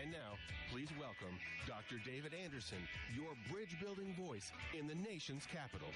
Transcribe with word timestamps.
And 0.00 0.10
now, 0.12 0.38
please 0.72 0.88
welcome 0.98 1.36
Dr. 1.66 2.00
David 2.06 2.32
Anderson, 2.32 2.78
your 3.14 3.32
bridge 3.52 3.76
building 3.82 4.14
voice 4.14 4.50
in 4.78 4.86
the 4.86 4.94
nation's 4.94 5.46
capital. 5.52 5.88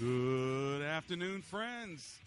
Good 0.00 0.82
afternoon, 0.82 1.42
friends. 1.42 2.18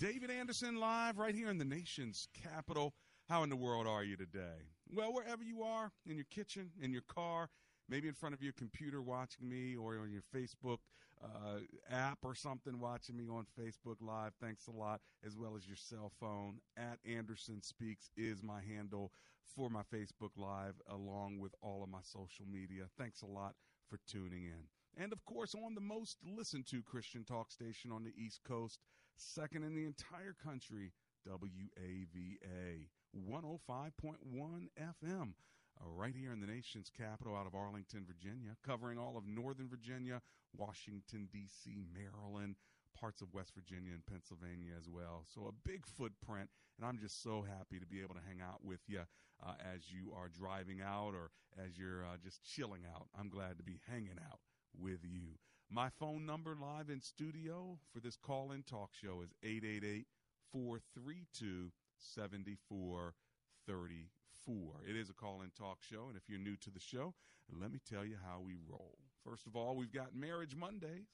David 0.00 0.32
Anderson 0.32 0.80
live 0.80 1.18
right 1.18 1.34
here 1.34 1.48
in 1.48 1.58
the 1.58 1.64
nation's 1.64 2.26
capital. 2.42 2.92
How 3.28 3.44
in 3.44 3.50
the 3.50 3.56
world 3.56 3.86
are 3.86 4.02
you 4.02 4.16
today? 4.16 4.72
Well, 4.94 5.14
wherever 5.14 5.42
you 5.42 5.62
are, 5.62 5.90
in 6.06 6.16
your 6.16 6.26
kitchen, 6.26 6.70
in 6.80 6.92
your 6.92 7.02
car, 7.02 7.48
maybe 7.88 8.08
in 8.08 8.14
front 8.14 8.34
of 8.34 8.42
your 8.42 8.52
computer 8.52 9.00
watching 9.00 9.48
me, 9.48 9.74
or 9.74 9.96
on 9.98 10.12
your 10.12 10.22
Facebook 10.34 10.78
uh, 11.24 11.60
app 11.90 12.18
or 12.22 12.34
something 12.34 12.78
watching 12.78 13.16
me 13.16 13.26
on 13.28 13.46
Facebook 13.58 13.96
Live. 14.02 14.32
Thanks 14.38 14.66
a 14.66 14.70
lot, 14.70 15.00
as 15.24 15.36
well 15.36 15.56
as 15.56 15.66
your 15.66 15.76
cell 15.76 16.12
phone. 16.20 16.60
At 16.76 16.98
Anderson 17.10 17.62
Speaks 17.62 18.10
is 18.18 18.42
my 18.42 18.60
handle 18.60 19.12
for 19.56 19.70
my 19.70 19.82
Facebook 19.82 20.32
Live, 20.36 20.74
along 20.90 21.38
with 21.40 21.54
all 21.62 21.82
of 21.82 21.88
my 21.88 22.02
social 22.02 22.44
media. 22.50 22.84
Thanks 22.98 23.22
a 23.22 23.26
lot 23.26 23.54
for 23.88 23.98
tuning 24.06 24.44
in. 24.44 25.02
And 25.02 25.12
of 25.12 25.24
course, 25.24 25.54
on 25.54 25.74
the 25.74 25.80
most 25.80 26.18
listened 26.36 26.66
to 26.66 26.82
Christian 26.82 27.24
talk 27.24 27.50
station 27.50 27.92
on 27.92 28.04
the 28.04 28.12
East 28.14 28.40
Coast, 28.46 28.78
second 29.16 29.64
in 29.64 29.74
the 29.74 29.86
entire 29.86 30.34
country, 30.44 30.92
WAVA 31.26 32.88
105.1 33.16 34.68
FM, 34.80 35.32
uh, 35.80 35.88
right 35.88 36.14
here 36.14 36.32
in 36.32 36.40
the 36.40 36.46
nation's 36.46 36.90
capital 36.90 37.36
out 37.36 37.46
of 37.46 37.54
Arlington, 37.54 38.04
Virginia, 38.06 38.56
covering 38.66 38.98
all 38.98 39.16
of 39.16 39.26
Northern 39.26 39.68
Virginia, 39.68 40.20
Washington, 40.56 41.28
D.C., 41.32 41.84
Maryland, 41.92 42.56
parts 42.98 43.22
of 43.22 43.32
West 43.32 43.52
Virginia 43.54 43.92
and 43.92 44.04
Pennsylvania 44.06 44.72
as 44.78 44.88
well. 44.88 45.24
So 45.24 45.46
a 45.46 45.68
big 45.68 45.86
footprint, 45.86 46.48
and 46.78 46.86
I'm 46.86 46.98
just 46.98 47.22
so 47.22 47.42
happy 47.42 47.78
to 47.78 47.86
be 47.86 48.00
able 48.00 48.14
to 48.14 48.26
hang 48.26 48.40
out 48.40 48.64
with 48.64 48.80
you 48.86 49.00
uh, 49.44 49.54
as 49.74 49.90
you 49.90 50.12
are 50.16 50.28
driving 50.28 50.80
out 50.80 51.14
or 51.14 51.30
as 51.58 51.78
you're 51.78 52.04
uh, 52.04 52.16
just 52.22 52.44
chilling 52.44 52.82
out. 52.94 53.08
I'm 53.18 53.28
glad 53.28 53.58
to 53.58 53.64
be 53.64 53.80
hanging 53.88 54.20
out 54.30 54.40
with 54.78 55.00
you. 55.02 55.38
My 55.70 55.88
phone 55.88 56.26
number 56.26 56.56
live 56.60 56.90
in 56.90 57.00
studio 57.00 57.78
for 57.92 58.00
this 58.00 58.16
call 58.16 58.52
in 58.52 58.62
talk 58.62 58.90
show 58.92 59.22
is 59.22 59.32
888 59.42 60.06
432 60.52 61.72
7434. 62.02 64.80
It 64.88 64.96
is 64.96 65.10
a 65.10 65.14
call 65.14 65.42
in 65.42 65.50
talk 65.50 65.78
show, 65.80 66.06
and 66.08 66.16
if 66.16 66.28
you're 66.28 66.38
new 66.38 66.56
to 66.56 66.70
the 66.70 66.80
show, 66.80 67.14
let 67.50 67.72
me 67.72 67.80
tell 67.88 68.04
you 68.04 68.16
how 68.22 68.40
we 68.40 68.54
roll. 68.68 68.98
First 69.24 69.46
of 69.46 69.56
all, 69.56 69.76
we've 69.76 69.92
got 69.92 70.14
Marriage 70.14 70.56
Mondays, 70.56 71.08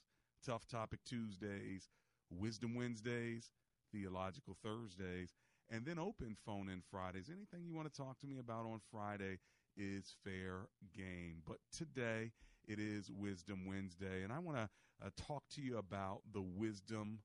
Tough 0.44 0.66
Topic 0.66 1.00
Tuesdays, 1.04 1.88
Wisdom 2.30 2.74
Wednesdays, 2.74 3.50
Theological 3.92 4.56
Thursdays, 4.62 5.34
and 5.70 5.84
then 5.84 5.98
open 5.98 6.36
phone 6.46 6.68
in 6.68 6.82
Fridays. 6.90 7.28
Anything 7.28 7.66
you 7.66 7.74
want 7.74 7.92
to 7.92 8.00
talk 8.00 8.18
to 8.20 8.26
me 8.26 8.38
about 8.38 8.64
on 8.64 8.80
Friday 8.90 9.38
is 9.76 10.14
fair 10.24 10.68
game. 10.96 11.42
But 11.46 11.58
today, 11.70 12.32
it 12.66 12.78
is 12.78 13.10
Wisdom 13.10 13.66
Wednesday, 13.66 14.22
and 14.22 14.32
I 14.32 14.38
want 14.38 14.56
to 14.56 14.68
uh, 15.04 15.10
talk 15.16 15.44
to 15.54 15.62
you 15.62 15.78
about 15.78 16.20
the 16.32 16.42
wisdom 16.42 17.20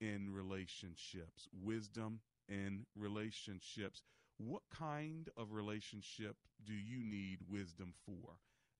in 0.00 0.32
relationships. 0.32 1.48
Wisdom 1.62 2.20
in 2.48 2.86
relationships. 2.94 4.02
What 4.38 4.62
kind 4.70 5.28
of 5.36 5.52
relationship 5.52 6.36
do 6.66 6.74
you 6.74 7.02
need 7.04 7.38
wisdom 7.48 7.94
for? 8.04 8.36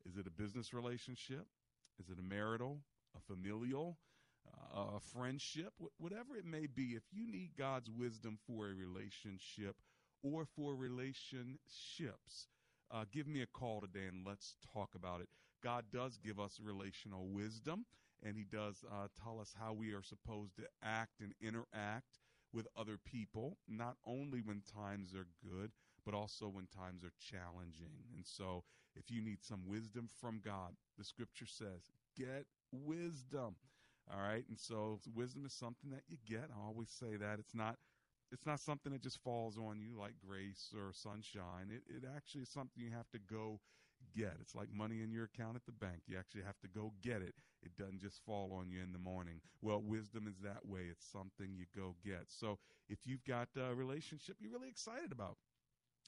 Is 0.08 0.16
it 0.16 0.26
a 0.26 0.30
business 0.30 0.72
relationship? 0.72 1.46
Is 1.98 2.10
it 2.10 2.18
a 2.18 2.22
marital, 2.22 2.80
a 3.16 3.20
familial, 3.20 3.98
uh, 4.74 4.96
a 4.96 5.00
friendship? 5.00 5.72
Wh- 5.80 6.00
whatever 6.00 6.36
it 6.36 6.44
may 6.44 6.66
be, 6.66 6.94
if 6.94 7.04
you 7.10 7.26
need 7.26 7.52
God's 7.58 7.90
wisdom 7.90 8.38
for 8.46 8.68
a 8.68 8.74
relationship 8.74 9.76
or 10.22 10.44
for 10.44 10.74
relationships, 10.74 12.48
uh, 12.90 13.04
give 13.12 13.26
me 13.26 13.42
a 13.42 13.46
call 13.46 13.80
today 13.80 14.06
and 14.06 14.26
let's 14.26 14.54
talk 14.72 14.94
about 14.94 15.20
it. 15.20 15.28
God 15.62 15.86
does 15.92 16.18
give 16.18 16.38
us 16.38 16.60
relational 16.62 17.28
wisdom, 17.28 17.86
and 18.22 18.36
He 18.36 18.44
does 18.44 18.84
uh, 18.90 19.08
tell 19.22 19.40
us 19.40 19.54
how 19.58 19.72
we 19.72 19.92
are 19.92 20.02
supposed 20.02 20.54
to 20.56 20.64
act 20.82 21.20
and 21.20 21.32
interact 21.40 22.18
with 22.56 22.66
other 22.76 22.96
people, 23.04 23.58
not 23.68 23.96
only 24.06 24.40
when 24.40 24.62
times 24.74 25.14
are 25.14 25.28
good, 25.46 25.70
but 26.06 26.14
also 26.14 26.48
when 26.48 26.66
times 26.66 27.04
are 27.04 27.12
challenging. 27.20 27.92
And 28.16 28.24
so, 28.24 28.64
if 28.96 29.10
you 29.10 29.20
need 29.20 29.44
some 29.44 29.60
wisdom 29.66 30.08
from 30.18 30.40
God, 30.42 30.72
the 30.96 31.04
scripture 31.04 31.46
says, 31.46 31.90
get 32.16 32.46
wisdom. 32.72 33.56
All 34.10 34.20
right. 34.20 34.44
And 34.48 34.58
so, 34.58 35.00
wisdom 35.14 35.44
is 35.44 35.52
something 35.52 35.90
that 35.90 36.04
you 36.08 36.16
get. 36.26 36.48
I 36.50 36.66
always 36.66 36.88
say 36.88 37.16
that. 37.16 37.38
It's 37.38 37.54
not. 37.54 37.76
It's 38.32 38.46
not 38.46 38.58
something 38.58 38.92
that 38.92 39.02
just 39.02 39.22
falls 39.22 39.56
on 39.56 39.78
you 39.78 39.96
like 39.96 40.14
grace 40.26 40.74
or 40.74 40.92
sunshine. 40.92 41.70
It, 41.70 41.82
it 41.88 42.02
actually 42.16 42.42
is 42.42 42.48
something 42.48 42.82
you 42.82 42.90
have 42.90 43.08
to 43.12 43.20
go 43.20 43.60
get. 44.16 44.34
It's 44.40 44.54
like 44.54 44.72
money 44.72 45.02
in 45.02 45.12
your 45.12 45.24
account 45.24 45.54
at 45.56 45.64
the 45.64 45.72
bank. 45.72 46.02
You 46.08 46.18
actually 46.18 46.42
have 46.42 46.58
to 46.62 46.68
go 46.68 46.92
get 47.02 47.22
it. 47.22 47.34
It 47.66 47.76
doesn't 47.76 48.00
just 48.00 48.24
fall 48.24 48.52
on 48.58 48.70
you 48.70 48.82
in 48.82 48.92
the 48.92 48.98
morning. 48.98 49.40
Well, 49.60 49.82
wisdom 49.82 50.26
is 50.28 50.38
that 50.42 50.64
way. 50.64 50.82
It's 50.90 51.04
something 51.04 51.54
you 51.54 51.66
go 51.76 51.96
get. 52.04 52.26
So 52.28 52.58
if 52.88 52.98
you've 53.04 53.24
got 53.24 53.48
a 53.56 53.74
relationship 53.74 54.36
you're 54.40 54.52
really 54.52 54.68
excited 54.68 55.12
about, 55.12 55.36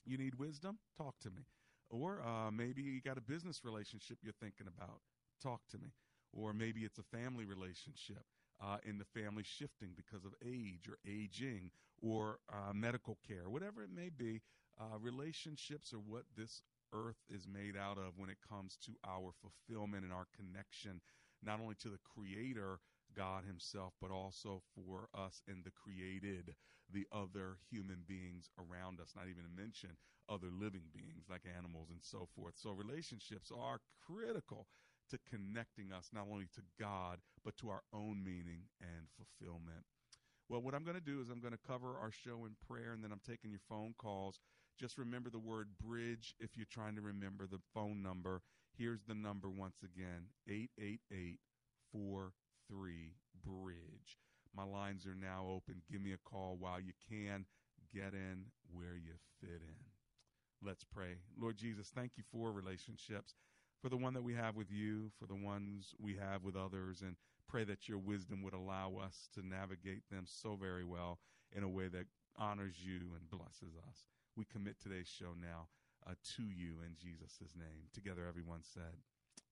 you 0.05 0.17
need 0.17 0.35
wisdom, 0.35 0.79
talk 0.97 1.19
to 1.19 1.29
me. 1.29 1.43
Or 1.89 2.21
uh, 2.21 2.51
maybe 2.51 2.81
you 2.81 3.01
got 3.01 3.17
a 3.17 3.21
business 3.21 3.61
relationship 3.65 4.19
you're 4.23 4.33
thinking 4.39 4.67
about, 4.67 5.01
talk 5.43 5.61
to 5.71 5.77
me. 5.77 5.91
Or 6.31 6.53
maybe 6.53 6.81
it's 6.81 6.99
a 6.99 7.03
family 7.17 7.45
relationship. 7.45 8.23
Uh, 8.61 8.77
in 8.83 8.97
the 8.97 9.05
family 9.05 9.43
shifting 9.43 9.91
because 9.95 10.25
of 10.25 10.33
age 10.45 10.89
or 10.89 10.97
aging 11.07 11.71
or 12.01 12.39
uh, 12.51 12.73
medical 12.73 13.17
care, 13.25 13.49
whatever 13.49 13.81
it 13.81 13.89
may 13.89 14.09
be, 14.09 14.41
uh, 14.79 14.97
relationships 14.99 15.93
are 15.93 15.99
what 15.99 16.23
this 16.35 16.61
earth 16.93 17.23
is 17.29 17.47
made 17.47 17.77
out 17.77 17.97
of 17.97 18.17
when 18.17 18.29
it 18.29 18.37
comes 18.47 18.77
to 18.85 18.91
our 19.07 19.31
fulfillment 19.41 20.03
and 20.03 20.13
our 20.13 20.27
connection, 20.35 21.01
not 21.43 21.59
only 21.59 21.75
to 21.81 21.89
the 21.89 21.99
Creator, 22.03 22.79
God 23.15 23.43
Himself, 23.45 23.93
but 24.01 24.11
also 24.11 24.61
for 24.75 25.09
us 25.13 25.41
and 25.47 25.63
the 25.63 25.71
created, 25.71 26.55
the 26.91 27.07
other 27.11 27.57
human 27.69 28.03
beings 28.07 28.49
around 28.57 28.99
us, 28.99 29.13
not 29.15 29.27
even 29.29 29.43
to 29.43 29.61
mention 29.61 29.91
other 30.29 30.47
living 30.51 30.83
beings 30.93 31.25
like 31.29 31.41
animals 31.57 31.89
and 31.89 31.99
so 32.01 32.27
forth. 32.35 32.53
So, 32.57 32.71
relationships 32.71 33.51
are 33.55 33.79
critical 34.05 34.67
to 35.09 35.17
connecting 35.29 35.91
us 35.91 36.09
not 36.13 36.27
only 36.31 36.45
to 36.55 36.61
God, 36.79 37.19
but 37.43 37.57
to 37.57 37.69
our 37.69 37.81
own 37.93 38.23
meaning 38.23 38.69
and 38.81 39.07
fulfillment. 39.17 39.85
Well, 40.49 40.61
what 40.61 40.73
I'm 40.73 40.83
going 40.83 40.97
to 40.97 41.01
do 41.01 41.21
is 41.21 41.29
I'm 41.29 41.41
going 41.41 41.53
to 41.53 41.67
cover 41.67 41.97
our 42.01 42.11
show 42.11 42.45
in 42.45 42.55
prayer, 42.67 42.93
and 42.93 43.03
then 43.03 43.11
I'm 43.11 43.21
taking 43.25 43.51
your 43.51 43.61
phone 43.69 43.93
calls. 43.97 44.39
Just 44.79 44.97
remember 44.97 45.29
the 45.29 45.39
word 45.39 45.69
bridge 45.79 46.33
if 46.39 46.55
you're 46.55 46.65
trying 46.71 46.95
to 46.95 47.01
remember 47.01 47.45
the 47.45 47.59
phone 47.73 48.01
number. 48.01 48.41
Here's 48.79 49.03
the 49.03 49.13
number 49.13 49.49
once 49.49 49.83
again 49.83 50.27
888 50.47 51.39
43 51.91 53.13
Bridge. 53.45 54.17
My 54.55 54.63
lines 54.63 55.05
are 55.05 55.15
now 55.15 55.47
open. 55.49 55.81
Give 55.91 56.01
me 56.01 56.13
a 56.13 56.29
call 56.29 56.55
while 56.57 56.79
you 56.79 56.93
can. 57.09 57.45
Get 57.93 58.13
in 58.13 58.45
where 58.71 58.95
you 58.95 59.15
fit 59.41 59.61
in. 59.61 59.75
Let's 60.65 60.85
pray. 60.85 61.17
Lord 61.37 61.57
Jesus, 61.57 61.91
thank 61.93 62.13
you 62.15 62.23
for 62.31 62.53
relationships. 62.53 63.35
for 63.81 63.89
the 63.89 63.97
one 63.97 64.13
that 64.13 64.23
we 64.23 64.33
have 64.33 64.55
with 64.55 64.71
you, 64.71 65.11
for 65.19 65.25
the 65.25 65.35
ones 65.35 65.95
we 65.99 66.15
have 66.15 66.43
with 66.43 66.55
others, 66.55 67.01
and 67.01 67.15
pray 67.47 67.63
that 67.65 67.87
your 67.89 67.97
wisdom 67.97 68.41
would 68.43 68.53
allow 68.53 68.95
us 68.97 69.29
to 69.33 69.45
navigate 69.45 70.03
them 70.11 70.25
so 70.25 70.55
very 70.55 70.83
well 70.83 71.19
in 71.55 71.63
a 71.63 71.69
way 71.69 71.87
that 71.87 72.05
honors 72.37 72.75
you 72.81 73.15
and 73.15 73.29
blesses 73.29 73.75
us. 73.89 74.05
We 74.35 74.45
commit 74.45 74.79
today's 74.81 75.07
show 75.07 75.33
now 75.39 75.67
uh, 76.07 76.13
to 76.37 76.43
you 76.43 76.81
in 76.85 76.95
Jesus' 76.95 77.53
name. 77.55 77.89
Together, 77.93 78.25
everyone 78.27 78.61
said, 78.63 78.97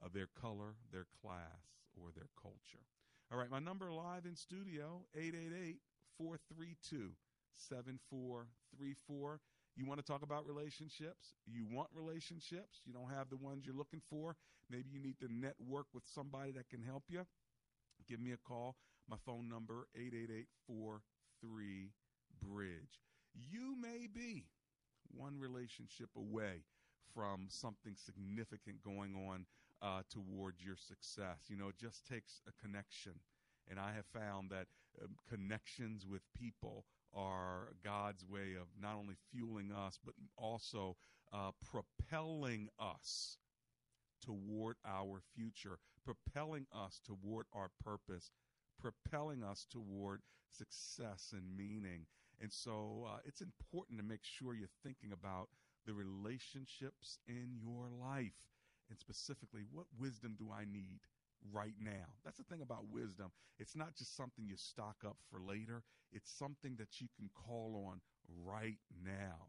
of 0.05 0.13
their 0.13 0.29
color, 0.39 0.77
their 0.93 1.05
class, 1.21 1.81
or 1.97 2.13
their 2.15 2.29
culture. 2.39 2.85
All 3.31 3.37
right, 3.37 3.49
my 3.49 3.59
number 3.59 3.91
live 3.91 4.25
in 4.25 4.35
studio, 4.35 5.01
888 5.15 5.79
432 6.17 7.11
7434. 7.53 9.39
You 9.75 9.85
want 9.85 9.99
to 9.99 10.05
talk 10.05 10.21
about 10.21 10.45
relationships? 10.45 11.33
You 11.47 11.65
want 11.65 11.89
relationships? 11.93 12.81
You 12.85 12.93
don't 12.93 13.09
have 13.09 13.29
the 13.29 13.37
ones 13.37 13.65
you're 13.65 13.75
looking 13.75 14.01
for? 14.09 14.35
Maybe 14.69 14.89
you 14.91 14.99
need 14.99 15.19
to 15.19 15.33
network 15.33 15.87
with 15.93 16.03
somebody 16.13 16.51
that 16.51 16.69
can 16.69 16.83
help 16.83 17.03
you? 17.09 17.25
Give 18.07 18.19
me 18.19 18.31
a 18.31 18.37
call. 18.37 18.75
My 19.09 19.17
phone 19.25 19.49
number 19.49 19.87
888-43 19.97 21.89
bridge. 22.41 22.99
You 23.33 23.75
may 23.81 24.07
be 24.13 24.45
one 25.15 25.39
relationship 25.39 26.09
away 26.15 26.63
from 27.13 27.47
something 27.49 27.95
significant 27.95 28.81
going 28.83 29.15
on 29.15 29.45
uh, 29.81 30.01
towards 30.09 30.63
your 30.63 30.75
success. 30.75 31.45
You 31.47 31.57
know, 31.57 31.69
it 31.69 31.77
just 31.77 32.05
takes 32.07 32.41
a 32.47 32.65
connection. 32.65 33.13
And 33.69 33.79
I 33.79 33.93
have 33.93 34.05
found 34.05 34.49
that 34.51 34.67
um, 35.01 35.15
connections 35.29 36.05
with 36.05 36.21
people 36.37 36.85
are 37.13 37.73
God's 37.83 38.25
way 38.25 38.55
of 38.59 38.67
not 38.81 38.95
only 38.95 39.15
fueling 39.31 39.71
us, 39.71 39.99
but 40.03 40.13
also 40.37 40.95
uh, 41.33 41.51
propelling 41.71 42.69
us 42.79 43.37
toward 44.23 44.75
our 44.85 45.21
future, 45.35 45.79
propelling 46.05 46.65
us 46.73 46.99
toward 47.05 47.45
our 47.53 47.69
purpose, 47.83 48.31
propelling 48.79 49.43
us 49.43 49.65
toward 49.69 50.21
success 50.51 51.33
and 51.33 51.55
meaning. 51.55 52.05
And 52.41 52.51
so 52.51 53.07
uh, 53.07 53.17
it's 53.25 53.41
important 53.41 53.99
to 53.99 54.05
make 54.05 54.23
sure 54.23 54.53
you're 54.55 54.67
thinking 54.83 55.11
about 55.13 55.49
the 55.85 55.93
relationships 55.93 57.19
in 57.27 57.55
your 57.61 57.87
life. 57.89 58.33
And 58.89 58.99
specifically, 58.99 59.61
what 59.71 59.85
wisdom 59.99 60.35
do 60.37 60.49
I 60.51 60.65
need 60.65 60.99
right 61.53 61.75
now? 61.79 62.07
That's 62.25 62.37
the 62.37 62.43
thing 62.43 62.61
about 62.61 62.85
wisdom. 62.91 63.31
It's 63.59 63.75
not 63.75 63.95
just 63.95 64.15
something 64.15 64.45
you 64.45 64.57
stock 64.57 64.97
up 65.05 65.17
for 65.29 65.39
later, 65.39 65.83
it's 66.11 66.31
something 66.31 66.75
that 66.77 66.99
you 66.99 67.07
can 67.15 67.29
call 67.33 67.87
on 67.89 68.01
right 68.43 68.79
now. 69.05 69.47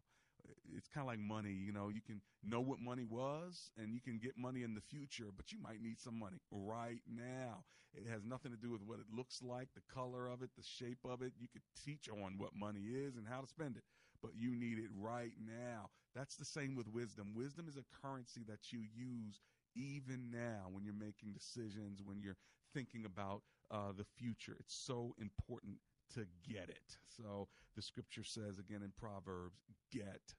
It's 0.77 0.89
kind 0.89 1.05
of 1.05 1.09
like 1.09 1.19
money, 1.21 1.53
you 1.53 1.73
know, 1.73 1.89
you 1.89 2.01
can 2.01 2.21
know 2.43 2.61
what 2.61 2.81
money 2.81 3.05
was 3.05 3.71
and 3.77 3.95
you 3.95 4.01
can 4.01 4.19
get 4.19 4.37
money 4.37 4.63
in 4.63 4.75
the 4.75 4.81
future, 4.81 5.27
but 5.37 5.53
you 5.53 5.59
might 5.63 5.83
need 5.83 6.01
some 6.01 6.19
money 6.19 6.39
right 6.51 7.01
now. 7.07 7.65
It 7.95 8.07
has 8.09 8.25
nothing 8.25 8.53
to 8.53 8.57
do 8.57 8.71
with 8.71 8.83
what 8.83 8.99
it 8.99 9.07
looks 9.15 9.43
like, 9.43 9.69
the 9.75 9.83
color 9.95 10.27
of 10.27 10.43
it, 10.43 10.51
the 10.57 10.63
shape 10.63 10.99
of 11.05 11.21
it. 11.23 11.33
You 11.39 11.49
could 11.53 11.63
teach 11.85 12.09
on 12.09 12.39
what 12.39 12.55
money 12.55 12.81
is 12.81 13.17
and 13.17 13.27
how 13.29 13.41
to 13.41 13.47
spend 13.47 13.77
it, 13.77 13.85
but 14.23 14.33
you 14.35 14.55
need 14.57 14.79
it 14.79 14.91
right 14.99 15.33
now. 15.39 15.91
That's 16.15 16.37
the 16.37 16.45
same 16.45 16.75
with 16.75 16.89
wisdom. 16.89 17.33
Wisdom 17.35 17.69
is 17.69 17.77
a 17.77 17.85
currency 18.03 18.43
that 18.49 18.73
you 18.73 18.81
use 18.81 19.41
even 19.77 20.31
now 20.31 20.69
when 20.71 20.85
you're 20.85 20.95
making 20.95 21.33
decisions, 21.33 22.01
when 22.05 22.21
you're 22.23 22.37
thinking 22.75 23.05
about 23.05 23.43
uh, 23.71 23.93
the 23.97 24.05
future. 24.19 24.57
It's 24.59 24.75
so 24.75 25.15
important 25.21 25.77
to 26.15 26.27
get 26.49 26.69
it. 26.69 26.97
So 27.17 27.49
the 27.77 27.83
scripture 27.83 28.25
says 28.25 28.59
again 28.59 28.83
in 28.83 28.93
Proverbs, 28.99 29.61
get 29.91 30.35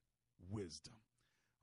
wisdom. 0.51 0.93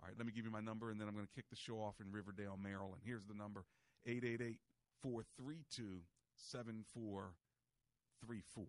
All 0.00 0.08
right, 0.08 0.16
let 0.16 0.26
me 0.26 0.32
give 0.32 0.44
you 0.44 0.50
my 0.50 0.60
number 0.60 0.90
and 0.90 1.00
then 1.00 1.06
I'm 1.08 1.14
going 1.14 1.26
to 1.26 1.32
kick 1.34 1.48
the 1.50 1.56
show 1.56 1.76
off 1.76 2.00
in 2.00 2.10
Riverdale, 2.10 2.58
Maryland. 2.60 3.02
Here's 3.04 3.24
the 3.24 3.34
number 3.34 3.64
888 4.06 4.58
432 5.02 6.00
7434. 6.36 8.64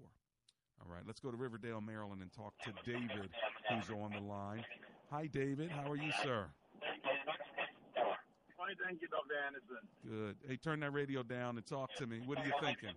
All 0.82 0.88
right, 0.92 1.04
let's 1.06 1.20
go 1.20 1.30
to 1.32 1.38
Riverdale, 1.38 1.80
Maryland 1.80 2.22
and 2.22 2.34
talk 2.34 2.54
to 2.64 2.74
David, 2.86 3.30
who's 3.70 3.90
on 3.90 4.12
the 4.12 4.20
line. 4.20 4.66
Hi, 5.12 5.28
David. 5.28 5.70
How 5.70 5.90
are 5.92 5.96
you, 5.96 6.12
sir? 6.24 6.48
Fine, 8.58 8.76
thank 8.84 9.02
you, 9.02 9.08
Dr. 9.08 9.36
Anderson. 9.46 9.88
Good. 10.08 10.36
Hey, 10.48 10.58
turn 10.58 10.80
that 10.82 10.92
radio 10.92 11.24
down 11.24 11.58
and 11.58 11.66
talk 11.66 11.94
to 11.96 12.06
me. 12.08 12.20
What 12.26 12.40
are 12.40 12.46
you 12.46 12.54
thinking? 12.62 12.94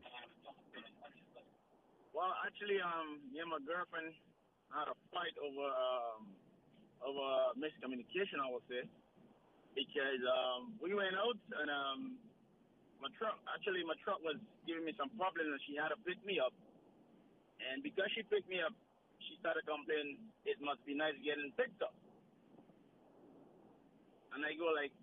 Well, 2.15 2.31
actually, 2.47 2.79
um, 2.79 3.19
me 3.35 3.43
and 3.43 3.51
my 3.51 3.59
girlfriend 3.67 4.15
had 4.71 4.87
a 4.87 4.95
fight 5.11 5.35
over 5.43 5.67
um, 5.67 6.31
over 7.03 7.27
miscommunication, 7.59 8.39
I 8.39 8.55
would 8.55 8.63
say, 8.71 8.87
because 9.75 10.23
um, 10.23 10.79
we 10.79 10.95
went 10.95 11.19
out 11.19 11.35
and 11.35 11.67
um, 11.67 12.01
my 13.03 13.11
truck 13.19 13.35
actually 13.51 13.83
my 13.83 13.99
truck 14.07 14.23
was 14.23 14.39
giving 14.63 14.87
me 14.87 14.95
some 14.95 15.11
problems 15.19 15.59
and 15.59 15.63
she 15.67 15.75
had 15.75 15.91
to 15.91 15.99
pick 16.07 16.23
me 16.23 16.39
up, 16.39 16.55
and 17.59 17.83
because 17.83 18.07
she 18.15 18.23
picked 18.23 18.47
me 18.47 18.63
up, 18.63 18.71
she 19.27 19.35
started 19.43 19.67
complaining 19.67 20.23
it 20.47 20.63
must 20.63 20.87
be 20.87 20.95
nice 20.95 21.19
getting 21.27 21.51
picked 21.59 21.83
up, 21.83 21.99
and 24.39 24.47
I 24.47 24.55
go 24.55 24.71
like, 24.71 24.95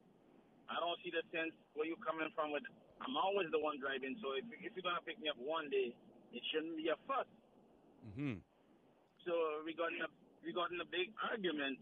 I 0.72 0.80
don't 0.80 0.96
see 1.04 1.12
the 1.12 1.28
sense 1.36 1.52
where 1.76 1.84
you 1.84 2.00
coming 2.00 2.32
from 2.32 2.56
with. 2.56 2.64
I'm 3.04 3.20
always 3.20 3.52
the 3.52 3.60
one 3.60 3.84
driving, 3.84 4.16
so 4.24 4.40
if 4.40 4.48
if 4.64 4.72
you're 4.80 4.88
gonna 4.88 5.04
pick 5.04 5.20
me 5.20 5.28
up 5.28 5.36
one 5.44 5.68
day 5.68 5.92
it 6.34 6.44
shouldn't 6.52 6.78
be 6.78 6.88
a 6.90 6.98
fuss. 7.08 7.28
Mm-hmm. 8.08 8.40
So 9.28 9.34
we 9.66 9.74
got 9.78 9.94
in 9.94 10.02
a 10.02 10.10
we 10.44 10.52
got 10.54 10.72
in 10.74 10.82
a 10.82 10.90
big 10.90 11.14
argument, 11.30 11.78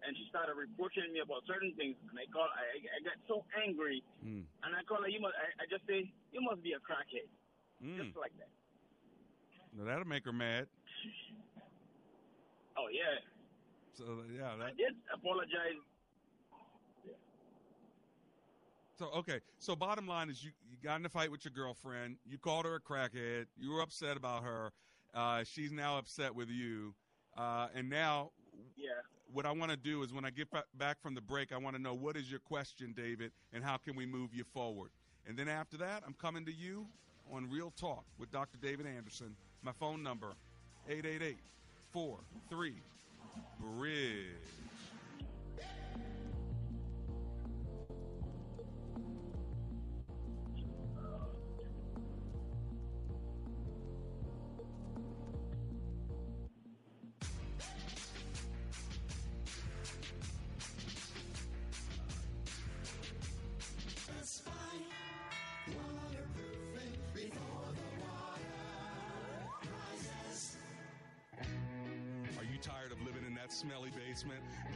and 0.00 0.10
she 0.16 0.24
started 0.32 0.56
reproaching 0.56 1.12
me 1.12 1.20
about 1.20 1.44
certain 1.44 1.76
things. 1.76 1.96
And 2.08 2.16
I 2.16 2.24
call 2.32 2.48
I 2.48 2.80
I 2.80 2.98
got 3.04 3.18
so 3.28 3.44
angry, 3.60 4.00
Mm. 4.24 4.44
and 4.64 4.70
I 4.72 4.80
call 4.88 5.02
her. 5.04 5.08
You 5.12 5.20
must 5.20 5.36
I, 5.36 5.62
I 5.62 5.64
just 5.68 5.84
say 5.86 6.08
you 6.32 6.40
must 6.40 6.62
be 6.64 6.72
a 6.72 6.80
crackhead, 6.80 7.28
Mm. 7.84 8.00
just 8.00 8.16
like 8.16 8.32
that. 8.40 8.48
Now, 9.76 9.84
that'll 9.84 10.08
make 10.08 10.24
her 10.24 10.32
mad. 10.32 10.68
Oh 12.76 12.88
yeah, 12.92 13.20
So 13.96 14.04
yeah, 14.32 14.52
I 14.60 14.72
did 14.76 14.92
apologize. 15.12 15.80
So 18.98 19.06
okay. 19.16 19.40
So 19.58 19.76
bottom 19.76 20.06
line 20.06 20.30
is 20.30 20.42
you, 20.44 20.50
you 20.70 20.76
got 20.82 20.98
in 21.00 21.06
a 21.06 21.08
fight 21.08 21.30
with 21.30 21.44
your 21.44 21.52
girlfriend. 21.52 22.16
You 22.28 22.38
called 22.38 22.64
her 22.64 22.76
a 22.76 22.80
crackhead. 22.80 23.46
You 23.58 23.72
were 23.72 23.82
upset 23.82 24.16
about 24.16 24.42
her. 24.44 24.72
Uh, 25.14 25.44
she's 25.44 25.72
now 25.72 25.98
upset 25.98 26.34
with 26.34 26.48
you. 26.48 26.94
Uh, 27.36 27.68
and 27.74 27.88
now 27.90 28.30
Yeah. 28.76 28.90
what 29.32 29.44
I 29.46 29.52
want 29.52 29.70
to 29.70 29.76
do 29.76 30.02
is 30.02 30.12
when 30.12 30.24
I 30.24 30.30
get 30.30 30.48
back 30.74 31.00
from 31.00 31.14
the 31.14 31.20
break, 31.20 31.52
I 31.52 31.58
want 31.58 31.76
to 31.76 31.82
know 31.82 31.94
what 31.94 32.16
is 32.16 32.30
your 32.30 32.40
question, 32.40 32.92
David, 32.96 33.32
and 33.52 33.62
how 33.62 33.76
can 33.76 33.94
we 33.96 34.06
move 34.06 34.32
you 34.34 34.44
forward. 34.44 34.90
And 35.26 35.36
then 35.38 35.48
after 35.48 35.76
that, 35.78 36.02
I'm 36.06 36.14
coming 36.14 36.44
to 36.46 36.52
you 36.52 36.86
on 37.32 37.50
Real 37.50 37.72
Talk 37.72 38.04
with 38.18 38.30
Dr. 38.30 38.56
David 38.58 38.86
Anderson. 38.86 39.34
My 39.62 39.72
phone 39.72 40.02
number, 40.02 40.34
888 40.88 41.36
43 41.92 42.74
Bridge. 43.60 44.65
Smelly 73.56 73.88
basement? 73.88 74.42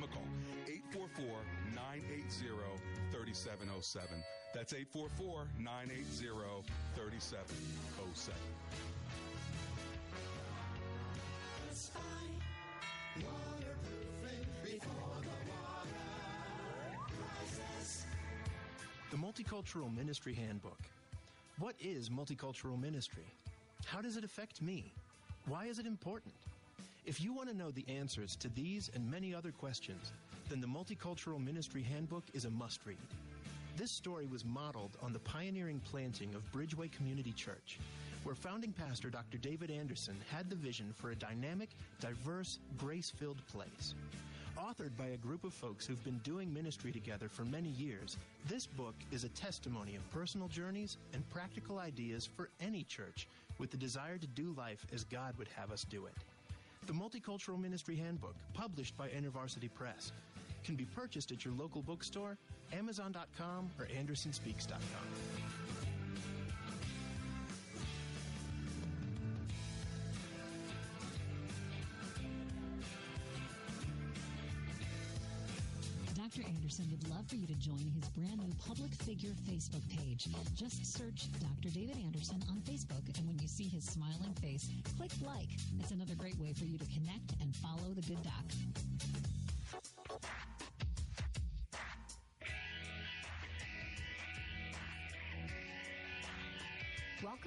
them 0.00 0.08
a 0.08 0.12
call 0.12 0.22
844 0.66 1.26
980 1.74 2.24
3707. 3.12 4.22
That's 4.54 4.72
844 4.72 5.46
980 5.58 6.64
3707. 6.96 8.34
The 19.10 19.16
Multicultural 19.16 19.94
Ministry 19.94 20.34
Handbook. 20.34 20.78
What 21.58 21.74
is 21.80 22.08
multicultural 22.08 22.80
ministry? 22.80 23.24
How 23.84 24.00
does 24.00 24.16
it 24.16 24.24
affect 24.24 24.62
me? 24.62 24.92
Why 25.46 25.66
is 25.66 25.78
it 25.78 25.86
important? 25.86 26.32
If 27.06 27.20
you 27.20 27.32
want 27.32 27.48
to 27.48 27.56
know 27.56 27.70
the 27.70 27.86
answers 27.88 28.36
to 28.36 28.48
these 28.50 28.90
and 28.94 29.10
many 29.10 29.34
other 29.34 29.52
questions, 29.52 30.12
then 30.50 30.60
the 30.60 30.66
Multicultural 30.66 31.42
Ministry 31.42 31.82
Handbook 31.82 32.24
is 32.34 32.44
a 32.44 32.50
must 32.50 32.80
read. 32.84 32.98
This 33.76 33.90
story 33.90 34.26
was 34.26 34.44
modeled 34.44 34.98
on 35.00 35.14
the 35.14 35.18
pioneering 35.20 35.80
planting 35.90 36.34
of 36.34 36.52
Bridgeway 36.52 36.92
Community 36.92 37.32
Church, 37.32 37.78
where 38.22 38.34
founding 38.34 38.72
pastor 38.72 39.08
Dr. 39.08 39.38
David 39.38 39.70
Anderson 39.70 40.16
had 40.30 40.50
the 40.50 40.56
vision 40.56 40.92
for 40.94 41.10
a 41.10 41.16
dynamic, 41.16 41.70
diverse, 42.00 42.58
grace 42.76 43.08
filled 43.08 43.44
place. 43.46 43.94
Authored 44.58 44.94
by 44.98 45.06
a 45.06 45.16
group 45.16 45.44
of 45.44 45.54
folks 45.54 45.86
who've 45.86 46.04
been 46.04 46.20
doing 46.22 46.52
ministry 46.52 46.92
together 46.92 47.30
for 47.30 47.46
many 47.46 47.70
years, 47.70 48.18
this 48.46 48.66
book 48.66 48.94
is 49.10 49.24
a 49.24 49.30
testimony 49.30 49.96
of 49.96 50.10
personal 50.10 50.48
journeys 50.48 50.98
and 51.14 51.28
practical 51.30 51.78
ideas 51.78 52.26
for 52.26 52.50
any 52.60 52.82
church 52.84 53.26
with 53.56 53.70
the 53.70 53.78
desire 53.78 54.18
to 54.18 54.26
do 54.26 54.54
life 54.58 54.84
as 54.92 55.04
God 55.04 55.34
would 55.38 55.48
have 55.56 55.72
us 55.72 55.84
do 55.84 56.04
it. 56.04 56.14
The 56.90 56.96
Multicultural 56.96 57.56
Ministry 57.56 57.94
Handbook, 57.94 58.34
published 58.52 58.96
by 58.96 59.06
InterVarsity 59.10 59.72
Press, 59.72 60.10
can 60.64 60.74
be 60.74 60.86
purchased 60.86 61.30
at 61.30 61.44
your 61.44 61.54
local 61.54 61.82
bookstore, 61.82 62.36
Amazon.com, 62.72 63.70
or 63.78 63.86
AndersonSpeaks.com. 63.86 65.39
for 77.30 77.36
you 77.36 77.46
to 77.46 77.54
join 77.54 77.78
his 77.94 78.08
brand 78.08 78.38
new 78.38 78.52
public 78.66 78.92
figure 79.06 79.30
Facebook 79.48 79.88
page. 79.88 80.26
Just 80.56 80.84
search 80.84 81.28
Dr. 81.38 81.72
David 81.72 81.96
Anderson 82.04 82.42
on 82.50 82.56
Facebook, 82.62 83.06
and 83.16 83.28
when 83.28 83.38
you 83.38 83.46
see 83.46 83.68
his 83.68 83.84
smiling 83.84 84.34
face, 84.42 84.68
click 84.96 85.12
like. 85.24 85.48
It's 85.78 85.92
another 85.92 86.16
great 86.16 86.36
way 86.40 86.52
for 86.52 86.64
you 86.64 86.76
to 86.76 86.86
connect 86.86 87.34
and 87.40 87.54
follow 87.54 87.94
the 87.94 88.02
good 88.02 88.20
doc. 88.24 88.44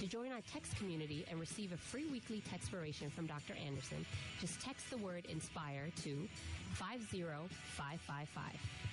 To 0.00 0.06
join 0.06 0.32
our 0.32 0.40
text 0.52 0.76
community 0.76 1.24
and 1.30 1.38
receive 1.38 1.72
a 1.72 1.76
free 1.76 2.06
weekly 2.10 2.42
textpiration 2.50 3.12
from 3.12 3.26
Dr. 3.26 3.54
Anderson, 3.64 4.04
just 4.40 4.60
text 4.60 4.90
the 4.90 4.98
word 4.98 5.26
INSPIRE 5.30 5.94
to 6.02 6.28
50555. 6.74 8.44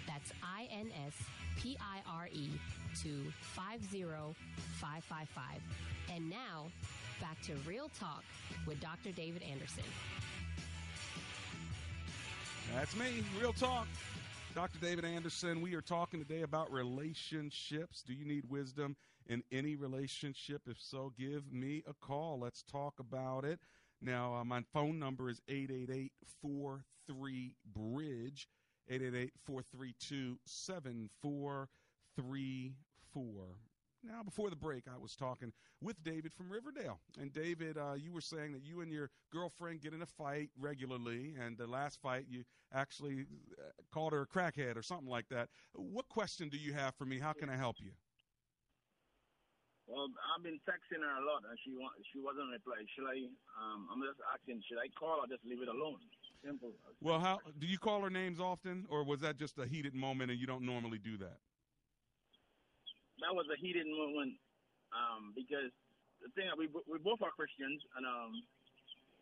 That's 0.07 0.31
I 0.43 0.67
N 0.71 0.91
S 1.07 1.13
P 1.57 1.77
I 1.81 2.01
R 2.09 2.29
E 2.31 2.49
to 3.03 3.25
50555. 3.41 5.41
And 6.13 6.29
now, 6.29 6.67
back 7.19 7.41
to 7.43 7.55
Real 7.67 7.89
Talk 7.99 8.23
with 8.67 8.79
Dr. 8.79 9.11
David 9.11 9.41
Anderson. 9.43 9.83
That's 12.73 12.95
me, 12.95 13.23
Real 13.39 13.53
Talk. 13.53 13.87
Dr. 14.53 14.79
David 14.79 15.05
Anderson, 15.05 15.61
we 15.61 15.75
are 15.75 15.81
talking 15.81 16.19
today 16.19 16.41
about 16.41 16.71
relationships. 16.71 18.03
Do 18.05 18.13
you 18.13 18.25
need 18.25 18.43
wisdom 18.49 18.97
in 19.31 19.43
any 19.51 19.75
relationship? 19.75 20.61
If 20.67 20.79
so, 20.79 21.11
give 21.17 21.51
me 21.51 21.81
a 21.87 21.93
call. 21.93 22.39
Let's 22.41 22.61
talk 22.63 22.99
about 22.99 23.45
it. 23.45 23.59
Now, 24.01 24.35
uh, 24.35 24.43
my 24.43 24.61
phone 24.73 24.99
number 24.99 25.29
is 25.29 25.39
888 25.47 26.11
43 26.41 27.55
Bridge, 27.73 28.49
888 28.89 29.31
432 29.45 30.37
7434. 30.45 33.45
Now, 34.03 34.23
before 34.23 34.49
the 34.49 34.55
break, 34.55 34.85
I 34.91 34.97
was 34.97 35.15
talking 35.15 35.53
with 35.79 36.03
David 36.03 36.33
from 36.33 36.51
Riverdale. 36.51 36.99
And 37.19 37.31
David, 37.31 37.77
uh, 37.77 37.93
you 37.95 38.11
were 38.11 38.19
saying 38.19 38.51
that 38.53 38.63
you 38.63 38.81
and 38.81 38.91
your 38.91 39.11
girlfriend 39.31 39.81
get 39.81 39.93
in 39.93 40.01
a 40.01 40.07
fight 40.07 40.49
regularly. 40.59 41.35
And 41.39 41.55
the 41.55 41.67
last 41.67 42.01
fight, 42.01 42.25
you 42.27 42.43
actually 42.73 43.27
uh, 43.59 43.69
called 43.93 44.13
her 44.13 44.23
a 44.23 44.27
crackhead 44.27 44.75
or 44.75 44.81
something 44.81 45.07
like 45.07 45.29
that. 45.29 45.49
What 45.73 46.09
question 46.09 46.49
do 46.49 46.57
you 46.57 46.73
have 46.73 46.95
for 46.95 47.05
me? 47.05 47.19
How 47.19 47.33
can 47.33 47.47
I 47.49 47.55
help 47.55 47.75
you? 47.79 47.91
Well, 49.91 50.07
I've 50.31 50.39
been 50.39 50.55
texting 50.63 51.03
her 51.03 51.15
a 51.19 51.25
lot, 51.27 51.43
and 51.43 51.59
she 51.67 51.75
wa- 51.75 51.91
she 52.13 52.23
wasn't 52.23 52.47
replying. 52.55 52.87
Should 52.95 53.11
I? 53.11 53.27
Um, 53.59 53.91
I'm 53.91 53.99
just 53.99 54.23
asking. 54.23 54.63
Should 54.63 54.79
I 54.79 54.87
call 54.95 55.19
or 55.19 55.27
just 55.27 55.43
leave 55.43 55.59
it 55.59 55.67
alone? 55.67 55.99
Simple. 56.39 56.71
Well, 57.03 57.19
how 57.19 57.43
do 57.59 57.67
you 57.67 57.77
call 57.77 57.99
her 58.07 58.09
names 58.09 58.39
often, 58.39 58.87
or 58.87 59.03
was 59.03 59.19
that 59.19 59.35
just 59.35 59.59
a 59.59 59.67
heated 59.67 59.93
moment 59.93 60.31
and 60.31 60.39
you 60.39 60.47
don't 60.47 60.63
normally 60.63 60.97
do 60.97 61.17
that? 61.19 61.43
That 63.19 63.35
was 63.35 63.45
a 63.51 63.59
heated 63.59 63.85
moment 63.85 64.39
um, 64.95 65.35
because 65.35 65.75
the 66.23 66.31
thing 66.39 66.47
we 66.55 66.71
we 66.87 66.97
both 67.03 67.19
are 67.21 67.35
Christians, 67.35 67.83
and 67.99 68.07
um, 68.07 68.31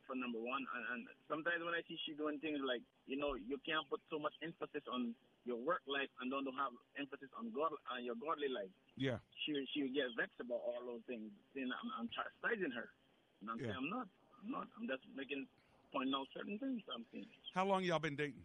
for 0.05 0.13
number 0.15 0.37
one, 0.37 0.61
and, 0.61 0.85
and 0.93 1.01
sometimes 1.27 1.65
when 1.65 1.73
I 1.73 1.81
see 1.89 1.97
she 2.05 2.13
doing 2.13 2.37
things 2.39 2.61
like 2.61 2.85
you 3.09 3.17
know 3.17 3.33
you 3.33 3.57
can't 3.65 3.89
put 3.89 4.05
so 4.13 4.21
much 4.21 4.37
emphasis 4.45 4.85
on 4.85 5.17
your 5.45 5.57
work 5.57 5.81
life 5.87 6.09
and 6.21 6.31
don't 6.31 6.45
have 6.57 6.73
emphasis 6.99 7.29
on 7.37 7.51
God 7.55 7.71
on 7.91 8.03
your 8.03 8.15
godly 8.15 8.49
life. 8.49 8.71
Yeah. 8.95 9.19
She 9.45 9.55
she 9.73 9.83
would 9.83 9.95
get 9.95 10.11
vexed 10.17 10.39
about 10.39 10.61
all 10.61 10.81
those 10.85 11.03
things. 11.07 11.31
Saying 11.55 11.71
I'm, 11.71 11.89
I'm 11.99 12.09
chastising 12.11 12.71
her, 12.71 12.89
and 13.41 13.49
I'm 13.49 13.59
Yeah. 13.59 13.73
saying 13.73 13.77
I'm 13.79 13.89
not. 13.89 14.07
I'm 14.43 14.51
not. 14.51 14.67
I'm 14.79 14.87
just 14.87 15.03
making 15.15 15.47
pointing 15.91 16.13
out 16.13 16.27
certain 16.35 16.59
things. 16.59 16.81
I'm 16.93 17.05
saying. 17.11 17.27
How 17.53 17.65
long 17.65 17.83
y'all 17.83 17.99
been 17.99 18.15
dating? 18.15 18.43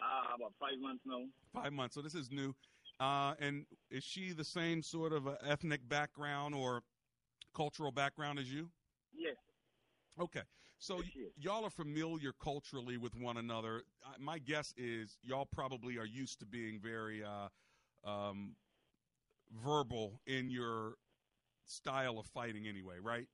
Ah, 0.00 0.34
about 0.34 0.54
five 0.58 0.78
months 0.80 1.02
now. 1.06 1.22
Five 1.52 1.72
months. 1.72 1.94
So 1.94 2.02
this 2.02 2.14
is 2.14 2.30
new. 2.30 2.54
Uh, 2.98 3.34
and 3.40 3.66
is 3.90 4.04
she 4.04 4.32
the 4.32 4.44
same 4.44 4.82
sort 4.82 5.12
of 5.12 5.26
uh, 5.26 5.34
ethnic 5.44 5.88
background 5.88 6.54
or 6.54 6.82
cultural 7.54 7.90
background 7.92 8.38
as 8.38 8.52
you? 8.52 8.70
Yes. 9.14 9.36
Okay. 10.20 10.42
So 10.82 10.96
y- 10.96 11.04
y'all 11.36 11.64
are 11.64 11.70
familiar 11.70 12.32
culturally 12.32 12.96
with 12.96 13.14
one 13.14 13.36
another. 13.36 13.84
Uh, 14.04 14.14
my 14.18 14.38
guess 14.38 14.74
is 14.76 15.16
y'all 15.22 15.46
probably 15.46 15.96
are 15.96 16.04
used 16.06 16.40
to 16.40 16.46
being 16.46 16.80
very 16.80 17.22
uh, 17.22 17.48
um, 18.08 18.56
verbal 19.64 20.20
in 20.26 20.50
your 20.50 20.94
style 21.66 22.18
of 22.18 22.26
fighting 22.26 22.66
anyway, 22.66 22.96
right? 23.00 23.28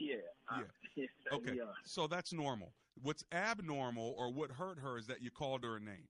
Yeah. 0.00 0.16
uh, 0.50 0.60
yes, 0.96 1.08
Okay. 1.32 1.52
we. 1.52 1.60
So 1.84 2.06
that's 2.06 2.32
normal. 2.34 2.74
What's 3.00 3.24
abnormal 3.32 4.14
or 4.18 4.30
what 4.32 4.50
hurt 4.52 4.78
her 4.80 4.98
is 4.98 5.06
that 5.06 5.22
you 5.22 5.30
called 5.30 5.64
her 5.64 5.76
a 5.76 5.80
name. 5.80 6.08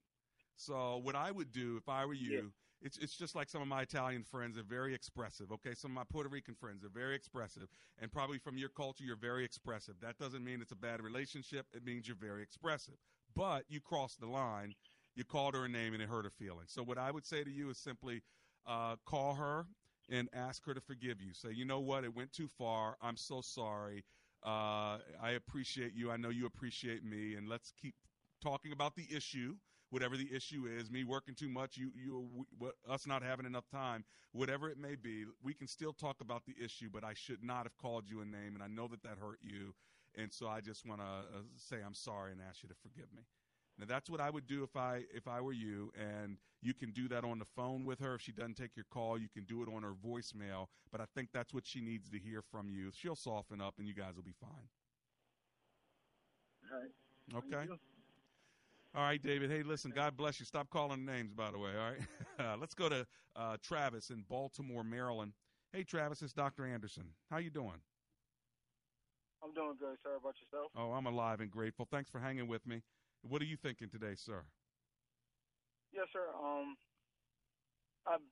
So 0.56 0.98
what 0.98 1.14
I 1.14 1.30
would 1.30 1.52
do 1.52 1.76
if 1.76 1.88
I 1.88 2.04
were 2.06 2.14
you 2.14 2.52
it's 2.84 2.98
it's 2.98 3.16
just 3.16 3.34
like 3.34 3.48
some 3.48 3.62
of 3.62 3.68
my 3.68 3.82
Italian 3.82 4.22
friends 4.22 4.58
are 4.58 4.62
very 4.62 4.94
expressive. 4.94 5.50
Okay, 5.50 5.74
some 5.74 5.90
of 5.90 5.94
my 5.94 6.04
Puerto 6.04 6.28
Rican 6.28 6.54
friends 6.54 6.84
are 6.84 6.90
very 6.90 7.16
expressive, 7.16 7.66
and 8.00 8.12
probably 8.12 8.38
from 8.38 8.58
your 8.58 8.68
culture, 8.68 9.04
you're 9.04 9.16
very 9.16 9.44
expressive. 9.44 9.94
That 10.02 10.18
doesn't 10.18 10.44
mean 10.44 10.60
it's 10.60 10.72
a 10.72 10.76
bad 10.76 11.02
relationship. 11.02 11.66
It 11.72 11.84
means 11.84 12.06
you're 12.06 12.16
very 12.16 12.42
expressive. 12.42 12.94
But 13.34 13.64
you 13.68 13.80
crossed 13.80 14.20
the 14.20 14.26
line. 14.26 14.74
You 15.16 15.24
called 15.24 15.54
her 15.54 15.64
a 15.64 15.68
name, 15.68 15.94
and 15.94 16.02
it 16.02 16.08
hurt 16.08 16.24
her 16.24 16.30
feelings. 16.30 16.72
So 16.72 16.82
what 16.82 16.98
I 16.98 17.10
would 17.10 17.24
say 17.24 17.42
to 17.42 17.50
you 17.50 17.70
is 17.70 17.78
simply 17.78 18.22
uh, 18.66 18.96
call 19.06 19.34
her 19.34 19.66
and 20.10 20.28
ask 20.34 20.64
her 20.66 20.74
to 20.74 20.80
forgive 20.80 21.20
you. 21.22 21.32
Say, 21.32 21.52
you 21.52 21.64
know 21.64 21.80
what, 21.80 22.04
it 22.04 22.14
went 22.14 22.32
too 22.32 22.48
far. 22.58 22.96
I'm 23.00 23.16
so 23.16 23.40
sorry. 23.40 24.04
Uh, 24.44 24.98
I 25.22 25.30
appreciate 25.36 25.94
you. 25.94 26.10
I 26.10 26.18
know 26.18 26.28
you 26.28 26.44
appreciate 26.44 27.02
me, 27.02 27.34
and 27.34 27.48
let's 27.48 27.72
keep 27.80 27.94
talking 28.42 28.72
about 28.72 28.94
the 28.94 29.06
issue 29.10 29.54
whatever 29.94 30.16
the 30.16 30.28
issue 30.34 30.66
is, 30.66 30.90
me 30.90 31.04
working 31.04 31.34
too 31.36 31.48
much, 31.48 31.76
you, 31.76 31.92
you, 31.94 32.28
we, 32.58 32.68
us 32.90 33.06
not 33.06 33.22
having 33.22 33.46
enough 33.46 33.68
time, 33.70 34.04
whatever 34.32 34.68
it 34.68 34.76
may 34.76 34.96
be, 34.96 35.24
we 35.42 35.54
can 35.54 35.68
still 35.68 35.92
talk 35.92 36.16
about 36.20 36.42
the 36.46 36.54
issue, 36.62 36.88
but 36.92 37.04
I 37.04 37.14
should 37.14 37.44
not 37.44 37.62
have 37.62 37.76
called 37.78 38.04
you 38.08 38.20
a 38.20 38.24
name, 38.24 38.54
and 38.54 38.62
I 38.62 38.66
know 38.66 38.88
that 38.88 39.04
that 39.04 39.18
hurt 39.20 39.38
you. 39.40 39.72
And 40.16 40.32
so 40.32 40.48
I 40.48 40.60
just 40.60 40.84
want 40.84 41.00
to 41.00 41.06
uh, 41.06 41.42
say 41.56 41.76
I'm 41.86 41.94
sorry 41.94 42.32
and 42.32 42.40
ask 42.48 42.62
you 42.64 42.68
to 42.68 42.74
forgive 42.82 43.12
me. 43.14 43.22
Now 43.78 43.86
that's 43.88 44.10
what 44.10 44.20
I 44.20 44.30
would 44.30 44.46
do 44.46 44.64
if 44.64 44.76
I 44.76 45.02
if 45.14 45.26
I 45.28 45.40
were 45.40 45.52
you, 45.52 45.92
and 45.98 46.38
you 46.62 46.74
can 46.74 46.90
do 46.90 47.08
that 47.08 47.24
on 47.24 47.38
the 47.38 47.44
phone 47.56 47.84
with 47.84 48.00
her. 48.00 48.14
If 48.14 48.22
she 48.22 48.32
doesn't 48.32 48.56
take 48.56 48.76
your 48.76 48.86
call, 48.90 49.18
you 49.18 49.28
can 49.32 49.44
do 49.44 49.62
it 49.62 49.68
on 49.74 49.82
her 49.82 49.94
voicemail. 49.94 50.66
But 50.92 51.00
I 51.00 51.06
think 51.14 51.30
that's 51.32 51.52
what 51.54 51.66
she 51.66 51.80
needs 51.80 52.08
to 52.10 52.18
hear 52.18 52.42
from 52.42 52.68
you. 52.70 52.90
She'll 52.92 53.16
soften 53.16 53.60
up, 53.60 53.74
and 53.78 53.86
you 53.88 53.94
guys 53.94 54.14
will 54.16 54.22
be 54.24 54.34
fine. 54.40 54.68
All 56.70 56.78
right. 56.80 56.90
Okay. 57.34 57.68
All 58.94 59.02
right, 59.02 59.20
David. 59.20 59.50
Hey, 59.50 59.64
listen, 59.64 59.90
God 59.90 60.16
bless 60.16 60.38
you. 60.38 60.46
Stop 60.46 60.70
calling 60.70 61.04
names, 61.04 61.32
by 61.32 61.50
the 61.50 61.58
way. 61.58 61.70
All 61.70 61.90
right. 61.90 62.00
Uh, 62.34 62.56
let's 62.58 62.74
go 62.74 62.88
to 62.88 63.06
uh, 63.36 63.56
Travis 63.62 64.10
in 64.10 64.24
Baltimore, 64.28 64.82
Maryland. 64.82 65.34
Hey, 65.72 65.84
Travis, 65.84 66.20
it's 66.20 66.32
Dr. 66.32 66.66
Anderson. 66.66 67.04
How 67.30 67.38
you 67.38 67.48
doing? 67.48 67.78
I'm 69.38 69.54
doing 69.54 69.78
good, 69.78 69.94
sir. 70.02 70.18
About 70.18 70.34
yourself? 70.42 70.72
Oh, 70.74 70.90
I'm 70.98 71.06
alive 71.06 71.38
and 71.38 71.48
grateful. 71.48 71.86
Thanks 71.86 72.10
for 72.10 72.18
hanging 72.18 72.48
with 72.48 72.66
me. 72.66 72.82
What 73.22 73.40
are 73.40 73.46
you 73.46 73.56
thinking 73.56 73.86
today, 73.88 74.18
sir? 74.18 74.42
Yes, 75.94 76.10
sir. 76.10 76.26
Um, 76.34 76.74
I've 78.02 78.24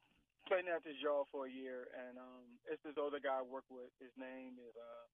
been 0.50 0.66
at 0.66 0.82
this 0.82 0.98
job 0.98 1.30
for 1.30 1.46
a 1.46 1.50
year, 1.50 1.86
and 1.94 2.18
um, 2.18 2.58
it's 2.66 2.82
this 2.82 2.98
older 2.98 3.22
guy 3.22 3.38
I 3.38 3.46
work 3.46 3.70
with. 3.70 3.94
His 4.02 4.10
name 4.18 4.58
is 4.58 4.74
uh, 4.74 5.06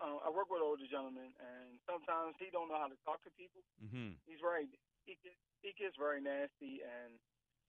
uh, 0.00 0.18
I 0.24 0.28
work 0.32 0.48
with 0.48 0.64
older 0.64 0.86
gentlemen, 0.88 1.34
and 1.36 1.76
sometimes 1.84 2.38
he 2.40 2.48
don't 2.48 2.68
know 2.70 2.80
how 2.80 2.88
to 2.88 2.98
talk 3.04 3.20
to 3.26 3.32
people. 3.36 3.60
Mm-hmm. 3.82 4.16
He's 4.24 4.40
very 4.40 4.70
he 5.04 5.18
gets, 5.20 5.38
he 5.60 5.70
gets 5.76 5.96
very 5.98 6.22
nasty, 6.22 6.80
and 6.80 7.12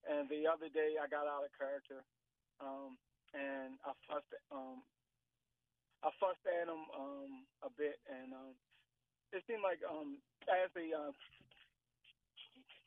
and 0.08 0.28
the 0.30 0.48
other 0.48 0.68
day 0.72 0.96
I 1.00 1.08
got 1.08 1.28
out 1.28 1.44
of 1.44 1.52
character, 1.56 2.04
um, 2.60 2.96
and 3.36 3.76
I 3.84 3.92
fussed 4.08 4.34
um 4.54 4.84
I 6.04 6.12
fussed 6.20 6.44
at 6.48 6.68
him 6.68 6.84
um 6.96 7.32
a 7.64 7.72
bit, 7.74 8.00
and 8.08 8.32
um 8.32 8.54
it 9.34 9.42
seemed 9.50 9.66
like 9.66 9.82
um 9.84 10.22
as 10.46 10.70
a 10.76 10.88
uh, 10.92 11.14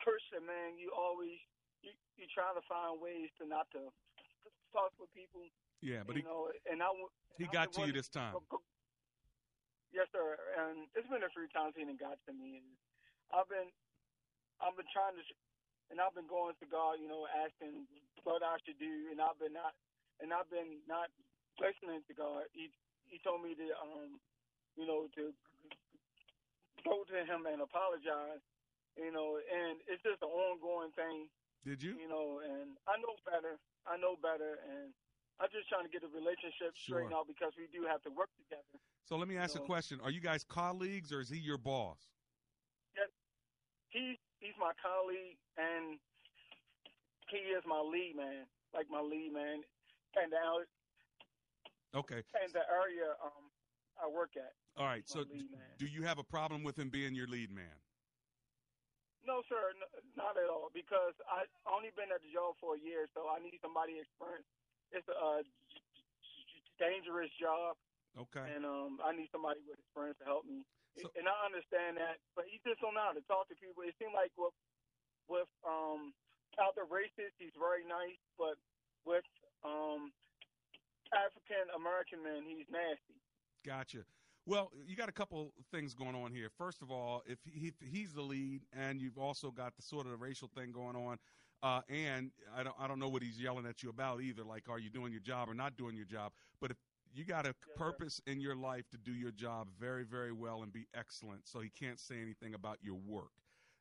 person, 0.04 0.44
man, 0.46 0.78
you 0.78 0.92
always 0.94 1.36
you 1.82 1.92
you 2.16 2.26
try 2.32 2.52
to 2.54 2.62
find 2.68 3.00
ways 3.00 3.30
to 3.40 3.48
not 3.48 3.66
to 3.74 3.90
talk 4.72 4.92
with 5.00 5.10
people. 5.16 5.42
Yeah, 5.82 6.02
but 6.06 6.16
you 6.16 6.22
he 6.22 6.28
know, 6.28 6.48
and 6.70 6.82
I 6.82 6.88
w- 6.88 7.12
he 7.38 7.44
I 7.44 7.52
got 7.52 7.72
to 7.74 7.86
you 7.86 7.92
this 7.92 8.08
time. 8.08 8.34
Yes, 9.96 10.12
sir. 10.12 10.36
And 10.60 10.84
it's 10.92 11.08
been 11.08 11.24
a 11.24 11.32
few 11.32 11.48
times 11.56 11.72
he 11.72 11.88
done 11.88 11.96
got 11.96 12.20
to 12.28 12.32
me, 12.36 12.60
and 12.60 12.68
I've 13.32 13.48
been, 13.48 13.72
I've 14.60 14.76
been 14.76 14.92
trying 14.92 15.16
to, 15.16 15.24
and 15.88 15.96
I've 15.96 16.12
been 16.12 16.28
going 16.28 16.52
to 16.60 16.66
God, 16.68 17.00
you 17.00 17.08
know, 17.08 17.24
asking 17.24 17.88
what 18.20 18.44
I 18.44 18.60
should 18.68 18.76
do, 18.76 19.08
and 19.08 19.24
I've 19.24 19.40
been 19.40 19.56
not, 19.56 19.72
and 20.20 20.36
I've 20.36 20.52
been 20.52 20.84
not 20.84 21.08
listening 21.56 22.04
to 22.04 22.12
God. 22.12 22.44
He 22.52 22.68
he 23.08 23.16
told 23.24 23.40
me 23.40 23.56
to, 23.56 23.66
um, 23.80 24.20
you 24.76 24.84
know, 24.84 25.08
to 25.16 25.32
go 26.84 27.00
to 27.08 27.16
him 27.24 27.48
and 27.48 27.64
apologize, 27.64 28.44
you 29.00 29.08
know, 29.16 29.40
and 29.40 29.80
it's 29.88 30.04
just 30.04 30.20
an 30.20 30.28
ongoing 30.28 30.92
thing. 30.92 31.32
Did 31.64 31.80
you? 31.80 31.96
You 31.96 32.12
know, 32.12 32.44
and 32.44 32.76
I 32.84 33.00
know 33.00 33.16
better. 33.24 33.56
I 33.88 33.96
know 33.96 34.20
better, 34.20 34.60
and 34.60 34.92
I'm 35.40 35.52
just 35.52 35.68
trying 35.68 35.84
to 35.84 35.92
get 35.92 36.00
the 36.00 36.08
relationship 36.08 36.72
Sure. 36.76 36.96
straightened 37.04 37.14
out 37.14 37.28
because 37.28 37.52
we 37.56 37.68
do 37.68 37.84
have 37.84 38.00
to 38.08 38.10
work 38.10 38.30
together. 38.40 38.80
So 39.04 39.16
let 39.16 39.28
me 39.28 39.36
ask 39.36 39.54
a 39.54 39.60
question: 39.60 40.00
Are 40.00 40.10
you 40.10 40.20
guys 40.20 40.44
colleagues, 40.44 41.12
or 41.12 41.20
is 41.20 41.28
he 41.28 41.38
your 41.38 41.58
boss? 41.58 42.00
Yes, 42.96 43.10
he's 43.90 44.16
he's 44.40 44.56
my 44.58 44.72
colleague, 44.80 45.36
and 45.58 45.98
he 47.28 47.36
is 47.52 47.62
my 47.66 47.80
lead 47.80 48.14
man, 48.16 48.46
like 48.72 48.88
my 48.88 49.00
lead 49.00 49.32
man, 49.32 49.62
and 50.16 50.32
out- 50.34 50.66
Okay. 51.94 52.22
and 52.42 52.52
the 52.52 52.64
area 52.70 53.14
um 53.22 53.50
I 54.00 54.06
work 54.08 54.36
at. 54.36 54.52
All 54.76 54.84
right. 54.84 55.08
So, 55.08 55.24
d- 55.24 55.48
do 55.78 55.86
you 55.86 56.02
have 56.02 56.18
a 56.18 56.24
problem 56.24 56.62
with 56.62 56.78
him 56.78 56.90
being 56.90 57.14
your 57.14 57.26
lead 57.26 57.50
man? 57.50 57.80
No, 59.24 59.42
sir, 59.48 59.70
n- 59.70 60.12
not 60.14 60.36
at 60.36 60.48
all. 60.50 60.68
Because 60.74 61.14
I 61.30 61.44
only 61.66 61.90
been 61.96 62.12
at 62.12 62.20
the 62.22 62.28
job 62.32 62.56
for 62.60 62.76
a 62.76 62.78
year, 62.78 63.08
so 63.14 63.28
I 63.28 63.40
need 63.40 63.58
somebody 63.62 63.98
experienced. 63.98 64.48
It's 64.92 65.06
a 65.08 65.16
uh, 65.16 65.42
dangerous 66.78 67.30
job, 67.40 67.76
Okay. 68.16 68.46
and 68.54 68.64
um, 68.64 68.98
I 69.04 69.12
need 69.12 69.28
somebody 69.32 69.60
with 69.66 69.78
experience 69.80 70.18
to 70.20 70.26
help 70.26 70.44
me. 70.46 70.64
So- 70.96 71.12
and 71.12 71.28
I 71.28 71.36
understand 71.44 71.98
that, 72.00 72.16
but 72.34 72.46
he 72.48 72.56
just 72.64 72.80
don't 72.80 72.94
know 72.96 73.04
how 73.04 73.12
to 73.12 73.20
talk 73.28 73.48
to 73.52 73.56
people. 73.56 73.82
It 73.84 73.94
seems 74.00 74.12
like 74.16 74.32
with 74.38 74.54
with 75.28 75.48
um 75.66 76.14
out 76.56 76.72
the 76.74 76.86
racist, 76.88 77.36
he's 77.36 77.52
very 77.58 77.84
nice, 77.84 78.16
but 78.38 78.56
with 79.04 79.24
um 79.64 80.12
African 81.12 81.68
American 81.76 82.22
men, 82.24 82.44
he's 82.48 82.64
nasty. 82.72 83.20
Gotcha. 83.64 84.06
Well, 84.46 84.70
you 84.86 84.94
got 84.96 85.08
a 85.08 85.12
couple 85.12 85.52
things 85.72 85.92
going 85.92 86.14
on 86.14 86.30
here. 86.30 86.48
First 86.56 86.80
of 86.80 86.90
all, 86.90 87.22
if 87.26 87.38
he, 87.44 87.72
he's 87.80 88.12
the 88.14 88.22
lead, 88.22 88.62
and 88.72 89.00
you've 89.00 89.18
also 89.18 89.50
got 89.50 89.74
the 89.76 89.82
sort 89.82 90.06
of 90.06 90.12
the 90.12 90.16
racial 90.18 90.48
thing 90.48 90.70
going 90.70 90.94
on, 90.94 91.18
uh, 91.62 91.80
and 91.88 92.30
I 92.56 92.62
don't 92.62 92.76
I 92.78 92.86
don't 92.86 92.98
know 92.98 93.08
what 93.08 93.22
he's 93.22 93.40
yelling 93.40 93.66
at 93.66 93.82
you 93.82 93.90
about 93.90 94.20
either. 94.20 94.44
Like, 94.44 94.68
are 94.68 94.78
you 94.78 94.90
doing 94.90 95.12
your 95.12 95.20
job 95.20 95.48
or 95.48 95.54
not 95.54 95.76
doing 95.76 95.96
your 95.96 96.06
job? 96.06 96.32
But 96.60 96.70
if 96.70 96.76
you 97.14 97.24
got 97.24 97.46
a 97.46 97.54
purpose 97.76 98.20
in 98.26 98.40
your 98.40 98.54
life 98.54 98.88
to 98.90 98.98
do 98.98 99.12
your 99.12 99.32
job 99.32 99.68
very 99.78 100.04
very 100.04 100.32
well 100.32 100.62
and 100.62 100.72
be 100.72 100.86
excellent, 100.94 101.46
so 101.46 101.60
he 101.60 101.70
can't 101.70 101.98
say 101.98 102.20
anything 102.20 102.54
about 102.54 102.78
your 102.82 102.96
work. 102.96 103.32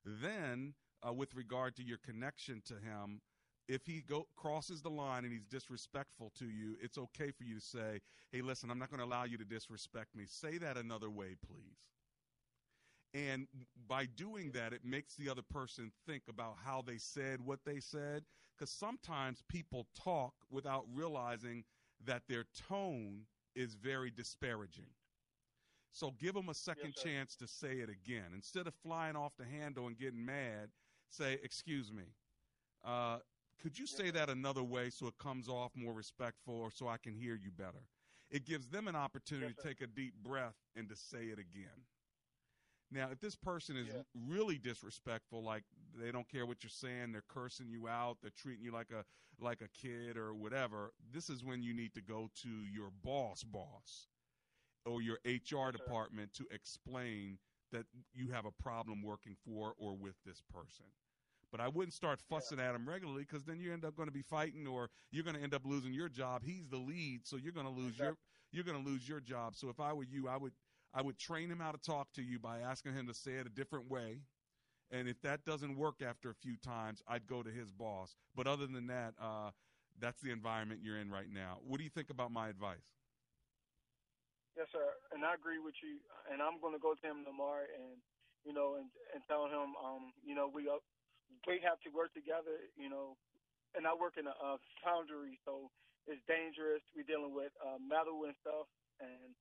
Then, 0.05 0.73
uh, 1.07 1.13
with 1.13 1.33
regard 1.33 1.75
to 1.77 1.83
your 1.83 1.97
connection 1.97 2.61
to 2.65 2.73
him, 2.75 3.21
if 3.67 3.85
he 3.85 4.01
go 4.01 4.27
crosses 4.35 4.81
the 4.81 4.89
line 4.89 5.23
and 5.23 5.33
he's 5.33 5.45
disrespectful 5.45 6.31
to 6.39 6.45
you, 6.45 6.75
it's 6.81 6.97
okay 6.97 7.31
for 7.31 7.43
you 7.43 7.55
to 7.55 7.61
say, 7.61 8.01
"Hey, 8.31 8.41
listen, 8.41 8.69
I'm 8.71 8.79
not 8.79 8.89
going 8.89 8.99
to 8.99 9.05
allow 9.05 9.23
you 9.25 9.37
to 9.37 9.45
disrespect 9.45 10.15
me. 10.15 10.25
Say 10.27 10.57
that 10.59 10.77
another 10.77 11.09
way, 11.09 11.35
please." 11.45 11.94
And 13.15 13.47
by 13.87 14.05
doing 14.07 14.51
that, 14.53 14.73
it 14.73 14.85
makes 14.85 15.15
the 15.15 15.29
other 15.29 15.43
person 15.43 15.91
think 16.07 16.23
about 16.29 16.57
how 16.65 16.81
they 16.81 16.97
said 16.99 17.41
what 17.41 17.65
they 17.65 17.79
said. 17.79 18.25
Because 18.57 18.71
sometimes 18.71 19.43
people 19.49 19.87
talk 19.95 20.35
without 20.51 20.85
realizing 20.93 21.65
that 22.05 22.23
their 22.29 22.45
tone 22.69 23.27
is 23.55 23.75
very 23.75 24.11
disparaging. 24.11 24.91
So 25.91 26.11
give 26.11 26.35
them 26.35 26.49
a 26.49 26.55
second 26.55 26.95
Yes, 26.95 26.95
chance 26.95 27.35
to 27.37 27.47
say 27.47 27.79
it 27.79 27.89
again. 27.89 28.31
Instead 28.33 28.67
of 28.67 28.75
flying 28.75 29.15
off 29.15 29.33
the 29.37 29.45
handle 29.45 29.87
and 29.87 29.97
getting 29.97 30.25
mad, 30.25 30.71
say, 31.09 31.39
Excuse 31.43 31.91
me. 31.91 32.05
Uh, 32.83 33.19
could 33.61 33.77
you 33.79 33.87
say 33.87 34.11
that 34.11 34.29
another 34.29 34.63
way 34.63 34.89
so 34.89 35.07
it 35.07 35.17
comes 35.19 35.47
off 35.49 35.71
more 35.75 35.93
respectful 35.93 36.55
or 36.55 36.71
so 36.71 36.87
I 36.87 36.97
can 36.97 37.13
hear 37.13 37.35
you 37.35 37.51
better? 37.51 37.87
It 38.31 38.45
gives 38.45 38.69
them 38.69 38.87
an 38.87 38.95
opportunity 38.95 39.53
Yes, 39.53 39.59
to 39.61 39.67
take 39.69 39.81
a 39.81 39.87
deep 39.87 40.15
breath 40.23 40.55
and 40.75 40.89
to 40.89 40.95
say 40.95 41.25
it 41.27 41.39
again. 41.39 41.85
Now, 42.91 43.09
if 43.11 43.19
this 43.19 43.35
person 43.35 43.75
is 43.75 43.87
really 44.27 44.57
disrespectful, 44.57 45.43
like 45.43 45.63
they 45.99 46.11
don't 46.11 46.29
care 46.29 46.45
what 46.45 46.63
you're 46.63 46.69
saying, 46.69 47.11
they're 47.11 47.23
cursing 47.27 47.67
you 47.69 47.87
out, 47.87 48.17
they're 48.21 48.31
treating 48.35 48.63
you 48.63 48.71
like 48.71 48.91
a 48.91 49.03
like 49.39 49.61
a 49.61 49.67
kid 49.67 50.17
or 50.17 50.33
whatever, 50.33 50.93
this 51.13 51.29
is 51.29 51.43
when 51.43 51.61
you 51.61 51.73
need 51.73 51.93
to 51.93 52.01
go 52.01 52.29
to 52.43 52.49
your 52.49 52.89
boss 53.03 53.43
boss 53.43 54.07
or 54.85 55.01
your 55.01 55.17
HR 55.25 55.71
department 55.71 56.33
to 56.33 56.45
explain 56.51 57.37
that 57.71 57.85
you 58.13 58.29
have 58.31 58.45
a 58.45 58.51
problem 58.63 59.01
working 59.01 59.35
for 59.45 59.73
or 59.77 59.95
with 59.95 60.15
this 60.25 60.41
person. 60.53 60.85
But 61.51 61.59
I 61.61 61.67
wouldn't 61.67 61.93
start 61.93 62.19
fussing 62.29 62.59
at 62.59 62.75
him 62.75 62.87
regularly 62.87 63.21
because 63.23 63.43
then 63.43 63.59
you 63.59 63.71
end 63.71 63.85
up 63.85 63.95
going 63.95 64.07
to 64.07 64.13
be 64.13 64.21
fighting, 64.21 64.67
or 64.67 64.89
you're 65.11 65.23
going 65.23 65.35
to 65.35 65.41
end 65.41 65.53
up 65.53 65.61
losing 65.65 65.93
your 65.93 66.09
job. 66.09 66.43
He's 66.43 66.67
the 66.67 66.77
lead, 66.77 67.21
so 67.25 67.37
you're 67.37 67.53
going 67.53 67.65
to 67.65 67.71
lose 67.71 67.97
your 67.97 68.17
you're 68.51 68.63
going 68.63 68.81
to 68.81 68.89
lose 68.89 69.07
your 69.07 69.19
job. 69.19 69.55
So 69.55 69.69
if 69.69 69.79
I 69.79 69.93
were 69.93 70.03
you, 70.03 70.27
I 70.27 70.37
would 70.37 70.53
I 70.95 71.01
would 71.01 71.19
train 71.19 71.51
him 71.51 71.59
how 71.59 71.71
to 71.71 71.77
talk 71.77 72.13
to 72.13 72.23
you 72.23 72.39
by 72.39 72.59
asking 72.59 72.93
him 72.93 73.07
to 73.07 73.13
say 73.13 73.33
it 73.33 73.45
a 73.45 73.49
different 73.49 73.91
way. 73.91 74.21
And 74.91 75.09
if 75.09 75.19
that 75.23 75.43
doesn't 75.43 75.75
work 75.75 76.01
after 76.01 76.29
a 76.29 76.35
few 76.35 76.55
times, 76.55 77.03
I'd 77.05 77.27
go 77.27 77.43
to 77.43 77.51
his 77.51 77.69
boss. 77.69 78.15
But 78.33 78.47
other 78.47 78.65
than 78.65 78.87
that, 78.87 79.13
uh, 79.19 79.51
that's 79.99 80.21
the 80.21 80.31
environment 80.31 80.79
you're 80.81 80.97
in 80.97 81.11
right 81.11 81.27
now. 81.27 81.59
What 81.67 81.79
do 81.79 81.83
you 81.83 81.89
think 81.89 82.09
about 82.09 82.31
my 82.31 82.47
advice? 82.47 82.87
Yes, 84.55 84.71
sir. 84.71 84.87
And 85.11 85.25
I 85.27 85.35
agree 85.35 85.59
with 85.59 85.75
you. 85.83 85.99
And 86.31 86.39
I'm 86.39 86.63
going 86.63 86.71
to 86.71 86.79
go 86.79 86.95
to 86.95 87.03
him 87.03 87.27
tomorrow 87.27 87.67
and, 87.67 87.99
you 88.47 88.55
know, 88.55 88.79
and 88.79 88.87
and 89.11 89.19
tell 89.27 89.51
him, 89.51 89.75
um, 89.75 90.15
you 90.23 90.31
know, 90.31 90.47
we 90.47 90.71
up, 90.71 90.79
we 91.43 91.59
have 91.59 91.81
to 91.83 91.91
work 91.91 92.15
together, 92.15 92.55
you 92.79 92.87
know, 92.87 93.19
and 93.75 93.83
I 93.83 93.91
work 93.91 94.15
in 94.15 94.29
a, 94.29 94.31
a 94.31 94.55
foundry, 94.79 95.35
so 95.43 95.67
it's 96.07 96.23
dangerous. 96.29 96.79
We're 96.95 97.03
dealing 97.03 97.35
with 97.35 97.51
uh, 97.59 97.81
metal 97.83 98.23
and 98.23 98.37
stuff, 98.39 98.69
and 99.03 99.35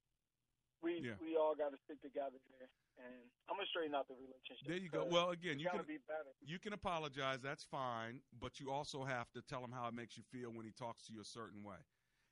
we 0.82 1.00
Yeah. 1.00 1.14
we 1.20 1.36
all 1.36 1.54
got 1.54 1.70
to 1.70 1.78
stick 1.84 2.00
together 2.02 2.38
there. 2.58 2.68
And 2.96 3.30
I'm 3.48 3.56
gonna 3.56 3.66
straighten 3.66 3.94
out 3.94 4.06
the 4.06 4.14
relationship. 4.14 4.66
There 4.68 4.76
you 4.76 4.88
go. 4.88 5.04
Well, 5.04 5.30
again, 5.30 5.58
you 5.58 5.66
gotta 5.66 5.78
can 5.78 5.86
be 5.86 5.98
better. 6.06 6.30
you 6.40 6.58
can 6.58 6.72
apologize. 6.72 7.40
That's 7.42 7.64
fine, 7.64 8.20
but 8.40 8.60
you 8.60 8.70
also 8.70 9.04
have 9.04 9.30
to 9.32 9.42
tell 9.42 9.64
him 9.64 9.72
how 9.72 9.88
it 9.88 9.94
makes 9.94 10.16
you 10.16 10.22
feel 10.22 10.50
when 10.52 10.64
he 10.64 10.72
talks 10.72 11.06
to 11.06 11.12
you 11.12 11.20
a 11.20 11.24
certain 11.24 11.64
way, 11.64 11.82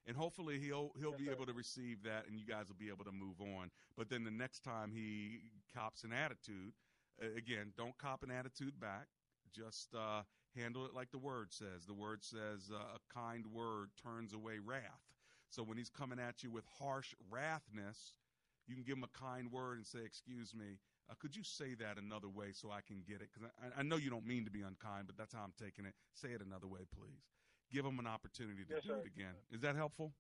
and 0.07 0.17
hopefully 0.17 0.61
he'll 0.61 0.93
he'll 0.99 1.11
Yes, 1.11 1.19
be 1.19 1.27
sir. 1.27 1.33
able 1.33 1.47
to 1.47 1.53
receive 1.53 2.03
that, 2.05 2.27
and 2.29 2.39
you 2.39 2.47
guys 2.47 2.69
will 2.69 2.77
be 2.79 2.89
able 2.91 3.05
to 3.05 3.13
move 3.13 3.41
on. 3.41 3.71
But 3.97 4.09
then 4.09 4.23
the 4.23 4.31
next 4.31 4.61
time 4.63 4.93
he 4.93 5.51
cops 5.75 6.05
an 6.05 6.13
attitude, 6.13 6.75
uh, 7.21 7.27
again, 7.37 7.73
don't 7.77 7.97
cop 7.99 8.23
an 8.23 8.31
attitude 8.31 8.79
back. 8.79 9.09
Just 9.53 9.95
uh, 9.97 10.23
handle 10.55 10.87
it 10.87 10.95
like 10.95 11.11
the 11.11 11.19
word 11.19 11.53
says. 11.53 11.87
The 11.87 11.93
word 11.93 12.23
says 12.23 12.71
uh, 12.73 12.77
a 12.97 13.01
kind 13.13 13.47
word 13.49 13.91
turns 14.01 14.33
away 14.33 14.61
wrath. 14.61 15.03
So 15.51 15.63
when 15.63 15.77
he's 15.77 15.91
coming 15.91 16.19
at 16.21 16.43
you 16.43 16.51
with 16.51 16.65
harsh 16.79 17.15
wrathness, 17.29 18.15
you 18.73 18.77
can 18.77 18.85
give 18.89 18.97
them 18.97 19.05
a 19.05 19.13
kind 19.19 19.53
word 19.53 19.77
and 19.77 19.87
say, 19.87 20.01
"Excuse 20.05 20.55
me, 20.55 20.79
uh, 21.11 21.15
could 21.21 21.37
you 21.37 21.45
say 21.45 21.75
that 21.75 21.99
another 21.99 22.29
way 22.29 22.53
so 22.53 22.71
I 22.71 22.81
can 22.81 23.03
get 23.07 23.21
it? 23.21 23.29
Because 23.29 23.51
I, 23.61 23.81
I 23.81 23.83
know 23.83 23.97
you 23.97 24.09
don't 24.09 24.25
mean 24.27 24.47
to 24.47 24.51
be 24.51 24.63
unkind, 24.63 25.07
but 25.07 25.19
that's 25.19 25.35
how 25.35 25.43
I'm 25.45 25.53
taking 25.61 25.85
it. 25.85 25.93
Say 26.15 26.33
it 26.33 26.41
another 26.41 26.67
way, 26.67 26.81
please. 26.97 27.21
Give 27.71 27.85
them 27.85 27.99
an 27.99 28.07
opportunity 28.07 28.65
to 28.65 28.73
Yes, 28.75 28.83
do 28.83 28.89
sir. 28.89 28.97
it 29.05 29.07
again. 29.07 29.35
Is 29.51 29.61
that 29.61 29.77
helpful? 29.77 30.13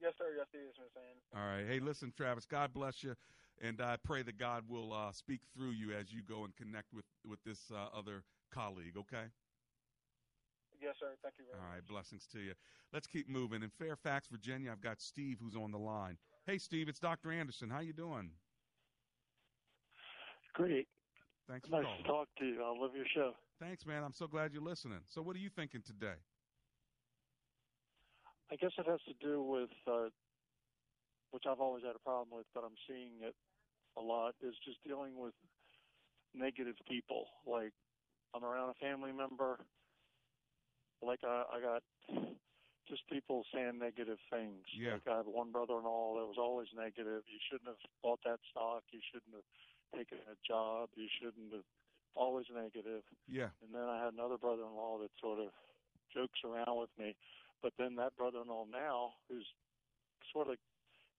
Yes, 0.00 0.14
sir. 0.16 0.32
Yes, 0.36 0.46
it 0.54 0.58
is, 0.58 0.74
Mr. 0.80 1.00
Anderson. 1.00 1.36
All 1.36 1.46
right. 1.46 1.66
Hey, 1.66 1.78
listen, 1.80 2.12
Travis. 2.16 2.46
God 2.46 2.72
bless 2.72 3.02
you, 3.04 3.14
and 3.60 3.80
I 3.80 3.96
pray 4.02 4.22
that 4.22 4.38
God 4.38 4.64
will 4.68 4.92
uh, 4.92 5.12
speak 5.12 5.40
through 5.54 5.72
you 5.72 5.92
as 5.92 6.12
you 6.12 6.22
go 6.22 6.44
and 6.44 6.56
connect 6.56 6.92
with 6.94 7.04
with 7.28 7.42
this 7.44 7.70
uh, 7.70 7.96
other 7.96 8.24
colleague. 8.50 8.96
Okay. 8.96 9.28
Yes, 10.80 10.96
sir. 11.00 11.14
Thank 11.22 11.36
you 11.38 11.44
very 11.50 11.58
All 11.60 11.74
much. 11.76 11.86
Blessings 11.86 12.26
to 12.32 12.40
you. 12.40 12.52
Let's 12.92 13.06
keep 13.06 13.28
moving. 13.28 13.62
In 13.62 13.70
Fairfax, 13.70 14.28
Virginia, 14.28 14.70
I've 14.70 14.82
got 14.82 15.00
Steve 15.00 15.38
who's 15.40 15.56
on 15.56 15.70
the 15.70 15.78
line. 15.78 16.18
Hey, 16.46 16.58
Steve. 16.58 16.90
It's 16.90 17.00
Dr. 17.00 17.32
Anderson. 17.32 17.70
How 17.70 17.80
you 17.80 17.94
doing? 17.94 18.28
Great. 20.52 20.86
Thanks 21.48 21.66
for 21.68 21.80
Nice 21.80 21.86
to 22.02 22.08
talk 22.08 22.28
to 22.38 22.44
you. 22.44 22.62
I 22.62 22.78
love 22.78 22.90
your 22.94 23.06
show. 23.14 23.32
Thanks, 23.60 23.86
man. 23.86 24.04
I'm 24.04 24.12
so 24.12 24.26
glad 24.26 24.52
you're 24.52 24.62
listening. 24.62 25.00
So, 25.08 25.22
what 25.22 25.36
are 25.36 25.38
you 25.38 25.48
thinking 25.48 25.80
today? 25.80 26.20
I 28.52 28.56
guess 28.56 28.72
it 28.76 28.86
has 28.86 29.00
to 29.08 29.26
do 29.26 29.42
with, 29.42 29.70
uh, 29.90 30.10
which 31.30 31.44
I've 31.50 31.60
always 31.60 31.82
had 31.82 31.96
a 31.96 31.98
problem 31.98 32.28
with, 32.36 32.46
but 32.54 32.62
I'm 32.62 32.76
seeing 32.86 33.12
it 33.22 33.34
a 33.96 34.02
lot, 34.02 34.34
is 34.42 34.54
just 34.66 34.78
dealing 34.86 35.18
with 35.18 35.32
negative 36.34 36.76
people. 36.86 37.24
Like, 37.46 37.72
I'm 38.34 38.44
around 38.44 38.68
a 38.68 38.74
family 38.84 39.12
member, 39.12 39.58
like, 41.00 41.20
I, 41.24 41.44
I 41.56 41.60
got 41.60 41.82
just 42.94 43.10
people 43.10 43.42
saying 43.50 43.82
negative 43.82 44.22
things. 44.30 44.62
Yeah. 44.70 45.02
Like, 45.02 45.10
I 45.10 45.16
have 45.18 45.26
one 45.26 45.50
brother 45.50 45.74
in 45.74 45.84
law 45.84 46.14
that 46.14 46.30
was 46.30 46.38
always 46.38 46.70
negative. 46.70 47.26
You 47.26 47.42
shouldn't 47.50 47.66
have 47.66 47.82
bought 48.06 48.22
that 48.22 48.38
stock. 48.54 48.86
You 48.94 49.02
shouldn't 49.10 49.34
have 49.34 49.50
taken 49.90 50.22
a 50.30 50.38
job. 50.46 50.94
You 50.94 51.10
shouldn't 51.18 51.50
have, 51.50 51.66
always 52.14 52.46
negative. 52.54 53.02
Yeah. 53.26 53.50
And 53.58 53.74
then 53.74 53.90
I 53.90 53.98
had 53.98 54.14
another 54.14 54.38
brother-in-law 54.38 55.02
that 55.02 55.10
sort 55.18 55.42
of 55.42 55.50
jokes 56.14 56.38
around 56.46 56.78
with 56.78 56.94
me. 56.94 57.18
But 57.58 57.74
then 57.74 57.98
that 57.98 58.14
brother-in-law 58.14 58.70
now, 58.70 59.18
who's 59.26 59.46
sort 60.30 60.46
of 60.46 60.54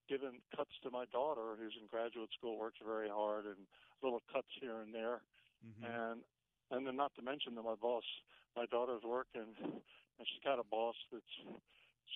given 0.08 0.40
cuts 0.56 0.72
to 0.82 0.90
my 0.90 1.04
daughter, 1.12 1.52
who's 1.60 1.76
in 1.76 1.84
graduate 1.92 2.32
school, 2.32 2.56
works 2.56 2.80
very 2.80 3.12
hard, 3.12 3.44
and 3.44 3.68
little 4.02 4.22
cuts 4.32 4.48
here 4.56 4.80
and 4.80 4.94
there. 4.94 5.20
Mm-hmm. 5.60 5.84
And 5.84 6.18
and 6.72 6.86
then 6.86 6.96
not 6.96 7.12
to 7.16 7.22
mention 7.22 7.54
that 7.54 7.62
my 7.62 7.76
boss, 7.76 8.08
my 8.56 8.64
daughter's 8.66 9.04
working, 9.04 9.52
and 10.18 10.26
she's 10.28 10.42
got 10.44 10.58
a 10.58 10.64
boss 10.64 10.96
that's 11.12 11.34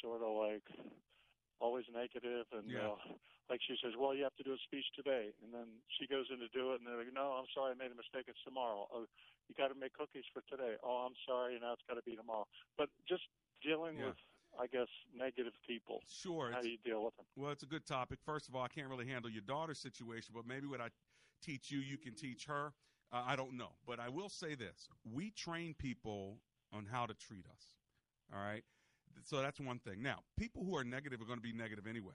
sort 0.03 0.23
of 0.23 0.31
like 0.37 0.65
always 1.61 1.85
negative 1.93 2.47
and 2.53 2.71
Yeah. 2.71 2.97
uh, 2.97 2.97
like 3.51 3.61
she 3.67 3.75
says, 3.83 3.93
well, 3.99 4.15
you 4.15 4.23
have 4.23 4.37
to 4.37 4.45
do 4.47 4.55
a 4.55 4.59
speech 4.63 4.87
today, 4.95 5.35
and 5.43 5.53
then 5.53 5.67
she 5.99 6.07
goes 6.07 6.31
in 6.31 6.39
to 6.39 6.47
do 6.55 6.71
it, 6.73 6.79
and 6.79 6.87
they're 6.87 6.97
like, 7.03 7.13
no, 7.13 7.35
I'm 7.35 7.51
sorry, 7.53 7.73
I 7.73 7.75
made 7.75 7.91
a 7.91 7.99
mistake. 7.99 8.27
It's 8.31 8.39
tomorrow. 8.45 8.87
Oh, 8.95 9.07
you 9.49 9.55
got 9.59 9.69
to 9.69 9.75
make 9.75 9.93
cookies 9.93 10.23
for 10.33 10.41
today. 10.49 10.77
Oh, 10.85 11.03
I'm 11.11 11.19
sorry, 11.27 11.59
now 11.61 11.73
it's 11.73 11.83
got 11.89 11.97
to 11.97 12.03
be 12.07 12.15
tomorrow. 12.15 12.47
But 12.79 12.91
just 13.09 13.27
dealing 13.61 13.99
Yeah. 13.99 14.15
with, 14.15 14.17
I 14.59 14.69
guess, 14.69 14.87
negative 15.13 15.53
people. 15.67 16.01
Sure. 16.07 16.53
How 16.53 16.61
do 16.63 16.71
you 16.71 16.79
deal 16.79 17.03
with 17.03 17.17
them? 17.17 17.27
Well, 17.35 17.51
it's 17.51 17.65
a 17.65 17.67
good 17.67 17.87
topic. 17.87 18.21
First 18.25 18.49
of 18.49 18.55
all, 18.55 18.63
I 18.63 18.69
can't 18.69 18.89
really 18.89 19.09
handle 19.09 19.29
your 19.29 19.43
daughter's 19.43 19.81
situation, 19.81 20.33
but 20.33 20.47
maybe 20.47 20.69
what 20.69 20.81
I 20.81 20.91
teach 21.43 21.73
you, 21.73 21.81
you 21.81 21.99
can 21.99 22.15
teach 22.15 22.47
her. 22.47 22.73
Uh, 23.11 23.25
I 23.27 23.35
don't 23.35 23.55
know. 23.55 23.75
But 23.85 23.99
I 23.99 24.09
will 24.11 24.29
say 24.29 24.55
this 24.55 24.89
we 25.05 25.33
train 25.33 25.75
people 25.75 26.39
on 26.73 26.87
how 26.87 27.05
to 27.07 27.15
treat 27.15 27.47
us. 27.47 27.80
All 28.33 28.43
right. 28.43 28.63
So 29.25 29.43
that's 29.43 29.61
one 29.61 29.79
thing. 29.81 30.03
Now, 30.03 30.21
people 30.39 30.65
who 30.65 30.77
are 30.77 30.85
negative 30.85 31.21
are 31.21 31.25
going 31.25 31.39
to 31.39 31.43
be 31.43 31.53
negative 31.53 31.87
anyway. 31.87 32.15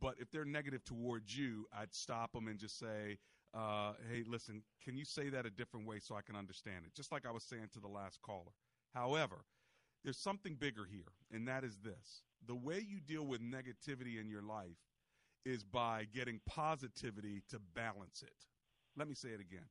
But 0.00 0.14
if 0.18 0.30
they're 0.30 0.44
negative 0.44 0.84
towards 0.84 1.36
you, 1.36 1.66
I'd 1.76 1.94
stop 1.94 2.32
them 2.32 2.48
and 2.48 2.58
just 2.58 2.78
say, 2.78 3.18
uh, 3.54 3.92
hey, 4.10 4.24
listen, 4.26 4.62
can 4.84 4.96
you 4.96 5.04
say 5.04 5.28
that 5.30 5.46
a 5.46 5.50
different 5.50 5.86
way 5.86 5.98
so 6.00 6.14
I 6.16 6.22
can 6.22 6.36
understand 6.36 6.84
it? 6.84 6.94
Just 6.94 7.12
like 7.12 7.26
I 7.26 7.30
was 7.30 7.44
saying 7.44 7.68
to 7.74 7.80
the 7.80 7.88
last 7.88 8.20
caller. 8.22 8.52
However, 8.94 9.44
there's 10.04 10.18
something 10.18 10.54
bigger 10.54 10.86
here, 10.90 11.12
and 11.32 11.46
that 11.48 11.64
is 11.64 11.78
this 11.82 12.22
the 12.46 12.54
way 12.54 12.84
you 12.86 13.00
deal 13.00 13.26
with 13.26 13.40
negativity 13.40 14.20
in 14.20 14.28
your 14.28 14.42
life 14.42 14.76
is 15.44 15.64
by 15.64 16.06
getting 16.14 16.40
positivity 16.46 17.42
to 17.50 17.58
balance 17.74 18.22
it. 18.22 18.44
Let 18.96 19.08
me 19.08 19.14
say 19.14 19.30
it 19.30 19.40
again. 19.40 19.66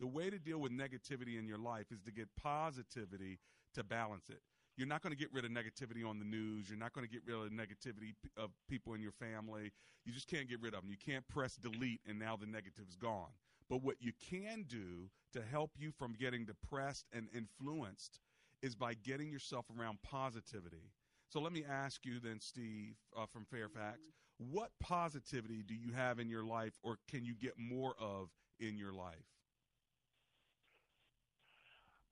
The 0.00 0.06
way 0.06 0.30
to 0.30 0.38
deal 0.38 0.58
with 0.58 0.72
negativity 0.72 1.38
in 1.38 1.46
your 1.46 1.58
life 1.58 1.86
is 1.90 2.00
to 2.02 2.12
get 2.12 2.28
positivity 2.36 3.38
to 3.74 3.84
balance 3.84 4.28
it. 4.28 4.40
You're 4.76 4.88
not 4.88 5.02
going 5.02 5.12
to 5.12 5.18
get 5.18 5.32
rid 5.32 5.44
of 5.44 5.50
negativity 5.50 6.08
on 6.08 6.18
the 6.18 6.24
news. 6.24 6.68
You're 6.68 6.78
not 6.78 6.92
going 6.92 7.06
to 7.06 7.12
get 7.12 7.22
rid 7.26 7.36
of 7.36 7.52
negativity 7.52 8.14
of 8.36 8.50
people 8.68 8.94
in 8.94 9.02
your 9.02 9.12
family. 9.12 9.72
You 10.04 10.12
just 10.12 10.28
can't 10.28 10.48
get 10.48 10.60
rid 10.60 10.74
of 10.74 10.82
them. 10.82 10.90
You 10.90 10.96
can't 10.96 11.26
press 11.28 11.56
delete 11.56 12.00
and 12.08 12.18
now 12.18 12.36
the 12.36 12.46
negative's 12.46 12.96
gone. 12.96 13.30
But 13.68 13.82
what 13.82 13.96
you 14.00 14.12
can 14.30 14.64
do 14.68 15.10
to 15.32 15.42
help 15.42 15.72
you 15.78 15.92
from 15.92 16.14
getting 16.14 16.44
depressed 16.44 17.06
and 17.12 17.28
influenced 17.34 18.20
is 18.62 18.74
by 18.74 18.94
getting 18.94 19.30
yourself 19.30 19.66
around 19.78 19.98
positivity. 20.02 20.90
So 21.28 21.40
let 21.40 21.52
me 21.52 21.64
ask 21.68 22.04
you 22.04 22.20
then, 22.20 22.40
Steve 22.40 22.96
uh, 23.16 23.26
from 23.26 23.44
Fairfax, 23.44 23.98
what 24.38 24.70
positivity 24.80 25.62
do 25.66 25.74
you 25.74 25.92
have 25.92 26.18
in 26.18 26.28
your 26.28 26.44
life 26.44 26.74
or 26.82 26.98
can 27.10 27.24
you 27.24 27.34
get 27.34 27.54
more 27.58 27.94
of 27.98 28.28
in 28.60 28.76
your 28.76 28.92
life? 28.92 29.24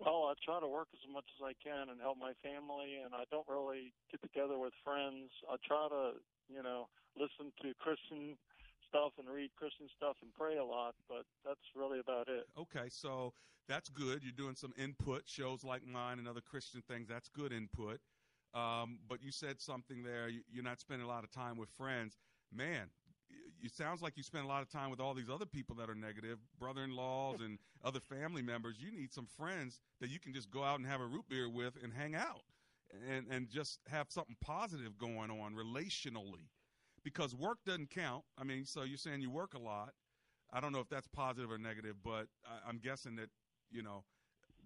Well, 0.00 0.32
I 0.32 0.34
try 0.42 0.60
to 0.60 0.66
work 0.66 0.88
as 0.96 1.04
much 1.12 1.28
as 1.36 1.44
I 1.44 1.52
can 1.62 1.92
and 1.92 2.00
help 2.00 2.16
my 2.16 2.32
family, 2.42 3.04
and 3.04 3.12
I 3.14 3.24
don't 3.30 3.46
really 3.48 3.92
get 4.10 4.22
together 4.22 4.56
with 4.58 4.72
friends. 4.82 5.28
I 5.44 5.56
try 5.60 5.88
to, 5.92 6.12
you 6.48 6.62
know, 6.62 6.88
listen 7.16 7.52
to 7.62 7.74
Christian 7.78 8.36
stuff 8.88 9.12
and 9.18 9.28
read 9.28 9.50
Christian 9.56 9.88
stuff 9.96 10.16
and 10.22 10.32
pray 10.32 10.56
a 10.56 10.64
lot, 10.64 10.94
but 11.06 11.28
that's 11.44 11.60
really 11.76 12.00
about 12.00 12.28
it. 12.28 12.48
Okay, 12.58 12.88
so 12.88 13.34
that's 13.68 13.90
good. 13.90 14.24
You're 14.24 14.32
doing 14.32 14.56
some 14.56 14.72
input, 14.76 15.28
shows 15.28 15.62
like 15.64 15.86
mine 15.86 16.18
and 16.18 16.26
other 16.26 16.40
Christian 16.40 16.82
things. 16.88 17.06
That's 17.06 17.28
good 17.28 17.52
input. 17.52 18.00
Um, 18.54 18.98
but 19.06 19.22
you 19.22 19.30
said 19.30 19.60
something 19.60 20.02
there. 20.02 20.28
you- 20.28 20.42
You're 20.50 20.64
not 20.64 20.80
spending 20.80 21.06
a 21.06 21.08
lot 21.08 21.24
of 21.24 21.30
time 21.30 21.56
with 21.56 21.68
friends. 21.70 22.16
Man, 22.50 22.90
it 23.62 23.72
sounds 23.72 24.02
like 24.02 24.16
you 24.16 24.22
spend 24.22 24.44
a 24.44 24.48
lot 24.48 24.62
of 24.62 24.68
time 24.68 24.90
with 24.90 25.00
all 25.00 25.14
these 25.14 25.30
other 25.32 25.46
people 25.46 25.76
that 25.76 25.90
are 25.90 25.94
negative, 25.94 26.38
brother-in-laws 26.58 27.40
and 27.40 27.58
other 27.84 28.00
family 28.00 28.42
members. 28.42 28.76
You 28.78 28.90
need 28.90 29.12
some 29.12 29.26
friends 29.26 29.80
that 30.00 30.10
you 30.10 30.18
can 30.18 30.32
just 30.32 30.50
go 30.50 30.62
out 30.62 30.78
and 30.78 30.88
have 30.88 31.00
a 31.00 31.06
root 31.06 31.24
beer 31.28 31.48
with 31.48 31.74
and 31.82 31.92
hang 31.92 32.14
out, 32.14 32.42
and 33.08 33.26
and 33.30 33.48
just 33.48 33.80
have 33.88 34.06
something 34.10 34.36
positive 34.40 34.98
going 34.98 35.30
on 35.30 35.54
relationally, 35.54 36.48
because 37.04 37.34
work 37.34 37.58
doesn't 37.64 37.90
count. 37.90 38.24
I 38.38 38.44
mean, 38.44 38.64
so 38.64 38.82
you're 38.82 38.98
saying 38.98 39.20
you 39.20 39.30
work 39.30 39.54
a 39.54 39.60
lot. 39.60 39.90
I 40.52 40.60
don't 40.60 40.72
know 40.72 40.80
if 40.80 40.88
that's 40.88 41.08
positive 41.08 41.50
or 41.50 41.58
negative, 41.58 41.96
but 42.04 42.26
I, 42.44 42.68
I'm 42.68 42.78
guessing 42.78 43.16
that 43.16 43.30
you 43.70 43.82
know 43.82 44.04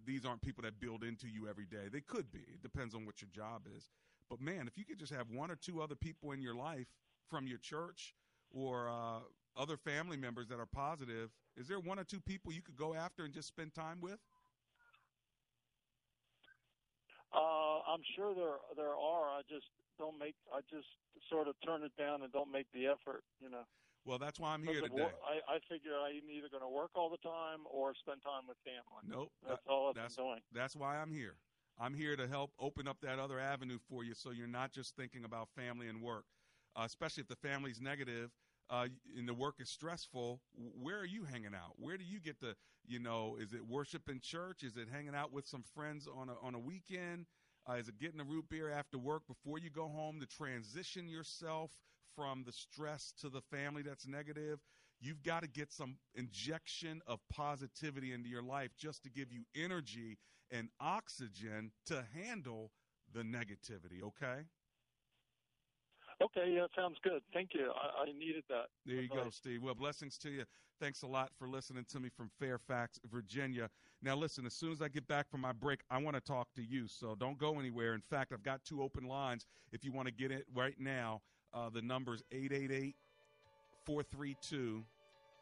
these 0.06 0.24
aren't 0.24 0.42
people 0.42 0.62
that 0.62 0.80
build 0.80 1.02
into 1.02 1.28
you 1.28 1.48
every 1.48 1.66
day. 1.66 1.88
They 1.92 2.00
could 2.00 2.30
be. 2.30 2.40
It 2.40 2.62
depends 2.62 2.94
on 2.94 3.06
what 3.06 3.20
your 3.22 3.30
job 3.30 3.62
is. 3.74 3.88
But 4.28 4.40
man, 4.40 4.66
if 4.66 4.78
you 4.78 4.84
could 4.84 4.98
just 4.98 5.12
have 5.12 5.30
one 5.30 5.50
or 5.50 5.56
two 5.56 5.80
other 5.80 5.94
people 5.94 6.32
in 6.32 6.40
your 6.40 6.54
life 6.54 6.86
from 7.28 7.46
your 7.46 7.58
church 7.58 8.14
or 8.54 8.88
uh, 8.88 9.18
other 9.56 9.76
family 9.76 10.16
members 10.16 10.48
that 10.48 10.58
are 10.58 10.66
positive, 10.66 11.30
is 11.56 11.68
there 11.68 11.80
one 11.80 11.98
or 11.98 12.04
two 12.04 12.20
people 12.20 12.52
you 12.52 12.62
could 12.62 12.76
go 12.76 12.94
after 12.94 13.24
and 13.24 13.34
just 13.34 13.48
spend 13.48 13.74
time 13.74 14.00
with? 14.00 14.18
Uh, 17.34 17.82
I'm 17.90 18.02
sure 18.14 18.34
there 18.34 18.62
there 18.76 18.94
are. 18.94 19.26
I 19.26 19.42
just 19.50 19.66
don't 19.98 20.18
make. 20.18 20.34
I 20.54 20.60
just 20.70 20.86
sort 21.28 21.48
of 21.48 21.54
turn 21.66 21.82
it 21.82 21.92
down 21.98 22.22
and 22.22 22.32
don't 22.32 22.50
make 22.50 22.66
the 22.72 22.86
effort. 22.86 23.24
You 23.40 23.50
know. 23.50 23.66
Well, 24.06 24.18
that's 24.18 24.38
why 24.38 24.52
I'm 24.52 24.62
here 24.62 24.82
today. 24.82 25.08
I, 25.24 25.54
I 25.54 25.58
figure 25.68 25.92
I'm 25.96 26.28
either 26.30 26.48
going 26.50 26.62
to 26.62 26.68
work 26.68 26.90
all 26.94 27.08
the 27.08 27.22
time 27.26 27.60
or 27.64 27.94
spend 27.94 28.20
time 28.22 28.46
with 28.46 28.58
family. 28.62 29.02
Nope. 29.08 29.32
That's 29.48 29.60
that- 29.64 29.70
all 29.70 29.88
I've 29.88 29.94
that's, 29.94 30.16
been 30.16 30.24
doing. 30.26 30.40
That's 30.52 30.76
why 30.76 30.98
I'm 30.98 31.10
here. 31.10 31.36
I'm 31.80 31.94
here 31.94 32.14
to 32.14 32.28
help 32.28 32.52
open 32.60 32.86
up 32.86 32.98
that 33.02 33.18
other 33.18 33.40
avenue 33.40 33.78
for 33.88 34.04
you 34.04 34.14
so 34.14 34.30
you're 34.30 34.46
not 34.46 34.72
just 34.72 34.94
thinking 34.94 35.24
about 35.24 35.48
family 35.56 35.88
and 35.88 36.00
work. 36.00 36.24
Uh, 36.76 36.82
especially 36.84 37.22
if 37.22 37.28
the 37.28 37.36
family's 37.36 37.80
negative, 37.80 38.30
uh, 38.70 38.86
and 39.16 39.28
the 39.28 39.34
work 39.34 39.56
is 39.60 39.68
stressful, 39.68 40.40
where 40.80 40.98
are 40.98 41.06
you 41.06 41.24
hanging 41.24 41.54
out? 41.54 41.74
Where 41.76 41.96
do 41.96 42.04
you 42.04 42.20
get 42.20 42.40
the, 42.40 42.54
you 42.86 42.98
know, 42.98 43.36
is 43.40 43.52
it 43.52 43.66
worship 43.66 44.08
in 44.08 44.20
church? 44.20 44.62
Is 44.62 44.76
it 44.76 44.88
hanging 44.90 45.14
out 45.14 45.32
with 45.32 45.46
some 45.46 45.62
friends 45.74 46.08
on 46.08 46.28
a, 46.28 46.34
on 46.42 46.54
a 46.54 46.58
weekend? 46.58 47.26
Uh, 47.68 47.74
is 47.74 47.88
it 47.88 47.98
getting 47.98 48.20
a 48.20 48.24
root 48.24 48.46
beer 48.50 48.70
after 48.70 48.98
work 48.98 49.22
before 49.26 49.58
you 49.58 49.70
go 49.70 49.88
home 49.88 50.20
to 50.20 50.26
transition 50.26 51.08
yourself 51.08 51.70
from 52.14 52.44
the 52.44 52.52
stress 52.52 53.12
to 53.20 53.28
the 53.28 53.40
family 53.40 53.82
that's 53.82 54.06
negative? 54.06 54.58
You've 55.00 55.22
got 55.22 55.42
to 55.42 55.48
get 55.48 55.72
some 55.72 55.96
injection 56.14 57.02
of 57.06 57.20
positivity 57.30 58.12
into 58.12 58.28
your 58.28 58.42
life 58.42 58.70
just 58.78 59.02
to 59.04 59.10
give 59.10 59.32
you 59.32 59.42
energy 59.54 60.18
and 60.50 60.68
oxygen 60.80 61.72
to 61.86 62.04
handle 62.14 62.70
the 63.12 63.20
negativity, 63.20 64.02
okay? 64.02 64.44
Okay, 66.22 66.52
yeah, 66.54 66.66
sounds 66.76 66.96
good. 67.02 67.22
Thank 67.32 67.50
you. 67.54 67.70
I, 67.74 68.02
I 68.02 68.06
needed 68.06 68.44
that. 68.48 68.66
There 68.86 68.96
you 69.00 69.08
go, 69.08 69.30
Steve. 69.30 69.62
Well, 69.62 69.74
blessings 69.74 70.16
to 70.18 70.30
you. 70.30 70.44
Thanks 70.80 71.02
a 71.02 71.06
lot 71.06 71.30
for 71.38 71.48
listening 71.48 71.84
to 71.90 72.00
me 72.00 72.08
from 72.08 72.30
Fairfax, 72.38 72.98
Virginia. 73.10 73.70
Now, 74.02 74.16
listen, 74.16 74.44
as 74.44 74.54
soon 74.54 74.72
as 74.72 74.82
I 74.82 74.88
get 74.88 75.06
back 75.06 75.30
from 75.30 75.40
my 75.40 75.52
break, 75.52 75.80
I 75.90 75.98
want 75.98 76.14
to 76.16 76.20
talk 76.20 76.48
to 76.56 76.62
you. 76.62 76.86
So 76.88 77.14
don't 77.18 77.38
go 77.38 77.58
anywhere. 77.58 77.94
In 77.94 78.00
fact, 78.00 78.32
I've 78.32 78.42
got 78.42 78.64
two 78.64 78.82
open 78.82 79.04
lines. 79.04 79.46
If 79.72 79.84
you 79.84 79.92
want 79.92 80.08
to 80.08 80.14
get 80.14 80.30
it 80.30 80.46
right 80.54 80.74
now, 80.78 81.22
uh, 81.52 81.70
the 81.70 81.82
number 81.82 82.14
is 82.14 82.22
888 82.32 82.94
432 83.86 84.84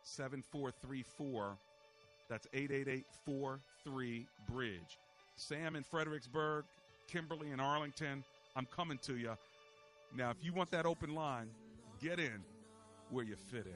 7434. 0.02 1.56
That's 2.28 2.46
888 2.52 3.04
43 3.24 4.26
Bridge. 4.48 4.98
Sam 5.36 5.76
in 5.76 5.82
Fredericksburg, 5.82 6.64
Kimberly 7.08 7.50
in 7.50 7.60
Arlington, 7.60 8.22
I'm 8.54 8.66
coming 8.66 8.98
to 9.04 9.16
you. 9.16 9.32
Now, 10.16 10.30
if 10.30 10.36
you 10.42 10.52
want 10.52 10.70
that 10.72 10.84
open 10.84 11.14
line, 11.14 11.48
get 12.00 12.18
in 12.18 12.44
where 13.10 13.24
you 13.24 13.36
fit 13.36 13.66
in. 13.66 13.72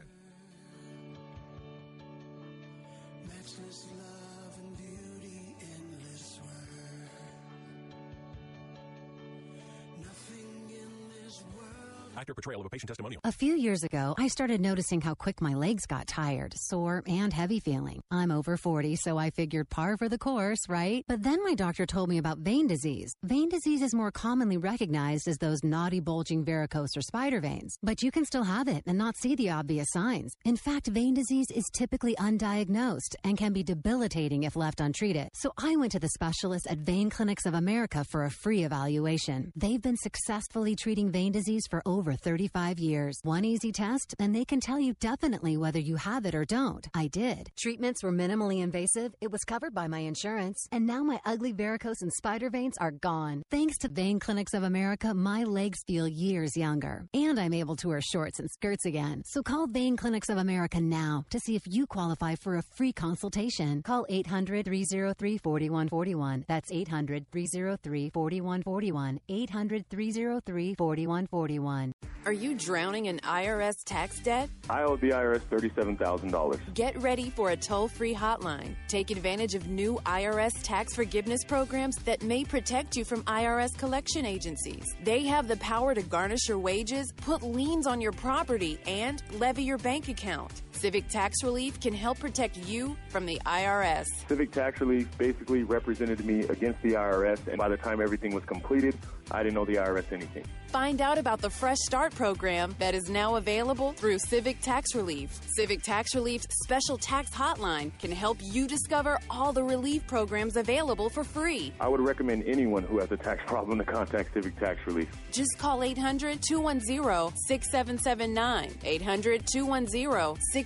Actor 12.17 12.35
portrayal 12.35 12.61
of 12.61 12.67
a 12.67 12.71
patient 12.71 12.89
testimonial. 12.89 13.21
A 13.25 13.33
few 13.33 13.55
years 13.55 13.83
ago, 13.83 14.15
I 14.19 14.29
started 14.29 14.61
noticing 14.61 15.01
how 15.01 15.15
quick 15.15 15.41
my 15.41 15.55
legs 15.55 15.87
got 15.87 16.07
tired, 16.07 16.55
sore, 16.57 17.03
and 17.07 17.33
heavy 17.33 17.61
feeling. 17.61 18.01
I'm 18.11 18.31
over 18.31 18.57
40, 18.57 18.97
so 18.97 19.19
I 19.19 19.31
figured 19.31 19.69
par 19.69 19.97
for 19.97 20.09
the 20.09 20.19
course, 20.19 20.61
right? 20.69 21.05
But 21.09 21.23
then 21.23 21.43
my 21.45 21.55
doctor 21.55 21.85
told 21.85 22.09
me 22.09 22.19
about 22.19 22.39
vein 22.39 22.67
disease. 22.67 23.15
Vein 23.23 23.49
disease 23.49 23.83
is 23.83 23.95
more 23.95 24.11
commonly 24.11 24.57
recognized 24.57 25.29
as 25.29 25.39
those 25.39 25.63
naughty, 25.63 26.01
bulging 26.01 26.45
varicose 26.45 26.97
or 26.97 27.03
spider 27.03 27.41
veins, 27.41 27.77
but 27.83 28.03
you 28.03 28.11
can 28.11 28.25
still 28.25 28.45
have 28.45 28.69
it 28.69 28.83
and 28.87 28.97
not 28.97 29.17
see 29.17 29.35
the 29.35 29.51
obvious 29.51 29.89
signs. 29.91 30.35
In 30.45 30.57
fact, 30.57 30.87
vein 30.87 31.15
disease 31.15 31.51
is 31.51 31.71
typically 31.73 32.15
undiagnosed 32.17 33.15
and 33.25 33.37
can 33.37 33.53
be 33.53 33.63
debilitating 33.63 34.45
if 34.45 34.57
left 34.57 34.81
untreated. 34.81 35.29
So 35.35 35.53
I 35.59 35.77
went 35.77 35.93
to 35.93 35.99
the 35.99 36.09
specialists 36.09 36.71
at 36.71 36.79
Vein 36.79 37.11
Clinics 37.11 37.47
of 37.47 37.55
America 37.55 38.05
for 38.05 38.25
a 38.25 38.31
free 38.31 38.65
evaluation. 38.65 39.53
They've 39.55 39.83
been 39.83 39.97
successfully 39.97 40.77
treating 40.77 41.11
vein 41.11 41.33
disease 41.33 41.67
for 41.69 41.83
over 41.85 42.06
35 42.15 42.79
years. 42.79 43.19
One 43.23 43.45
easy 43.45 43.73
test, 43.73 44.15
and 44.19 44.35
they 44.35 44.45
can 44.45 44.61
tell 44.61 44.79
you 44.79 44.95
definitely 45.01 45.57
whether 45.57 45.79
you 45.79 45.97
have 45.97 46.27
it 46.27 46.35
or 46.35 46.45
don't. 46.45 46.87
I 46.95 47.09
did. 47.09 47.51
Treatments 47.57 48.03
were 48.03 48.13
minimally 48.13 48.63
invasive, 48.63 49.15
it 49.21 49.33
was 49.33 49.45
covered 49.45 49.75
by 49.75 49.89
my 49.89 50.01
insurance, 50.01 50.67
and 50.71 50.87
now 50.87 51.03
my 51.03 51.21
ugly 51.25 51.53
varicose 51.53 52.03
and 52.03 52.13
spider 52.13 52.51
veins 52.51 52.77
are 52.79 52.91
gone. 52.91 53.43
Thanks 53.51 53.79
to 53.79 53.89
Vein 53.89 54.21
Clinics 54.21 54.55
of 54.55 54.63
America, 54.63 55.15
my 55.15 55.45
legs 55.45 55.79
feel 55.87 56.07
years 56.07 56.57
younger, 56.57 57.07
and 57.15 57.41
I'm 57.41 57.55
able 57.55 57.77
to 57.77 57.89
wear 57.89 58.01
shorts 58.01 58.39
and 58.39 58.51
skirts 58.51 58.85
again. 58.85 59.23
So 59.25 59.43
call 59.43 59.67
Vein 59.67 59.97
Clinics 59.97 60.29
of 60.29 60.39
America 60.39 60.81
now 60.81 61.25
to 61.31 61.41
see 61.41 61.57
if 61.57 61.63
you 61.67 61.87
qualify 61.87 62.35
for 62.35 62.57
a 62.57 62.63
free 62.77 62.93
consultation. 62.93 63.83
Call 63.83 64.05
800 64.09 64.67
303 64.67 65.39
4141. 65.39 66.45
That's 66.49 66.71
800 66.73 67.31
303 67.31 68.11
4141. 68.11 69.21
800 69.29 69.89
303 69.89 70.75
4141. 70.75 71.93
Are 72.27 72.33
you 72.33 72.57
drowning 72.57 73.07
in 73.07 73.21
IRS 73.21 73.85
tax 73.85 74.19
debt? 74.19 74.51
I 74.69 74.83
owe 74.83 74.97
the 74.97 75.11
IRS 75.11 75.43
$37,000. 75.43 76.75
Get 76.75 77.01
ready 77.01 77.31
for 77.31 77.51
a 77.51 77.57
toll 77.57 77.87
free 77.87 78.13
hotline. 78.17 78.75
Take 78.89 79.13
advantage 79.13 79.55
of 79.55 79.69
new 79.69 80.01
IRS 80.05 80.51
tax 80.65 80.93
forgiveness 80.93 81.45
programs 81.45 81.95
that 81.99 82.25
may 82.25 82.43
protect 82.43 82.97
you 82.97 83.05
from 83.05 83.23
IRS 83.23 83.79
collection 83.79 84.27
agencies. 84.27 84.97
They 85.05 85.23
have 85.27 85.47
the 85.47 85.57
power 85.59 85.95
to 85.95 86.03
garnish 86.03 86.49
your 86.49 86.59
wages, 86.59 87.13
put 87.17 87.45
liens 87.45 87.87
on 87.87 88.01
your 88.01 88.11
property, 88.11 88.81
and 88.89 89.23
levy 89.39 89.63
your 89.63 89.79
bank 89.79 90.09
account. 90.09 90.63
Civic 90.77 91.09
Tax 91.09 91.43
Relief 91.43 91.81
can 91.81 91.95
help 91.95 92.19
protect 92.19 92.59
you 92.59 92.97
from 93.09 93.25
the 93.25 93.41
IRS. 93.47 94.05
Civic 94.29 94.53
Tax 94.53 94.81
Relief 94.81 95.09
basically 95.17 95.63
represented 95.63 96.25
me 96.25 96.41
against 96.49 96.83
the 96.83 96.93
IRS, 96.93 97.47
and 97.49 97.57
by 97.57 97.69
the 97.69 97.79
time 97.79 98.01
everything 98.01 98.35
was 98.35 98.45
completed, 98.45 98.95
I 99.31 99.43
didn't 99.43 99.57
owe 99.59 99.65
the 99.65 99.77
IRS 99.77 100.13
anything. 100.13 100.45
Find 100.69 101.01
out 101.01 101.17
about 101.17 101.41
the 101.41 101.49
Fresh 101.49 101.79
Start 101.87 102.15
program 102.15 102.75
that 102.79 102.95
is 102.95 103.09
now 103.09 103.37
available 103.37 103.93
through 103.93 104.19
Civic 104.19 104.61
Tax 104.61 104.95
Relief. 104.95 105.41
Civic 105.57 105.83
Tax 105.83 106.15
Relief's 106.15 106.47
special 106.65 106.99
tax 106.99 107.31
hotline 107.31 107.91
can 107.99 108.13
help 108.13 108.37
you 108.43 108.69
discover 108.69 109.19
all 109.31 109.53
the 109.53 109.63
relief 109.63 110.07
programs 110.07 110.57
available 110.57 111.09
for 111.09 111.25
free. 111.25 111.73
I 111.81 111.89
would 111.89 112.01
recommend 112.01 112.45
anyone 112.45 112.83
who 112.83 112.99
has 112.99 113.11
a 113.11 113.17
tax 113.17 113.43
problem 113.47 113.79
to 113.79 113.85
contact 113.85 114.35
Civic 114.35 114.59
Tax 114.59 114.87
Relief. 114.87 115.09
Just 115.33 115.57
call 115.59 115.83
800 115.83 116.43
210 116.43 117.35
6779. 117.47 118.73
800 118.85 119.47
210 119.47 120.37
6779. 120.53 120.66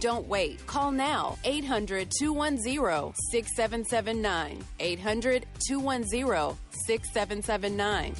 Don't 0.00 0.26
wait. 0.26 0.64
Call 0.66 0.90
now. 0.90 1.36
800 1.44 2.10
210 2.18 3.14
6779. 3.30 4.64
800 4.80 5.46
210 5.66 6.56
6779. 6.86 8.14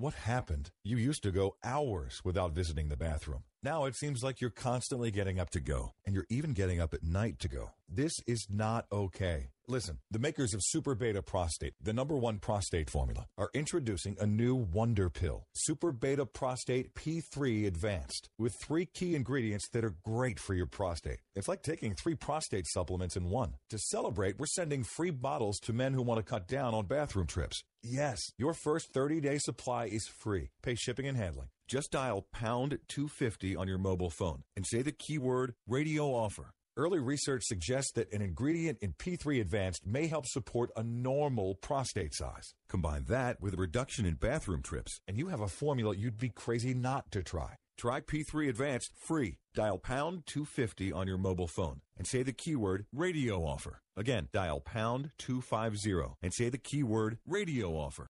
What 0.00 0.14
happened? 0.14 0.70
You 0.84 0.96
used 0.96 1.24
to 1.24 1.32
go 1.32 1.56
hours 1.64 2.20
without 2.24 2.52
visiting 2.52 2.88
the 2.88 2.96
bathroom. 2.96 3.42
Now 3.64 3.86
it 3.86 3.96
seems 3.96 4.22
like 4.22 4.40
you're 4.40 4.50
constantly 4.50 5.10
getting 5.10 5.40
up 5.40 5.50
to 5.50 5.60
go, 5.60 5.94
and 6.06 6.14
you're 6.14 6.28
even 6.30 6.52
getting 6.52 6.80
up 6.80 6.94
at 6.94 7.02
night 7.02 7.40
to 7.40 7.48
go. 7.48 7.72
This 7.88 8.20
is 8.24 8.46
not 8.48 8.86
okay. 8.92 9.48
Listen, 9.66 9.98
the 10.10 10.20
makers 10.20 10.54
of 10.54 10.62
Super 10.62 10.94
Beta 10.94 11.20
Prostate, 11.20 11.74
the 11.82 11.92
number 11.92 12.16
one 12.16 12.38
prostate 12.38 12.88
formula, 12.88 13.26
are 13.36 13.50
introducing 13.52 14.16
a 14.20 14.26
new 14.26 14.54
wonder 14.54 15.10
pill, 15.10 15.46
Super 15.52 15.90
Beta 15.90 16.24
Prostate 16.24 16.94
P3 16.94 17.66
Advanced, 17.66 18.30
with 18.38 18.54
three 18.54 18.86
key 18.86 19.16
ingredients 19.16 19.68
that 19.72 19.84
are 19.84 19.96
great 20.04 20.38
for 20.38 20.54
your 20.54 20.66
prostate. 20.66 21.18
It's 21.34 21.48
like 21.48 21.62
taking 21.62 21.94
three 21.94 22.14
prostate 22.14 22.66
supplements 22.68 23.16
in 23.16 23.30
one. 23.30 23.54
To 23.70 23.78
celebrate, 23.78 24.38
we're 24.38 24.46
sending 24.46 24.84
free 24.84 25.10
bottles 25.10 25.58
to 25.60 25.72
men 25.72 25.92
who 25.92 26.02
want 26.02 26.18
to 26.18 26.30
cut 26.30 26.46
down 26.46 26.72
on 26.72 26.86
bathroom 26.86 27.26
trips. 27.26 27.64
Yes, 27.82 28.32
your 28.36 28.54
first 28.54 28.92
30 28.92 29.20
day 29.20 29.38
supply 29.38 29.86
is 29.86 30.08
free. 30.08 30.50
Pay 30.62 30.74
shipping 30.74 31.06
and 31.06 31.16
handling. 31.16 31.48
Just 31.68 31.92
dial 31.92 32.26
pound 32.32 32.78
250 32.88 33.54
on 33.54 33.68
your 33.68 33.78
mobile 33.78 34.10
phone 34.10 34.42
and 34.56 34.66
say 34.66 34.82
the 34.82 34.90
keyword 34.90 35.54
radio 35.66 36.06
offer. 36.06 36.50
Early 36.76 36.98
research 36.98 37.42
suggests 37.44 37.92
that 37.92 38.12
an 38.12 38.22
ingredient 38.22 38.78
in 38.80 38.94
P3 38.94 39.40
Advanced 39.40 39.86
may 39.86 40.06
help 40.06 40.26
support 40.26 40.70
a 40.76 40.82
normal 40.82 41.56
prostate 41.56 42.14
size. 42.14 42.54
Combine 42.68 43.04
that 43.08 43.40
with 43.40 43.54
a 43.54 43.56
reduction 43.56 44.06
in 44.06 44.14
bathroom 44.14 44.62
trips, 44.62 45.00
and 45.06 45.16
you 45.16 45.28
have 45.28 45.40
a 45.40 45.48
formula 45.48 45.94
you'd 45.96 46.18
be 46.18 46.30
crazy 46.30 46.74
not 46.74 47.10
to 47.12 47.22
try. 47.22 47.54
Try 47.78 48.00
P3 48.00 48.48
Advanced 48.48 48.90
free. 48.96 49.38
Dial 49.54 49.78
pound 49.78 50.26
250 50.26 50.90
on 50.90 51.06
your 51.06 51.16
mobile 51.16 51.46
phone 51.46 51.80
and 51.96 52.08
say 52.08 52.24
the 52.24 52.32
keyword 52.32 52.86
radio 52.92 53.44
offer. 53.44 53.82
Again, 53.96 54.26
dial 54.32 54.58
pound 54.58 55.12
250 55.18 56.16
and 56.20 56.34
say 56.34 56.48
the 56.48 56.58
keyword 56.58 57.18
radio 57.24 57.70
offer. 57.76 58.08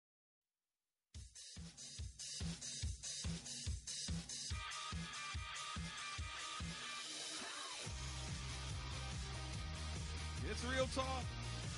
It's 10.51 10.65
Real 10.65 10.87
Talk 10.93 11.23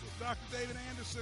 with 0.04 0.20
Dr. 0.20 0.40
David 0.52 0.76
Anderson. 0.90 1.22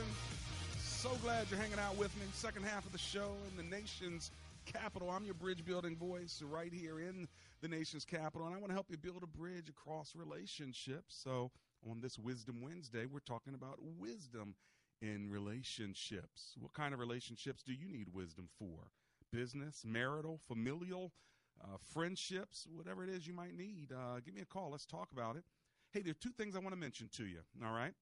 So 0.79 1.09
glad 1.21 1.47
you're 1.49 1.59
hanging 1.59 1.79
out 1.79 1.97
with 1.97 2.15
me. 2.15 2.25
Second 2.31 2.63
half 2.63 2.85
of 2.85 2.93
the 2.93 2.97
show 2.97 3.33
in 3.51 3.57
the 3.57 3.75
nation's 3.75 4.31
capital. 4.63 5.09
I'm 5.09 5.25
your 5.25 5.33
bridge 5.33 5.63
building 5.63 5.95
voice 5.95 6.41
right 6.43 6.73
here 6.73 6.99
in 6.99 7.27
the 7.61 7.67
nation's 7.67 8.05
capital, 8.05 8.47
and 8.47 8.55
I 8.55 8.59
want 8.59 8.69
to 8.69 8.73
help 8.73 8.87
you 8.89 8.97
build 8.97 9.23
a 9.23 9.27
bridge 9.27 9.69
across 9.69 10.15
relationships. 10.15 11.15
So, 11.23 11.51
on 11.89 12.01
this 12.01 12.17
Wisdom 12.17 12.61
Wednesday, 12.61 13.05
we're 13.05 13.19
talking 13.19 13.53
about 13.53 13.77
wisdom 13.81 14.55
in 15.01 15.29
relationships. 15.29 16.55
What 16.59 16.73
kind 16.73 16.93
of 16.93 16.99
relationships 16.99 17.63
do 17.63 17.73
you 17.73 17.87
need 17.87 18.07
wisdom 18.13 18.47
for? 18.57 18.91
Business, 19.31 19.83
marital, 19.85 20.39
familial, 20.47 21.11
uh, 21.61 21.77
friendships, 21.93 22.67
whatever 22.75 23.03
it 23.03 23.09
is 23.09 23.27
you 23.27 23.33
might 23.33 23.55
need. 23.55 23.91
Uh, 23.91 24.19
give 24.23 24.33
me 24.33 24.41
a 24.41 24.45
call. 24.45 24.71
Let's 24.71 24.85
talk 24.85 25.11
about 25.11 25.35
it. 25.35 25.43
Hey, 25.91 26.01
there 26.01 26.11
are 26.11 26.21
two 26.21 26.31
things 26.31 26.55
I 26.55 26.59
want 26.59 26.71
to 26.71 26.79
mention 26.79 27.09
to 27.17 27.25
you. 27.25 27.39
All 27.65 27.73
right. 27.73 27.93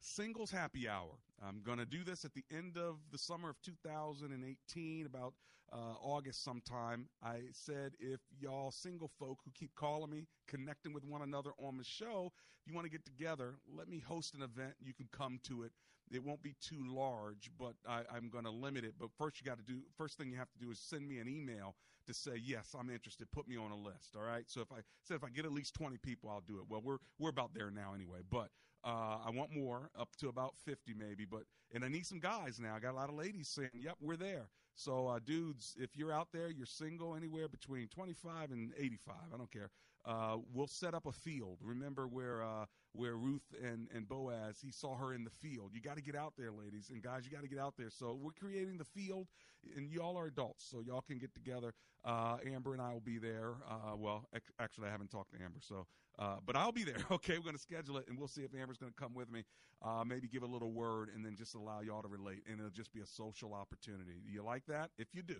Singles 0.00 0.50
Happy 0.50 0.88
Hour. 0.88 1.18
I'm 1.46 1.60
going 1.64 1.78
to 1.78 1.86
do 1.86 2.04
this 2.04 2.24
at 2.24 2.34
the 2.34 2.44
end 2.50 2.76
of 2.76 2.96
the 3.10 3.18
summer 3.18 3.50
of 3.50 3.60
2018, 3.62 5.06
about 5.06 5.34
uh, 5.72 5.94
August 6.00 6.44
sometime. 6.44 7.08
I 7.22 7.40
said 7.52 7.92
if 7.98 8.20
y'all 8.38 8.70
single 8.70 9.10
folk 9.18 9.38
who 9.44 9.50
keep 9.54 9.74
calling 9.74 10.10
me, 10.10 10.26
connecting 10.46 10.92
with 10.92 11.04
one 11.04 11.22
another 11.22 11.50
on 11.58 11.78
the 11.78 11.84
show, 11.84 12.32
if 12.60 12.68
you 12.68 12.74
want 12.74 12.86
to 12.86 12.90
get 12.90 13.04
together, 13.04 13.56
let 13.76 13.88
me 13.88 13.98
host 13.98 14.34
an 14.34 14.42
event. 14.42 14.74
You 14.80 14.94
can 14.94 15.08
come 15.12 15.40
to 15.44 15.64
it. 15.64 15.72
It 16.12 16.22
won't 16.22 16.42
be 16.42 16.54
too 16.60 16.84
large, 16.86 17.50
but 17.58 17.74
I, 17.88 18.02
I'm 18.14 18.28
going 18.28 18.44
to 18.44 18.50
limit 18.50 18.84
it. 18.84 18.94
But 19.00 19.08
first, 19.18 19.40
you 19.40 19.46
got 19.46 19.58
to 19.58 19.64
do. 19.64 19.80
First 19.96 20.18
thing 20.18 20.30
you 20.30 20.36
have 20.36 20.50
to 20.52 20.58
do 20.58 20.70
is 20.70 20.78
send 20.78 21.08
me 21.08 21.18
an 21.18 21.28
email 21.28 21.74
to 22.06 22.14
say 22.14 22.32
yes, 22.42 22.74
I'm 22.78 22.90
interested. 22.90 23.30
Put 23.32 23.48
me 23.48 23.56
on 23.56 23.70
a 23.70 23.76
list. 23.76 24.16
All 24.16 24.24
right. 24.24 24.44
So 24.46 24.60
if 24.60 24.70
I 24.72 24.80
said 25.02 25.16
if 25.16 25.24
I 25.24 25.30
get 25.30 25.44
at 25.44 25.52
least 25.52 25.74
20 25.74 25.96
people, 25.98 26.28
I'll 26.28 26.42
do 26.46 26.58
it. 26.58 26.64
Well, 26.68 26.82
we're 26.84 26.98
we're 27.18 27.30
about 27.30 27.54
there 27.54 27.70
now 27.70 27.94
anyway. 27.94 28.20
But 28.30 28.48
uh, 28.84 29.18
I 29.24 29.30
want 29.30 29.52
more, 29.52 29.90
up 29.98 30.08
to 30.20 30.28
about 30.28 30.54
50 30.64 30.94
maybe. 30.94 31.24
But 31.24 31.42
and 31.74 31.84
I 31.84 31.88
need 31.88 32.06
some 32.06 32.20
guys 32.20 32.60
now. 32.60 32.74
I 32.74 32.80
got 32.80 32.92
a 32.92 32.96
lot 32.96 33.08
of 33.08 33.14
ladies 33.14 33.48
saying, 33.48 33.70
"Yep, 33.74 33.96
we're 34.00 34.16
there." 34.16 34.48
So, 34.74 35.06
uh, 35.08 35.18
dudes, 35.24 35.76
if 35.78 35.96
you're 35.96 36.12
out 36.12 36.28
there, 36.32 36.50
you're 36.50 36.66
single, 36.66 37.14
anywhere 37.14 37.48
between 37.48 37.88
25 37.88 38.50
and 38.52 38.72
85, 38.78 39.14
I 39.32 39.36
don't 39.36 39.50
care. 39.50 39.70
Uh, 40.04 40.38
we'll 40.52 40.66
set 40.66 40.94
up 40.94 41.06
a 41.06 41.12
field. 41.12 41.58
Remember 41.62 42.08
where 42.08 42.42
uh, 42.42 42.64
where 42.92 43.16
Ruth 43.16 43.54
and, 43.62 43.88
and 43.94 44.08
Boaz, 44.08 44.58
he 44.62 44.70
saw 44.70 44.96
her 44.96 45.14
in 45.14 45.24
the 45.24 45.30
field. 45.30 45.70
You 45.74 45.80
got 45.80 45.96
to 45.96 46.02
get 46.02 46.14
out 46.14 46.34
there, 46.36 46.52
ladies 46.52 46.90
and 46.90 47.02
guys. 47.02 47.24
You 47.24 47.30
got 47.30 47.42
to 47.42 47.48
get 47.48 47.58
out 47.58 47.74
there. 47.78 47.90
So 47.90 48.18
we're 48.20 48.32
creating 48.32 48.78
the 48.78 48.84
field, 48.84 49.28
and 49.76 49.90
y'all 49.90 50.18
are 50.18 50.26
adults, 50.26 50.66
so 50.70 50.80
y'all 50.80 51.00
can 51.02 51.18
get 51.18 51.34
together. 51.34 51.72
Uh, 52.04 52.36
Amber 52.46 52.72
and 52.72 52.82
I 52.82 52.92
will 52.92 53.00
be 53.00 53.18
there. 53.18 53.54
Uh, 53.68 53.96
well, 53.96 54.26
ex- 54.34 54.50
actually, 54.60 54.88
I 54.88 54.90
haven't 54.90 55.10
talked 55.10 55.32
to 55.32 55.42
Amber, 55.42 55.60
so 55.60 55.86
uh, 56.18 56.36
but 56.44 56.56
I'll 56.56 56.72
be 56.72 56.84
there. 56.84 56.96
Okay, 57.10 57.36
we're 57.38 57.44
going 57.44 57.56
to 57.56 57.60
schedule 57.62 57.98
it, 57.98 58.06
and 58.08 58.18
we'll 58.18 58.28
see 58.28 58.42
if 58.42 58.54
Amber's 58.54 58.78
going 58.78 58.92
to 58.92 59.00
come 59.00 59.14
with 59.14 59.30
me. 59.30 59.44
Uh, 59.84 60.02
maybe 60.04 60.28
give 60.28 60.42
a 60.42 60.46
little 60.46 60.72
word, 60.72 61.10
and 61.14 61.24
then 61.24 61.36
just 61.36 61.54
allow 61.54 61.80
y'all 61.80 62.02
to 62.02 62.08
relate, 62.08 62.42
and 62.50 62.58
it'll 62.58 62.70
just 62.70 62.92
be 62.92 63.00
a 63.00 63.06
social 63.06 63.54
opportunity. 63.54 64.20
Do 64.24 64.32
you 64.32 64.42
like 64.42 64.64
that? 64.66 64.90
If 64.98 65.08
you 65.14 65.22
do, 65.22 65.36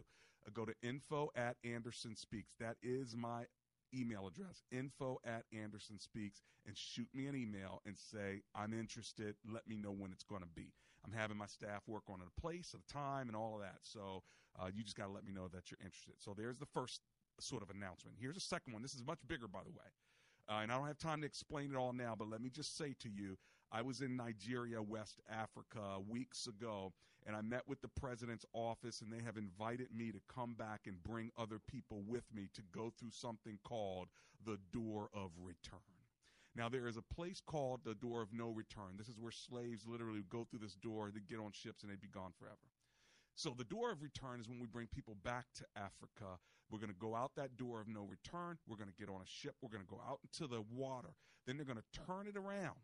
uh, 0.46 0.50
go 0.52 0.64
to 0.64 0.74
info 0.82 1.30
at 1.36 1.56
Anderson 1.64 2.14
Speaks. 2.16 2.54
That 2.60 2.76
is 2.82 3.16
my 3.16 3.44
email 3.94 4.26
address 4.26 4.62
info 4.70 5.18
at 5.24 5.44
anderson 5.52 5.98
speaks 5.98 6.42
and 6.66 6.76
shoot 6.76 7.08
me 7.14 7.26
an 7.26 7.36
email 7.36 7.80
and 7.86 7.96
say 7.96 8.42
i'm 8.54 8.72
interested. 8.72 9.34
Let 9.50 9.66
me 9.68 9.76
know 9.76 9.92
when 9.92 10.12
it's 10.12 10.24
going 10.24 10.42
to 10.42 10.48
be. 10.54 10.72
I'm 11.04 11.12
having 11.12 11.36
my 11.36 11.46
staff 11.46 11.82
work 11.86 12.04
on 12.08 12.20
a 12.20 12.40
place 12.40 12.74
a 12.74 12.92
time 12.92 13.28
and 13.28 13.36
all 13.36 13.54
of 13.56 13.60
that. 13.60 13.78
So 13.82 14.22
uh, 14.58 14.68
you 14.72 14.84
just 14.84 14.96
got 14.96 15.06
to 15.06 15.12
let 15.12 15.24
me 15.24 15.32
know 15.32 15.48
that 15.48 15.70
you're 15.70 15.78
interested. 15.82 16.14
So 16.18 16.34
there's 16.36 16.58
the 16.58 16.66
first 16.66 17.00
sort 17.40 17.62
of 17.62 17.70
announcement. 17.70 18.16
Here's 18.20 18.36
a 18.36 18.40
second 18.40 18.72
one. 18.72 18.82
This 18.82 18.94
is 18.94 19.04
much 19.04 19.18
bigger 19.26 19.48
by 19.48 19.60
the 19.64 19.70
way. 19.70 19.90
Uh, 20.48 20.60
and 20.62 20.72
I 20.72 20.76
don't 20.76 20.86
have 20.86 20.98
time 20.98 21.20
to 21.20 21.26
explain 21.26 21.70
it 21.72 21.76
all 21.76 21.92
now, 21.92 22.14
but 22.18 22.28
let 22.28 22.40
me 22.40 22.50
just 22.50 22.76
say 22.76 22.94
to 23.00 23.08
you, 23.08 23.36
I 23.70 23.80
was 23.80 24.00
in 24.00 24.16
Nigeria, 24.16 24.82
West 24.82 25.20
Africa, 25.30 25.98
weeks 26.06 26.46
ago, 26.46 26.92
and 27.26 27.36
I 27.36 27.40
met 27.40 27.62
with 27.66 27.80
the 27.80 27.88
president's 27.88 28.44
office, 28.52 29.00
and 29.00 29.12
they 29.12 29.22
have 29.24 29.36
invited 29.36 29.88
me 29.94 30.10
to 30.12 30.20
come 30.32 30.54
back 30.54 30.82
and 30.86 31.02
bring 31.02 31.30
other 31.38 31.58
people 31.58 32.02
with 32.06 32.24
me 32.34 32.48
to 32.54 32.62
go 32.72 32.92
through 32.98 33.10
something 33.10 33.58
called 33.64 34.08
the 34.44 34.58
Door 34.72 35.08
of 35.14 35.30
Return. 35.40 35.80
Now, 36.54 36.68
there 36.68 36.86
is 36.86 36.96
a 36.96 37.14
place 37.14 37.40
called 37.44 37.80
the 37.84 37.94
Door 37.94 38.22
of 38.22 38.32
No 38.32 38.50
Return. 38.50 38.96
This 38.98 39.08
is 39.08 39.18
where 39.18 39.32
slaves 39.32 39.86
literally 39.86 40.22
go 40.28 40.44
through 40.44 40.60
this 40.60 40.74
door, 40.74 41.10
they 41.10 41.20
get 41.20 41.42
on 41.42 41.52
ships, 41.52 41.82
and 41.82 41.90
they'd 41.90 42.00
be 42.00 42.08
gone 42.08 42.32
forever. 42.38 42.56
So 43.34 43.54
the 43.56 43.64
door 43.64 43.90
of 43.90 44.02
return 44.02 44.40
is 44.40 44.48
when 44.48 44.60
we 44.60 44.66
bring 44.66 44.88
people 44.88 45.16
back 45.24 45.46
to 45.56 45.64
Africa. 45.76 46.38
We're 46.70 46.78
going 46.78 46.92
to 46.92 46.98
go 46.98 47.14
out 47.14 47.32
that 47.36 47.56
door 47.56 47.80
of 47.80 47.88
no 47.88 48.02
return. 48.02 48.58
We're 48.68 48.76
going 48.76 48.90
to 48.90 48.98
get 48.98 49.08
on 49.08 49.22
a 49.22 49.26
ship. 49.26 49.54
We're 49.62 49.70
going 49.70 49.84
to 49.84 49.90
go 49.90 50.00
out 50.06 50.20
into 50.22 50.46
the 50.46 50.62
water. 50.70 51.14
Then 51.46 51.56
they're 51.56 51.66
going 51.66 51.78
to 51.78 52.00
turn 52.06 52.26
it 52.26 52.36
around, 52.36 52.76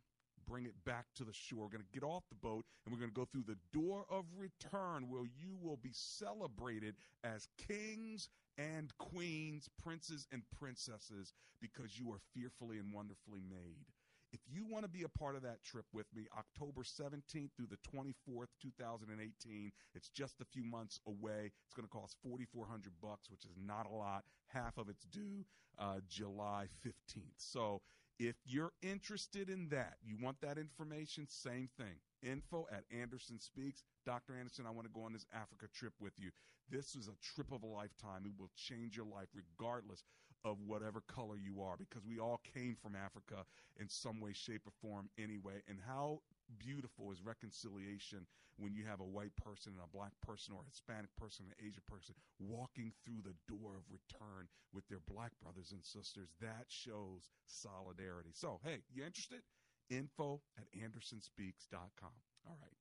bring 0.49 0.65
it 0.65 0.75
back 0.85 1.07
to 1.17 1.25
the 1.25 1.33
shore. 1.33 1.65
We're 1.65 1.79
going 1.79 1.85
to 1.85 2.01
get 2.01 2.07
off 2.07 2.25
the 2.31 2.37
boat 2.37 2.65
and 2.85 2.93
we're 2.93 3.01
going 3.01 3.11
to 3.11 3.15
go 3.15 3.27
through 3.31 3.45
the 3.47 3.59
door 3.73 4.05
of 4.11 4.25
return 4.37 5.09
where 5.09 5.25
you 5.25 5.57
will 5.61 5.77
be 5.77 5.93
celebrated 5.93 6.95
as 7.23 7.47
kings 7.69 8.29
and 8.57 8.93
queens, 8.99 9.69
princes 9.83 10.27
and 10.33 10.43
princesses 10.59 11.33
because 11.61 11.99
you 11.99 12.11
are 12.13 12.21
fearfully 12.35 12.79
and 12.79 12.93
wonderfully 12.93 13.41
made. 13.49 13.87
If 14.31 14.41
you 14.47 14.67
want 14.69 14.85
to 14.85 14.91
be 14.91 15.05
a 15.05 15.19
part 15.19 15.37
of 15.37 15.43
that 15.43 15.63
trip 15.65 15.87
with 15.93 16.07
me, 16.15 16.27
October 16.37 16.83
17th 16.83 17.51
through 17.57 17.69
the 17.71 17.79
24th, 17.97 18.49
2018, 18.61 19.73
it's 19.95 20.09
just 20.11 20.41
a 20.43 20.45
few 20.45 20.65
months 20.65 21.01
away. 21.07 21.51
It's 21.65 21.75
going 21.75 21.89
to 21.89 21.93
cost 21.93 22.17
4400 22.23 22.93
bucks, 23.01 23.31
which 23.31 23.45
is 23.45 23.57
not 23.57 23.87
a 23.91 23.95
lot. 23.95 24.25
Half 24.49 24.77
of 24.77 24.91
it's 24.91 25.05
due 25.07 25.47
uh, 25.79 26.01
July 26.09 26.67
15th. 26.85 27.39
So 27.39 27.81
if 28.19 28.37
you're 28.45 28.73
interested 28.83 29.49
in 29.49 29.69
that, 29.69 29.97
you 30.05 30.17
want 30.21 30.41
that 30.41 30.59
information, 30.59 31.27
same 31.29 31.69
thing. 31.77 31.95
Info 32.23 32.67
at 32.73 32.85
Anderson 32.91 33.39
Speaks. 33.39 33.85
Dr. 34.05 34.35
Anderson, 34.37 34.67
I 34.67 34.71
want 34.71 34.87
to 34.87 34.93
go 34.93 35.05
on 35.05 35.13
this 35.13 35.27
Africa 35.33 35.67
trip 35.73 35.93
with 36.01 36.15
you. 36.19 36.31
This 36.71 36.95
is 36.95 37.09
a 37.09 37.35
trip 37.35 37.53
of 37.53 37.63
a 37.63 37.67
lifetime. 37.67 38.25
It 38.25 38.33
will 38.39 38.51
change 38.57 38.97
your 38.97 39.07
life 39.07 39.29
regardless 39.35 40.03
of 40.45 40.59
whatever 40.67 41.03
color 41.07 41.37
you 41.37 41.63
are 41.63 41.77
because 41.77 42.05
we 42.07 42.19
all 42.19 42.41
came 42.55 42.77
from 42.81 42.95
Africa 42.97 43.45
in 43.79 43.89
some 43.89 44.21
way, 44.21 44.33
shape, 44.33 44.63
or 44.67 44.73
form 44.83 45.09
anyway. 45.19 45.63
And 45.69 45.79
how 45.87 46.21
beautiful 46.57 47.13
is 47.13 47.21
reconciliation 47.23 48.27
when 48.59 48.75
you 48.75 48.85
have 48.85 49.01
a 49.01 49.07
white 49.07 49.35
person 49.37 49.73
and 49.77 49.85
a 49.85 49.97
black 49.97 50.13
person 50.25 50.55
or 50.55 50.63
a 50.63 50.71
Hispanic 50.71 51.15
person 51.17 51.47
an 51.47 51.55
Asian 51.63 51.83
person 51.87 52.15
walking 52.41 52.93
through 53.05 53.23
the 53.23 53.37
door 53.47 53.79
of 53.79 53.87
return 53.87 54.49
with 54.75 54.87
their 54.89 55.03
black 55.07 55.31
brothers 55.43 55.71
and 55.73 55.85
sisters. 55.85 56.29
That 56.41 56.67
shows 56.69 57.31
solidarity. 57.47 58.31
So, 58.35 58.61
hey, 58.65 58.83
you 58.93 59.05
interested? 59.05 59.43
Info 59.91 60.41
at 60.59 60.67
andersonspeaks.com. 60.75 62.17
All 62.47 62.59
right. 62.61 62.77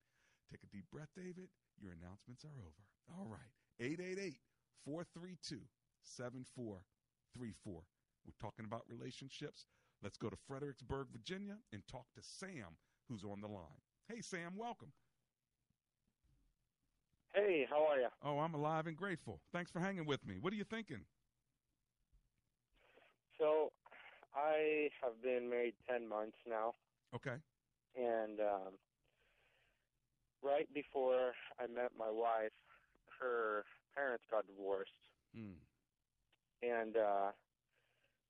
Take 0.51 0.63
a 0.63 0.71
deep 0.73 0.85
breath, 0.91 1.11
David. 1.15 1.49
Your 1.79 1.93
announcements 1.93 2.43
are 2.43 2.57
over. 2.59 2.83
All 3.13 3.27
right. 3.29 3.53
888 3.79 4.39
432 4.83 5.61
7434. 6.03 7.83
We're 8.25 8.41
talking 8.41 8.65
about 8.65 8.83
relationships. 8.89 9.65
Let's 10.03 10.17
go 10.17 10.29
to 10.29 10.37
Fredericksburg, 10.47 11.07
Virginia, 11.11 11.57
and 11.73 11.81
talk 11.87 12.05
to 12.15 12.21
Sam, 12.21 12.77
who's 13.09 13.23
on 13.23 13.41
the 13.41 13.47
line. 13.47 13.81
Hey, 14.07 14.21
Sam, 14.21 14.53
welcome. 14.55 14.91
Hey, 17.33 17.67
how 17.69 17.85
are 17.85 17.99
you? 17.99 18.07
Oh, 18.23 18.39
I'm 18.39 18.53
alive 18.53 18.87
and 18.87 18.95
grateful. 18.95 19.41
Thanks 19.53 19.69
for 19.69 19.79
hanging 19.79 20.05
with 20.05 20.25
me. 20.25 20.37
What 20.39 20.53
are 20.53 20.55
you 20.55 20.63
thinking? 20.63 21.01
So, 23.37 23.71
I 24.35 24.89
have 25.03 25.21
been 25.21 25.49
married 25.49 25.75
10 25.89 26.07
months 26.07 26.37
now. 26.47 26.73
Okay. 27.15 27.35
And 27.95 28.39
um, 28.39 28.73
right 30.43 30.67
before 30.73 31.33
I 31.59 31.67
met 31.67 31.91
my 31.97 32.09
wife, 32.09 32.51
her 33.19 33.63
parents 33.95 34.23
got 34.31 34.45
divorced. 34.47 34.91
Mm. 35.37 35.57
And 36.63 36.97
uh, 36.97 37.31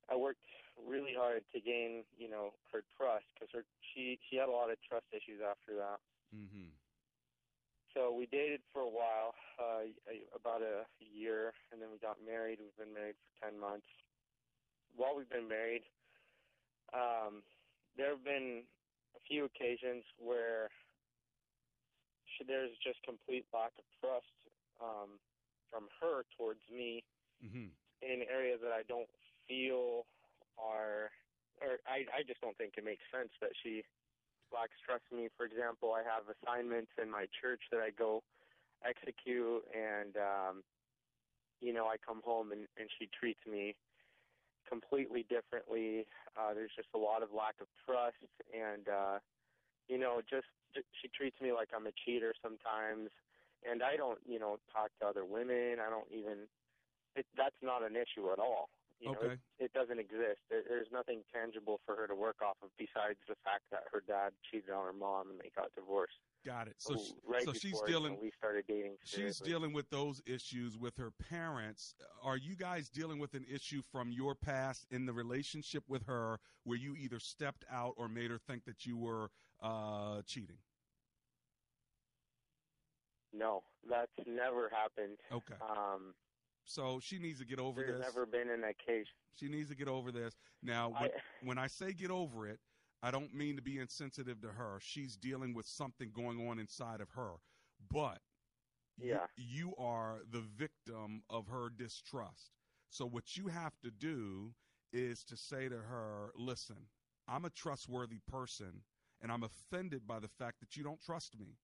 I 0.09 0.15
worked 0.15 0.45
really 0.85 1.13
hard 1.17 1.43
to 1.53 1.59
gain, 1.59 2.03
you 2.17 2.29
know, 2.29 2.53
her 2.71 2.83
trust 2.97 3.25
because 3.33 3.49
her 3.53 3.65
she 3.93 4.19
she 4.29 4.37
had 4.37 4.49
a 4.49 4.51
lot 4.51 4.69
of 4.71 4.77
trust 4.87 5.05
issues 5.11 5.41
after 5.41 5.75
that. 5.75 5.99
Mm-hmm. 6.35 6.69
So 7.93 8.13
we 8.13 8.27
dated 8.27 8.61
for 8.73 8.81
a 8.81 8.89
while, 8.89 9.33
uh, 9.57 9.89
about 10.35 10.61
a 10.61 10.85
year, 10.99 11.53
and 11.71 11.81
then 11.81 11.89
we 11.91 11.97
got 11.97 12.17
married. 12.23 12.59
We've 12.61 12.77
been 12.77 12.93
married 12.93 13.15
for 13.17 13.31
ten 13.49 13.59
months. 13.59 13.87
While 14.95 15.15
we've 15.17 15.29
been 15.29 15.47
married, 15.47 15.83
um, 16.93 17.41
there 17.97 18.09
have 18.11 18.23
been 18.23 18.63
a 19.15 19.19
few 19.27 19.45
occasions 19.45 20.03
where 20.19 20.69
she, 22.37 22.43
there's 22.45 22.71
just 22.83 23.01
complete 23.03 23.45
lack 23.53 23.71
of 23.79 23.85
trust 23.99 24.35
um, 24.81 25.17
from 25.69 25.87
her 26.01 26.23
towards 26.37 26.61
me 26.71 27.03
Mm-hmm. 27.43 27.69
in 28.01 28.25
areas 28.25 28.59
that 28.63 28.73
I 28.73 28.81
don't 28.89 29.09
feel 29.47 30.05
are, 30.59 31.09
or 31.61 31.79
I, 31.87 32.05
I 32.13 32.21
just 32.25 32.41
don't 32.41 32.57
think 32.57 32.73
it 32.77 32.85
makes 32.85 33.03
sense 33.13 33.31
that 33.41 33.53
she 33.63 33.81
lacks 34.53 34.77
trust 34.85 35.03
in 35.11 35.17
me. 35.17 35.29
For 35.37 35.45
example, 35.45 35.93
I 35.93 36.03
have 36.03 36.29
assignments 36.29 36.91
in 37.01 37.09
my 37.09 37.25
church 37.41 37.61
that 37.71 37.81
I 37.81 37.89
go 37.91 38.23
execute, 38.85 39.63
and 39.73 40.13
um, 40.17 40.55
you 41.61 41.73
know, 41.73 41.87
I 41.87 41.97
come 41.97 42.21
home 42.23 42.51
and, 42.51 42.67
and 42.77 42.87
she 42.99 43.09
treats 43.17 43.41
me 43.49 43.75
completely 44.69 45.25
differently. 45.29 46.05
Uh, 46.37 46.53
there's 46.53 46.75
just 46.75 46.89
a 46.93 46.99
lot 46.99 47.23
of 47.23 47.29
lack 47.33 47.55
of 47.61 47.67
trust, 47.85 48.21
and 48.53 48.87
uh, 48.87 49.17
you 49.87 49.97
know, 49.97 50.21
just 50.29 50.47
she 50.73 51.07
treats 51.15 51.39
me 51.41 51.51
like 51.51 51.69
I'm 51.75 51.87
a 51.87 51.95
cheater 52.05 52.33
sometimes. 52.41 53.09
And 53.65 53.81
I 53.81 53.97
don't, 53.97 54.19
you 54.29 54.37
know, 54.37 54.59
talk 54.71 54.93
to 55.01 55.07
other 55.07 55.25
women. 55.25 55.81
I 55.81 55.89
don't 55.89 56.07
even 56.13 56.45
it, 57.15 57.25
that's 57.35 57.57
not 57.63 57.81
an 57.81 57.97
issue 57.97 58.29
at 58.31 58.39
all. 58.39 58.69
You 58.99 59.11
know, 59.11 59.17
Okay. 59.21 59.33
it, 59.59 59.65
it 59.65 59.73
doesn't 59.73 59.99
exist. 59.99 60.41
There, 60.49 60.63
there's 60.67 60.87
nothing 60.91 61.21
tangible 61.31 61.79
for 61.85 61.95
her 61.95 62.07
to 62.07 62.15
work 62.15 62.37
off 62.41 62.57
of 62.63 62.69
besides 62.77 63.19
the 63.27 63.35
fact 63.43 63.63
that 63.71 63.83
her 63.93 64.01
dad 64.07 64.31
cheated 64.49 64.71
on 64.71 64.85
her 64.85 64.93
mom 64.93 65.29
and 65.29 65.39
they 65.39 65.51
got 65.55 65.73
divorced. 65.75 66.17
Got 66.45 66.67
it. 66.67 66.75
So, 66.79 66.95
Oh, 66.95 66.97
sh- 66.97 67.11
right 67.27 67.43
so 67.43 67.53
she's 67.53 67.73
you 67.73 67.83
dealing. 67.85 68.13
know, 68.13 68.19
we 68.21 68.31
started 68.37 68.65
dating. 68.67 68.95
She's 69.03 69.39
dealing 69.39 69.73
with 69.73 69.89
those 69.91 70.21
issues 70.25 70.77
with 70.77 70.97
her 70.97 71.11
parents. 71.11 71.93
Are 72.23 72.37
you 72.37 72.55
guys 72.55 72.89
dealing 72.89 73.19
with 73.19 73.33
an 73.35 73.45
issue 73.51 73.81
from 73.91 74.11
your 74.11 74.33
past 74.33 74.87
in 74.89 75.05
the 75.05 75.13
relationship 75.13 75.83
with 75.87 76.05
her 76.07 76.39
where 76.63 76.77
you 76.77 76.95
either 76.95 77.19
stepped 77.19 77.65
out 77.71 77.93
or 77.97 78.07
made 78.07 78.31
her 78.31 78.39
think 78.39 78.65
that 78.65 78.85
you 78.85 78.97
were 78.97 79.29
uh, 79.61 80.21
cheating? 80.25 80.57
No, 83.33 83.61
that's 83.87 84.11
never 84.25 84.69
happened. 84.69 85.17
Okay. 85.31 85.55
Um, 85.61 86.13
So 86.67 86.99
she 87.01 87.17
needs 87.17 87.39
to 87.39 87.45
get 87.45 87.59
over 87.59 87.81
there's 87.81 87.97
this. 87.99 88.13
never 88.13 88.25
been 88.25 88.49
in 88.49 88.61
that 88.61 88.77
case. 88.77 89.07
She 89.39 89.47
needs 89.47 89.69
to 89.69 89.75
get 89.75 89.87
over 89.87 90.11
this. 90.11 90.35
Now, 90.61 90.89
when, 90.99 91.09
when 91.43 91.57
I 91.57 91.67
say 91.67 91.93
get 91.93 92.11
over 92.11 92.47
it, 92.47 92.59
I 93.01 93.09
don't 93.09 93.33
mean 93.33 93.55
to 93.55 93.61
be 93.61 93.79
insensitive 93.79 94.41
to 94.41 94.49
her. 94.49 94.77
She's 94.81 95.15
dealing 95.15 95.53
with 95.53 95.65
something 95.65 96.11
going 96.13 96.47
on 96.49 96.59
inside 96.59 96.99
of 96.99 97.09
her. 97.11 97.31
But 97.91 98.19
you- 98.97 99.09
Yeah. 99.11 99.27
you, 99.37 99.73
are 99.77 100.21
the 100.29 100.41
victim 100.41 101.23
of 101.29 101.47
her 101.47 101.69
distrust. 101.69 102.51
So 102.89 103.05
what 103.05 103.37
you 103.37 103.47
have 103.47 103.79
to 103.83 103.91
do 103.91 104.53
is 104.91 105.23
to 105.25 105.37
say 105.37 105.69
to 105.69 105.77
her, 105.77 106.31
listen, 106.35 106.87
I'm 107.27 107.45
a 107.45 107.49
trustworthy 107.49 108.19
person 108.27 108.83
and 109.21 109.31
I'm 109.31 109.43
offended 109.43 110.07
by 110.07 110.19
the 110.19 110.27
fact 110.27 110.59
that 110.59 110.75
you 110.75 110.83
don't 110.83 111.01
trust 111.01 111.37
me. 111.39 111.57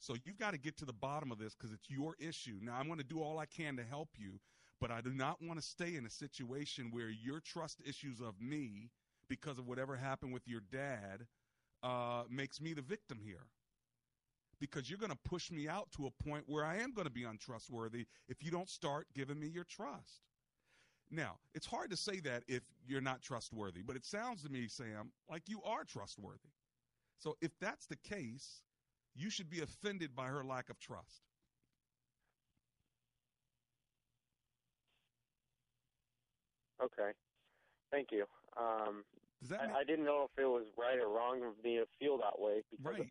So 0.00 0.14
you've 0.24 0.38
got 0.38 0.52
to 0.52 0.58
get 0.58 0.78
to 0.78 0.86
the 0.86 0.94
bottom 0.94 1.30
of 1.30 1.38
this 1.38 1.54
because 1.54 1.72
it's 1.72 1.90
your 1.90 2.16
issue. 2.18 2.58
Now, 2.62 2.76
I'm 2.78 2.86
going 2.86 2.98
to 2.98 3.04
do 3.04 3.20
all 3.22 3.38
I 3.38 3.44
can 3.44 3.76
to 3.76 3.84
help 3.84 4.08
you, 4.16 4.40
but 4.80 4.90
I 4.90 5.02
do 5.02 5.12
not 5.12 5.42
want 5.42 5.60
to 5.60 5.66
stay 5.66 5.94
in 5.94 6.06
a 6.06 6.10
situation 6.10 6.90
where 6.90 7.10
your 7.10 7.38
trust 7.40 7.82
issues 7.86 8.18
of 8.20 8.40
me 8.40 8.88
because 9.28 9.58
of 9.58 9.66
whatever 9.68 9.96
happened 9.96 10.32
with 10.32 10.48
your 10.48 10.62
dad 10.72 11.26
uh, 11.82 12.22
makes 12.30 12.62
me 12.62 12.72
the 12.72 12.82
victim 12.82 13.20
here. 13.22 13.46
Because 14.58 14.88
you're 14.88 14.98
going 14.98 15.12
to 15.12 15.18
push 15.28 15.50
me 15.50 15.68
out 15.68 15.90
to 15.96 16.06
a 16.06 16.24
point 16.24 16.44
where 16.46 16.64
I 16.64 16.76
am 16.76 16.92
going 16.92 17.06
to 17.06 17.12
be 17.12 17.24
untrustworthy 17.24 18.06
if 18.26 18.42
you 18.42 18.50
don't 18.50 18.68
start 18.70 19.06
giving 19.14 19.38
me 19.38 19.48
your 19.48 19.64
trust. 19.64 20.22
Now, 21.10 21.36
it's 21.54 21.66
hard 21.66 21.90
to 21.90 21.96
say 21.96 22.20
that 22.20 22.44
if 22.48 22.62
you're 22.86 23.00
not 23.00 23.20
trustworthy, 23.20 23.82
but 23.82 23.96
it 23.96 24.04
sounds 24.04 24.42
to 24.44 24.48
me, 24.48 24.66
Sam, 24.68 25.12
like 25.28 25.42
you 25.46 25.60
are 25.62 25.84
trustworthy. 25.84 26.52
So 27.18 27.36
if 27.42 27.50
that's 27.60 27.86
the 27.86 27.96
case, 27.96 28.62
you 29.14 29.30
should 29.30 29.50
be 29.50 29.60
offended 29.60 30.14
by 30.14 30.26
her 30.26 30.44
lack 30.44 30.68
of 30.68 30.78
trust. 30.78 31.22
Okay. 36.82 37.12
Thank 37.90 38.08
you. 38.12 38.24
Um, 38.56 39.04
I, 39.52 39.80
I 39.80 39.84
didn't 39.84 40.04
know 40.04 40.28
if 40.30 40.42
it 40.42 40.46
was 40.46 40.66
right 40.78 40.98
or 40.98 41.08
wrong 41.08 41.42
of 41.44 41.62
me 41.64 41.76
to 41.76 41.86
feel 41.98 42.18
that 42.18 42.38
way 42.38 42.62
because 42.70 42.84
Right. 42.84 43.10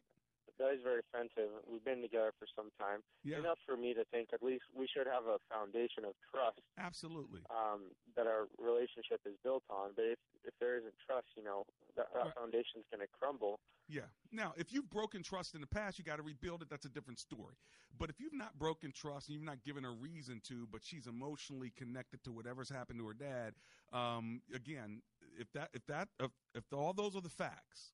That 0.60 0.76
is 0.76 0.84
very 0.84 1.00
offensive. 1.08 1.50
We've 1.66 1.84
been 1.84 2.02
together 2.02 2.32
for 2.38 2.46
some 2.56 2.70
time. 2.78 3.00
Yeah. 3.24 3.40
Enough 3.40 3.60
for 3.66 3.76
me 3.78 3.94
to 3.96 4.04
think 4.12 4.30
at 4.34 4.44
least 4.44 4.64
we 4.76 4.88
should 4.88 5.08
have 5.08 5.26
a 5.26 5.40
foundation 5.50 6.04
of 6.06 6.14
trust 6.30 6.60
Absolutely. 6.78 7.42
um, 7.50 7.92
that 8.16 8.28
our 8.28 8.46
relationship 8.60 9.22
is 9.26 9.34
built 9.44 9.64
on. 9.70 9.92
But 9.96 10.06
if 10.06 10.20
if 10.46 10.54
there 10.60 10.78
isn't 10.78 10.94
trust, 11.06 11.28
you 11.36 11.44
know, 11.44 11.66
that, 11.96 12.08
that 12.14 12.26
Right. 12.26 12.34
foundation's 12.36 12.86
going 12.92 13.02
to 13.02 13.08
crumble. 13.20 13.60
Yeah. 13.88 14.08
Now, 14.32 14.54
if 14.56 14.72
you've 14.72 14.90
broken 14.90 15.22
trust 15.24 15.56
in 15.56 15.62
the 15.62 15.68
past, 15.68 15.98
you 15.98 16.06
got 16.06 16.16
to 16.18 16.22
rebuild 16.24 16.62
it. 16.62 16.70
That's 16.70 16.86
a 16.86 16.90
different 16.90 17.20
story. 17.20 17.56
But 17.98 18.10
if 18.10 18.20
you've 18.20 18.34
not 18.34 18.58
broken 18.60 18.92
trust 18.92 19.28
and 19.28 19.36
you've 19.36 19.44
not 19.44 19.64
given 19.64 19.84
a 19.84 19.92
reason 19.92 20.42
to, 20.46 20.68
but 20.72 20.82
she's 20.84 21.08
emotionally 21.08 21.72
connected 21.76 22.24
to 22.24 22.32
whatever's 22.32 22.70
happened 22.70 23.00
to 23.00 23.08
her 23.08 23.14
dad, 23.14 23.56
um, 23.92 24.42
again, 24.54 25.02
if 25.38 25.52
that 25.54 25.70
if 25.74 25.86
that 25.88 26.08
if, 26.20 26.32
if 26.56 26.64
all 26.72 26.94
those 26.94 27.16
are 27.16 27.22
the 27.22 27.30
facts, 27.30 27.94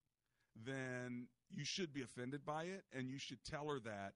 then 0.55 1.28
you 1.49 1.65
should 1.65 1.93
be 1.93 2.01
offended 2.01 2.45
by 2.45 2.63
it, 2.63 2.83
and 2.93 3.09
you 3.09 3.19
should 3.19 3.43
tell 3.43 3.67
her 3.67 3.79
that 3.79 4.13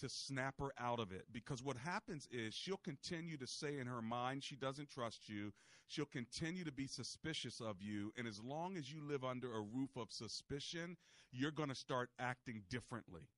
to 0.00 0.08
snap 0.08 0.54
her 0.58 0.72
out 0.78 0.98
of 0.98 1.12
it. 1.12 1.26
Because 1.32 1.62
what 1.62 1.76
happens 1.76 2.26
is 2.30 2.54
she'll 2.54 2.78
continue 2.78 3.36
to 3.36 3.46
say 3.46 3.78
in 3.78 3.86
her 3.86 4.02
mind 4.02 4.42
she 4.42 4.56
doesn't 4.56 4.90
trust 4.90 5.28
you. 5.28 5.52
She'll 5.86 6.06
continue 6.06 6.64
to 6.64 6.72
be 6.72 6.86
suspicious 6.86 7.60
of 7.60 7.76
you. 7.80 8.12
And 8.16 8.26
as 8.26 8.40
long 8.42 8.76
as 8.76 8.92
you 8.92 9.00
live 9.06 9.24
under 9.24 9.54
a 9.54 9.60
roof 9.60 9.90
of 9.96 10.10
suspicion, 10.10 10.96
you're 11.30 11.50
going 11.50 11.68
to 11.68 11.74
start 11.74 12.10
acting 12.18 12.62
differently. 12.68 13.28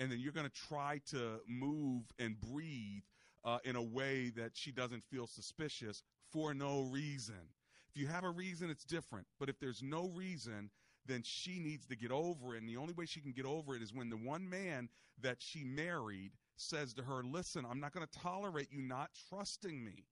And 0.00 0.10
then 0.10 0.18
you're 0.18 0.32
going 0.32 0.48
to 0.48 0.68
try 0.68 1.00
to 1.10 1.40
move 1.46 2.04
and 2.18 2.40
breathe 2.40 3.04
uh, 3.44 3.58
in 3.64 3.76
a 3.76 3.82
way 3.82 4.30
that 4.36 4.50
she 4.54 4.72
doesn't 4.72 5.04
feel 5.04 5.26
suspicious 5.26 6.02
for 6.30 6.54
no 6.54 6.82
reason. 6.82 7.48
If 7.94 8.00
you 8.00 8.06
have 8.08 8.24
a 8.24 8.30
reason, 8.30 8.70
it's 8.70 8.84
different. 8.84 9.26
But 9.38 9.48
if 9.48 9.58
there's 9.60 9.82
no 9.82 10.08
reason, 10.08 10.70
then 11.06 11.22
she 11.24 11.58
needs 11.58 11.86
to 11.86 11.96
get 11.96 12.10
over 12.10 12.54
it. 12.54 12.60
And 12.60 12.68
the 12.68 12.76
only 12.76 12.92
way 12.92 13.06
she 13.06 13.20
can 13.20 13.32
get 13.32 13.44
over 13.44 13.74
it 13.74 13.82
is 13.82 13.92
when 13.92 14.10
the 14.10 14.16
one 14.16 14.48
man 14.48 14.88
that 15.20 15.38
she 15.40 15.64
married 15.64 16.32
says 16.56 16.94
to 16.94 17.02
her, 17.02 17.22
Listen, 17.24 17.64
I'm 17.68 17.80
not 17.80 17.92
going 17.92 18.06
to 18.06 18.18
tolerate 18.18 18.68
you 18.70 18.82
not 18.82 19.10
trusting 19.28 19.84
me. 19.84 20.04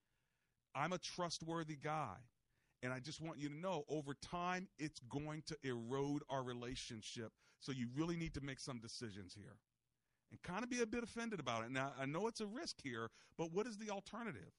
I'm 0.75 0.93
a 0.93 0.99
trustworthy 0.99 1.77
guy. 1.77 2.17
And 2.83 2.93
I 2.93 2.99
just 2.99 3.21
want 3.21 3.39
you 3.39 3.49
to 3.49 3.55
know 3.55 3.85
over 3.89 4.15
time, 4.15 4.67
it's 4.79 5.01
going 5.11 5.43
to 5.47 5.57
erode 5.63 6.23
our 6.31 6.43
relationship. 6.43 7.33
So 7.61 7.73
you 7.73 7.89
really 7.95 8.17
need 8.17 8.33
to 8.35 8.41
make 8.41 8.59
some 8.59 8.79
decisions 8.79 9.35
here 9.35 9.59
and 10.31 10.43
kind 10.43 10.63
of 10.63 10.71
be 10.71 10.81
a 10.81 10.87
bit 10.87 11.03
offended 11.03 11.41
about 11.41 11.65
it. 11.65 11.71
Now, 11.71 11.93
I 12.01 12.07
know 12.07 12.27
it's 12.27 12.41
a 12.41 12.47
risk 12.47 12.77
here, 12.83 13.11
but 13.37 13.53
what 13.53 13.67
is 13.67 13.77
the 13.77 13.91
alternative? 13.91 14.53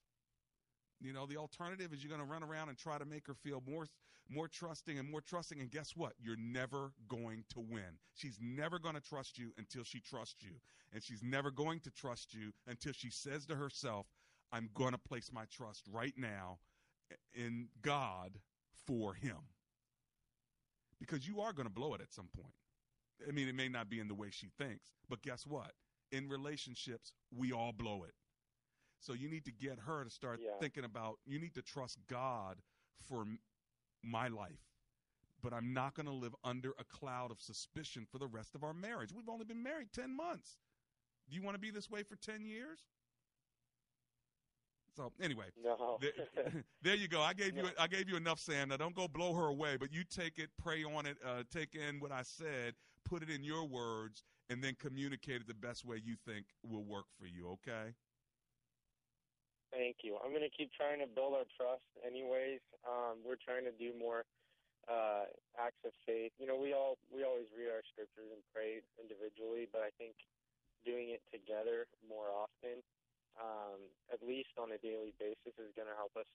You 1.02 1.12
know, 1.12 1.26
the 1.26 1.36
alternative 1.36 1.92
is 1.92 2.02
you're 2.02 2.16
going 2.16 2.26
to 2.26 2.32
run 2.32 2.42
around 2.42 2.68
and 2.68 2.78
try 2.78 2.96
to 2.98 3.04
make 3.04 3.26
her 3.26 3.34
feel 3.34 3.62
more 3.68 3.86
more 4.30 4.48
trusting 4.48 4.98
and 4.98 5.10
more 5.10 5.20
trusting 5.20 5.60
and 5.60 5.70
guess 5.70 5.96
what? 5.96 6.12
You're 6.22 6.36
never 6.38 6.92
going 7.08 7.44
to 7.50 7.60
win. 7.60 7.98
She's 8.14 8.38
never 8.40 8.78
going 8.78 8.94
to 8.94 9.00
trust 9.00 9.36
you 9.36 9.52
until 9.58 9.82
she 9.82 10.00
trusts 10.00 10.42
you. 10.42 10.52
And 10.92 11.02
she's 11.02 11.22
never 11.22 11.50
going 11.50 11.80
to 11.80 11.90
trust 11.90 12.32
you 12.32 12.52
until 12.66 12.92
she 12.92 13.10
says 13.10 13.46
to 13.46 13.56
herself, 13.56 14.06
I'm 14.52 14.70
going 14.74 14.92
to 14.92 14.98
place 14.98 15.30
my 15.32 15.44
trust 15.50 15.82
right 15.90 16.14
now 16.16 16.58
in 17.34 17.68
God 17.82 18.38
for 18.86 19.14
him. 19.14 19.38
Because 21.00 21.26
you 21.26 21.40
are 21.40 21.52
going 21.52 21.66
to 21.66 21.72
blow 21.72 21.94
it 21.94 22.00
at 22.00 22.12
some 22.12 22.28
point. 22.34 22.54
I 23.26 23.32
mean, 23.32 23.48
it 23.48 23.54
may 23.54 23.68
not 23.68 23.88
be 23.88 24.00
in 24.00 24.08
the 24.08 24.14
way 24.14 24.28
she 24.30 24.48
thinks, 24.58 24.92
but 25.08 25.22
guess 25.22 25.46
what? 25.46 25.72
In 26.10 26.28
relationships, 26.28 27.12
we 27.36 27.52
all 27.52 27.72
blow 27.72 28.04
it. 28.04 28.14
So 29.02 29.14
you 29.14 29.28
need 29.28 29.44
to 29.46 29.52
get 29.52 29.80
her 29.80 30.04
to 30.04 30.10
start 30.10 30.40
Yeah. 30.40 30.56
thinking 30.60 30.84
about 30.84 31.18
you 31.26 31.38
need 31.40 31.54
to 31.54 31.62
trust 31.62 31.98
God 32.06 32.62
for 33.08 33.22
m- 33.22 33.40
my 34.02 34.28
life. 34.28 34.70
But 35.42 35.52
I'm 35.52 35.72
not 35.72 35.94
going 35.94 36.06
to 36.06 36.12
live 36.12 36.36
under 36.44 36.70
a 36.78 36.84
cloud 36.84 37.32
of 37.32 37.40
suspicion 37.40 38.06
for 38.06 38.18
the 38.18 38.28
rest 38.28 38.54
of 38.54 38.62
our 38.62 38.72
marriage. 38.72 39.12
We've 39.12 39.28
only 39.28 39.44
been 39.44 39.62
married 39.62 39.92
10 39.92 40.14
months. 40.16 40.56
Do 41.28 41.34
you 41.34 41.42
want 41.42 41.56
to 41.56 41.60
be 41.60 41.70
this 41.72 41.90
way 41.90 42.04
for 42.04 42.14
10 42.14 42.44
years? 42.46 42.86
So 44.94 45.12
anyway, 45.20 45.46
No. 45.60 45.98
there, 46.00 46.12
there 46.82 46.94
you 46.94 47.08
go. 47.08 47.20
I 47.22 47.32
gave 47.34 47.56
you 47.56 47.64
I 47.78 47.88
gave 47.88 48.08
you 48.08 48.16
enough, 48.16 48.38
Sam. 48.38 48.68
Now 48.68 48.76
don't 48.76 48.94
go 48.94 49.08
blow 49.08 49.32
her 49.34 49.46
away, 49.48 49.76
but 49.78 49.92
you 49.92 50.04
take 50.04 50.38
it, 50.38 50.50
pray 50.62 50.84
on 50.84 51.06
it, 51.06 51.16
uh, 51.24 51.42
take 51.50 51.74
in 51.74 51.98
what 51.98 52.12
I 52.12 52.22
said, 52.22 52.74
put 53.04 53.22
it 53.22 53.30
in 53.30 53.42
your 53.42 53.64
words, 53.64 54.22
and 54.50 54.62
then 54.62 54.76
communicate 54.78 55.40
it 55.40 55.48
the 55.48 55.54
best 55.54 55.84
way 55.84 56.00
you 56.04 56.14
think 56.26 56.46
will 56.62 56.84
work 56.84 57.06
for 57.18 57.26
you. 57.26 57.48
Okay? 57.52 57.94
Thank 59.72 60.04
you. 60.04 60.20
I'm 60.20 60.36
going 60.36 60.44
to 60.44 60.52
keep 60.52 60.68
trying 60.76 61.00
to 61.00 61.08
build 61.08 61.32
our 61.32 61.48
trust 61.56 61.88
anyways. 62.04 62.60
Um, 62.84 63.24
we're 63.24 63.40
trying 63.40 63.64
to 63.64 63.72
do 63.72 63.96
more 63.96 64.28
uh, 64.84 65.32
acts 65.56 65.80
of 65.88 65.96
faith. 66.04 66.36
You 66.36 66.44
know, 66.44 66.60
we 66.60 66.76
all 66.76 67.00
we 67.08 67.24
always 67.24 67.48
read 67.56 67.72
our 67.72 67.80
scriptures 67.88 68.28
and 68.28 68.44
pray 68.52 68.84
individually, 69.00 69.72
but 69.72 69.80
I 69.80 69.88
think 69.96 70.12
doing 70.84 71.16
it 71.16 71.24
together 71.32 71.88
more 72.04 72.28
often, 72.28 72.84
um, 73.40 73.80
at 74.12 74.20
least 74.20 74.52
on 74.60 74.76
a 74.76 74.80
daily 74.84 75.16
basis, 75.16 75.56
is 75.56 75.72
going 75.72 75.88
to 75.88 75.96
help 75.96 76.12
us 76.20 76.28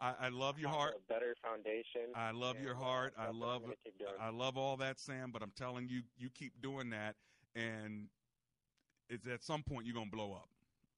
I, 0.00 0.14
I 0.20 0.28
love 0.28 0.58
your 0.58 0.70
heart. 0.70 0.94
a 0.96 1.12
better 1.12 1.34
foundation. 1.42 2.14
I 2.14 2.30
love 2.30 2.60
your 2.60 2.74
uh, 2.74 2.78
heart. 2.78 3.14
I 3.18 3.26
that's 3.26 3.34
what 3.34 3.46
I'm 3.46 3.52
love 3.52 3.62
gonna 3.62 3.74
keep 3.84 3.98
doing. 3.98 4.12
I 4.20 4.30
love 4.30 4.56
all 4.56 4.76
that, 4.76 5.00
Sam. 5.00 5.30
But 5.32 5.42
I'm 5.42 5.52
telling 5.56 5.88
you, 5.88 6.02
you 6.16 6.30
keep 6.30 6.52
doing 6.62 6.90
that, 6.90 7.16
and 7.56 8.06
it's 9.08 9.26
at 9.26 9.42
some 9.42 9.62
point 9.62 9.86
you're 9.86 9.94
gonna 9.94 10.10
blow 10.10 10.32
up. 10.32 10.48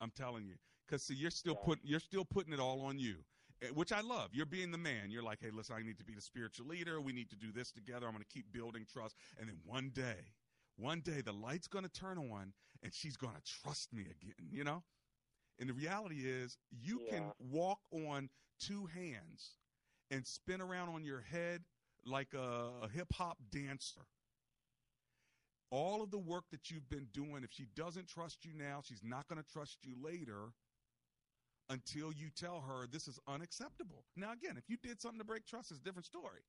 I'm 0.00 0.10
telling 0.10 0.44
you, 0.44 0.54
because 0.90 1.04
see, 1.04 1.14
you're 1.14 1.30
still 1.30 1.54
putting 1.54 1.82
you're 1.84 2.00
still 2.00 2.24
putting 2.24 2.52
it 2.52 2.60
all 2.60 2.80
on 2.82 2.98
you, 2.98 3.16
eh, 3.62 3.68
which 3.74 3.92
I 3.92 4.00
love. 4.00 4.30
You're 4.32 4.46
being 4.46 4.70
the 4.70 4.78
man. 4.78 5.10
You're 5.10 5.22
like, 5.22 5.38
hey, 5.40 5.50
listen, 5.52 5.76
I 5.78 5.82
need 5.82 5.98
to 5.98 6.04
be 6.04 6.14
the 6.14 6.20
spiritual 6.20 6.66
leader. 6.66 7.00
We 7.00 7.12
need 7.12 7.30
to 7.30 7.36
do 7.36 7.52
this 7.52 7.70
together. 7.70 8.06
I'm 8.06 8.12
gonna 8.12 8.24
keep 8.32 8.52
building 8.52 8.86
trust, 8.92 9.14
and 9.38 9.48
then 9.48 9.56
one 9.64 9.90
day, 9.94 10.32
one 10.76 11.00
day, 11.00 11.20
the 11.20 11.32
light's 11.32 11.68
gonna 11.68 11.88
turn 11.88 12.18
on, 12.18 12.52
and 12.82 12.92
she's 12.92 13.16
gonna 13.16 13.40
trust 13.62 13.92
me 13.92 14.02
again. 14.02 14.48
You 14.50 14.64
know. 14.64 14.82
And 15.58 15.68
the 15.68 15.74
reality 15.74 16.26
is, 16.26 16.56
you 16.70 17.02
can 17.10 17.22
walk 17.38 17.80
on 17.92 18.30
two 18.58 18.86
hands 18.86 19.56
and 20.10 20.26
spin 20.26 20.62
around 20.62 20.88
on 20.88 21.04
your 21.04 21.20
head 21.20 21.62
like 22.06 22.28
a, 22.34 22.70
a 22.82 22.88
hip 22.88 23.12
hop 23.12 23.36
dancer. 23.50 24.00
All 25.70 26.02
of 26.02 26.10
the 26.10 26.18
work 26.18 26.44
that 26.50 26.70
you've 26.70 26.88
been 26.88 27.08
doing, 27.12 27.44
if 27.44 27.52
she 27.52 27.66
doesn't 27.76 28.08
trust 28.08 28.44
you 28.44 28.52
now, 28.56 28.80
she's 28.82 29.02
not 29.04 29.28
going 29.28 29.40
to 29.40 29.52
trust 29.52 29.78
you 29.84 29.94
later 30.02 30.54
until 31.70 32.12
you 32.12 32.28
tell 32.36 32.62
her 32.66 32.86
this 32.86 33.08
is 33.08 33.18
unacceptable. 33.26 34.04
Now, 34.16 34.32
again, 34.32 34.56
if 34.58 34.68
you 34.68 34.76
did 34.76 35.00
something 35.00 35.20
to 35.20 35.24
break 35.24 35.46
trust, 35.46 35.70
it's 35.70 35.80
a 35.80 35.82
different 35.82 36.06
story, 36.06 36.42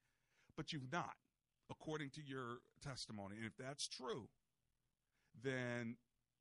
but 0.58 0.74
you've 0.74 0.92
not, 0.92 1.16
according 1.70 2.10
to 2.12 2.22
your 2.26 2.58
testimony. 2.84 3.38
And 3.38 3.46
if 3.46 3.54
that's 3.58 3.88
true, 3.88 4.28
then 5.42 5.96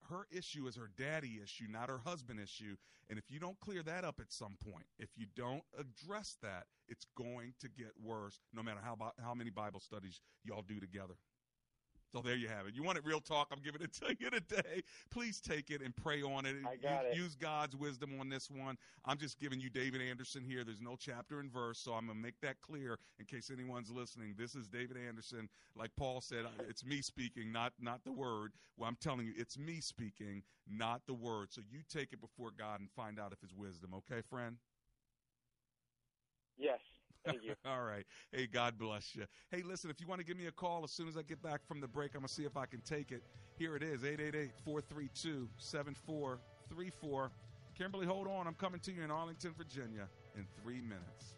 her 0.08 0.26
issue 0.32 0.66
is 0.66 0.76
her 0.76 0.90
daddy 0.96 1.40
issue, 1.42 1.66
not 1.68 1.90
her 1.90 2.00
husband 2.04 2.40
issue. 2.40 2.76
And 3.08 3.18
if 3.18 3.24
you 3.28 3.38
don't 3.38 3.60
clear 3.60 3.82
that 3.82 4.04
up 4.04 4.18
at 4.18 4.32
some 4.32 4.56
point, 4.64 4.86
if 4.98 5.10
you 5.14 5.26
don't 5.36 5.62
address 5.78 6.36
that, 6.42 6.64
it's 6.88 7.06
going 7.16 7.54
to 7.60 7.68
get 7.68 7.92
worse. 8.02 8.40
No 8.52 8.62
matter 8.62 8.80
how 8.82 8.96
how 9.22 9.34
many 9.34 9.50
Bible 9.50 9.80
studies 9.80 10.20
y'all 10.44 10.64
do 10.66 10.80
together. 10.80 11.14
So 12.12 12.20
there 12.20 12.34
you 12.34 12.48
have 12.48 12.66
it. 12.66 12.74
You 12.74 12.82
want 12.82 12.98
it 12.98 13.04
real 13.04 13.20
talk? 13.20 13.48
I'm 13.52 13.60
giving 13.62 13.82
it 13.82 13.92
to 13.94 14.16
you 14.18 14.30
today. 14.30 14.82
Please 15.10 15.40
take 15.40 15.70
it 15.70 15.80
and 15.80 15.94
pray 15.94 16.22
on 16.22 16.44
it. 16.44 16.56
I 16.66 16.76
got 16.76 17.04
use, 17.04 17.12
it. 17.12 17.16
use 17.16 17.34
God's 17.36 17.76
wisdom 17.76 18.10
on 18.18 18.28
this 18.28 18.50
one. 18.50 18.76
I'm 19.04 19.16
just 19.16 19.38
giving 19.38 19.60
you 19.60 19.70
David 19.70 20.00
Anderson 20.02 20.42
here. 20.42 20.64
There's 20.64 20.80
no 20.80 20.96
chapter 20.98 21.38
and 21.38 21.52
verse, 21.52 21.78
so 21.78 21.92
I'm 21.92 22.08
gonna 22.08 22.18
make 22.18 22.40
that 22.42 22.60
clear 22.62 22.98
in 23.18 23.26
case 23.26 23.50
anyone's 23.52 23.90
listening. 23.90 24.34
This 24.36 24.56
is 24.56 24.66
David 24.66 24.96
Anderson. 24.96 25.48
Like 25.76 25.90
Paul 25.96 26.20
said, 26.20 26.46
it's 26.68 26.84
me 26.84 27.00
speaking, 27.00 27.52
not 27.52 27.72
not 27.80 28.02
the 28.04 28.12
word. 28.12 28.52
Well, 28.76 28.88
I'm 28.88 28.96
telling 29.00 29.26
you, 29.26 29.32
it's 29.36 29.56
me 29.56 29.80
speaking, 29.80 30.42
not 30.68 31.02
the 31.06 31.14
word. 31.14 31.52
So 31.52 31.60
you 31.70 31.80
take 31.88 32.12
it 32.12 32.20
before 32.20 32.50
God 32.56 32.80
and 32.80 32.90
find 32.90 33.20
out 33.20 33.32
if 33.32 33.42
it's 33.44 33.54
wisdom. 33.54 33.94
Okay, 33.94 34.22
friend. 34.28 34.56
Yes. 36.58 36.80
Thank 37.24 37.44
you. 37.44 37.54
All 37.64 37.82
right. 37.82 38.04
Hey, 38.32 38.46
God 38.46 38.78
bless 38.78 39.14
you. 39.14 39.24
Hey, 39.50 39.62
listen, 39.62 39.90
if 39.90 40.00
you 40.00 40.06
want 40.06 40.20
to 40.20 40.26
give 40.26 40.36
me 40.36 40.46
a 40.46 40.52
call 40.52 40.84
as 40.84 40.90
soon 40.90 41.08
as 41.08 41.16
I 41.16 41.22
get 41.22 41.42
back 41.42 41.66
from 41.66 41.80
the 41.80 41.88
break, 41.88 42.14
I'm 42.14 42.20
going 42.20 42.28
to 42.28 42.34
see 42.34 42.44
if 42.44 42.56
I 42.56 42.66
can 42.66 42.80
take 42.80 43.12
it. 43.12 43.22
Here 43.56 43.76
it 43.76 43.82
is 43.82 44.04
888 44.04 44.52
432 44.64 45.48
7434. 45.58 47.30
Kimberly, 47.76 48.06
hold 48.06 48.26
on. 48.26 48.46
I'm 48.46 48.54
coming 48.54 48.80
to 48.80 48.92
you 48.92 49.02
in 49.02 49.10
Arlington, 49.10 49.52
Virginia 49.56 50.08
in 50.36 50.46
three 50.62 50.80
minutes. 50.80 51.34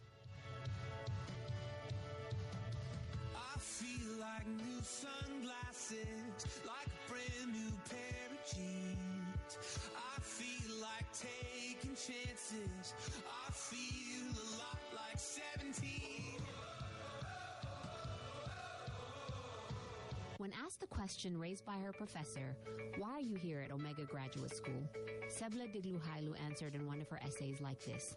I 3.35 3.59
feel 3.59 4.21
like 4.21 4.47
new 4.47 4.83
sunglasses, 4.83 5.97
like 6.67 6.87
a 6.87 7.11
brand 7.11 7.53
new 7.53 7.73
pair 7.89 8.31
of 8.31 8.55
jeans. 8.55 9.59
I 9.95 10.21
feel 10.21 10.81
like 10.81 11.07
taking 11.13 11.95
chances. 11.95 12.95
I 13.27 13.53
feel 13.53 14.31
a 14.31 14.72
lot 15.73 15.83
like 15.83 15.93
17. 15.93 16.03
When 20.39 20.53
asked 20.65 20.81
the 20.81 20.87
question 20.89 21.39
raised 21.39 21.65
by 21.65 21.77
her 21.85 21.93
professor, 21.93 22.57
why 22.99 23.11
are 23.11 23.21
you 23.21 23.37
here 23.37 23.61
at 23.65 23.71
Omega 23.71 24.05
Graduate 24.05 24.55
School? 24.55 24.83
Sebla 25.29 25.73
Digluhailu 25.73 26.35
answered 26.45 26.75
in 26.75 26.87
one 26.87 27.01
of 27.01 27.09
her 27.09 27.21
essays 27.25 27.61
like 27.61 27.81
this 27.85 28.17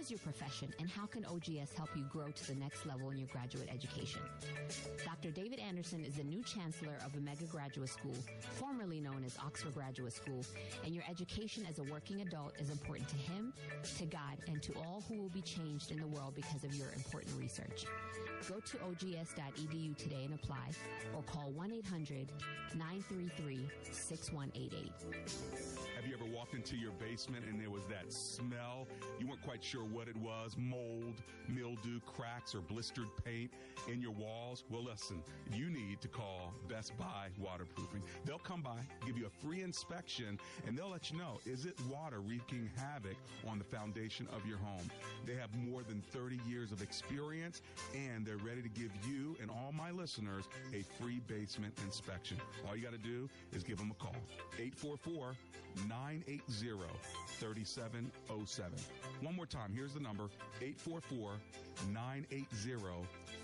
is 0.00 0.10
your 0.10 0.18
profession 0.20 0.72
and 0.78 0.88
how 0.88 1.04
can 1.04 1.26
OGS 1.26 1.74
help 1.76 1.90
you 1.94 2.04
grow 2.04 2.28
to 2.28 2.46
the 2.46 2.54
next 2.54 2.86
level 2.86 3.10
in 3.10 3.18
your 3.18 3.28
graduate 3.28 3.68
education? 3.70 4.22
Dr. 5.04 5.30
David 5.30 5.60
Anderson 5.60 6.02
is 6.04 6.14
the 6.14 6.24
new 6.24 6.42
chancellor 6.42 6.96
of 7.04 7.14
Omega 7.14 7.44
Graduate 7.44 7.90
School, 7.90 8.14
formerly 8.58 8.98
known 8.98 9.22
as 9.26 9.36
Oxford 9.44 9.74
Graduate 9.74 10.14
School, 10.14 10.42
and 10.86 10.94
your 10.94 11.04
education 11.08 11.66
as 11.68 11.78
a 11.78 11.82
working 11.84 12.22
adult 12.22 12.54
is 12.58 12.70
important 12.70 13.08
to 13.10 13.16
him, 13.16 13.52
to 13.98 14.06
God, 14.06 14.38
and 14.48 14.62
to 14.62 14.72
all 14.78 15.04
who 15.06 15.20
will 15.20 15.28
be 15.28 15.42
changed 15.42 15.90
in 15.90 16.00
the 16.00 16.06
world 16.06 16.34
because 16.34 16.64
of 16.64 16.74
your 16.74 16.92
important 16.92 17.34
research. 17.38 17.84
Go 18.48 18.58
to 18.58 18.78
ogs.edu 18.82 19.96
today 19.98 20.24
and 20.24 20.34
apply, 20.34 20.70
or 21.14 21.22
call 21.24 21.50
1 21.50 21.72
800 21.72 22.32
933 22.74 23.68
6188. 23.92 24.92
Have 25.96 26.06
you 26.06 26.14
ever 26.14 26.24
walked 26.34 26.54
into 26.54 26.76
your 26.76 26.92
basement 26.92 27.44
and 27.46 27.60
there 27.60 27.68
was 27.68 27.84
that 27.90 28.10
smell? 28.10 28.88
You 29.18 29.26
weren't 29.26 29.42
quite 29.42 29.62
sure 29.62 29.84
what 29.92 30.08
it 30.08 30.16
was 30.16 30.56
mold, 30.58 31.22
mildew, 31.48 32.00
cracks, 32.06 32.54
or 32.54 32.60
blistered 32.60 33.08
paint 33.24 33.50
in 33.88 34.00
your 34.00 34.12
walls? 34.12 34.64
Well, 34.70 34.84
listen, 34.84 35.22
you 35.52 35.70
need 35.70 36.00
to 36.00 36.08
call 36.08 36.52
Best 36.68 36.96
Buy 36.98 37.28
Waterproofing. 37.38 38.02
They'll 38.24 38.38
come 38.38 38.62
by, 38.62 38.78
give 39.06 39.18
you 39.18 39.26
a 39.26 39.46
free 39.46 39.62
inspection, 39.62 40.38
and 40.66 40.76
they'll 40.76 40.90
let 40.90 41.10
you 41.10 41.18
know 41.18 41.40
is 41.46 41.64
it 41.64 41.78
water 41.90 42.20
wreaking 42.20 42.70
havoc 42.76 43.16
on 43.48 43.58
the 43.58 43.64
foundation 43.64 44.26
of 44.34 44.46
your 44.46 44.58
home? 44.58 44.90
They 45.26 45.34
have 45.34 45.54
more 45.54 45.82
than 45.82 46.02
30 46.12 46.38
years 46.48 46.72
of 46.72 46.82
experience 46.82 47.62
and 47.94 48.24
they're 48.24 48.36
ready 48.36 48.62
to 48.62 48.68
give 48.68 48.90
you 49.08 49.36
and 49.40 49.50
all 49.50 49.72
my 49.72 49.90
listeners 49.90 50.44
a 50.74 50.82
free 51.00 51.20
basement 51.26 51.74
inspection. 51.84 52.36
All 52.68 52.76
you 52.76 52.82
got 52.82 52.92
to 52.92 52.98
do 52.98 53.28
is 53.52 53.62
give 53.62 53.78
them 53.78 53.90
a 53.90 54.02
call. 54.02 54.16
844 54.58 55.34
980 55.88 56.40
3707. 57.38 58.72
One 59.22 59.36
more 59.36 59.46
time, 59.46 59.72
here's 59.80 59.94
the 59.94 60.00
number 60.00 60.28
844 60.60 61.32
980 61.90 62.46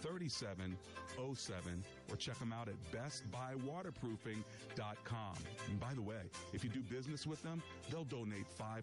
3707 0.02 1.84
or 2.10 2.16
check 2.16 2.38
them 2.38 2.52
out 2.52 2.68
at 2.68 2.74
bestbuywaterproofing.com. 2.92 5.34
And 5.68 5.80
by 5.80 5.94
the 5.94 6.02
way, 6.02 6.20
if 6.52 6.62
you 6.62 6.68
do 6.68 6.80
business 6.80 7.26
with 7.26 7.42
them, 7.42 7.62
they'll 7.90 8.04
donate 8.04 8.44
$500 8.60 8.82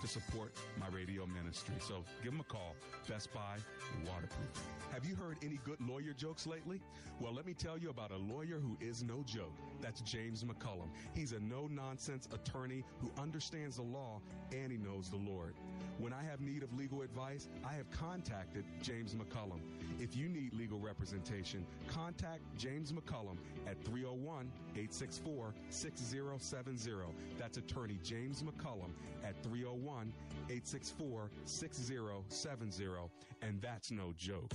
to 0.00 0.08
support 0.08 0.52
my 0.80 0.88
radio 0.88 1.24
ministry. 1.26 1.76
So 1.78 2.02
give 2.22 2.32
them 2.32 2.40
a 2.40 2.44
call, 2.44 2.74
Best 3.08 3.32
Buy 3.32 3.58
Waterproofing. 4.04 4.48
Have 4.92 5.04
you 5.04 5.14
heard 5.14 5.36
any 5.44 5.60
good 5.64 5.80
lawyer 5.80 6.12
jokes 6.16 6.44
lately? 6.46 6.80
Well, 7.20 7.32
let 7.32 7.46
me 7.46 7.54
tell 7.54 7.78
you 7.78 7.90
about 7.90 8.10
a 8.10 8.16
lawyer 8.16 8.58
who 8.60 8.76
is 8.80 9.04
no 9.04 9.22
joke. 9.24 9.54
That's 9.80 10.00
James 10.02 10.44
McCullum. 10.44 10.90
He's 11.14 11.32
a 11.32 11.40
no 11.40 11.68
nonsense 11.68 12.28
attorney 12.32 12.84
who 13.00 13.10
understands 13.20 13.76
the 13.76 13.82
law 13.82 14.20
and 14.52 14.72
he 14.72 14.78
knows 14.78 15.08
the 15.08 15.16
Lord. 15.16 15.54
When 15.98 16.12
I 16.12 16.22
have 16.22 16.40
need 16.40 16.62
of 16.62 16.72
legal 16.78 17.02
advice, 17.02 17.48
I 17.68 17.72
have 17.74 17.90
contacted 17.90 18.64
James 18.82 19.16
McCullum. 19.16 19.58
If 19.98 20.16
you 20.16 20.28
need 20.28 20.54
legal 20.54 20.78
representation, 20.78 21.66
contact 21.88 22.42
James 22.56 22.92
McCullum 22.92 23.36
at 23.66 23.82
301 23.84 24.52
864 24.76 25.54
6070. 25.70 26.92
That's 27.36 27.58
attorney 27.58 27.98
James 28.04 28.44
McCullum 28.44 28.92
at 29.24 29.42
301 29.42 30.12
864 30.48 31.30
6070. 31.44 32.84
And 33.42 33.60
that's 33.60 33.90
no 33.90 34.14
joke. 34.16 34.52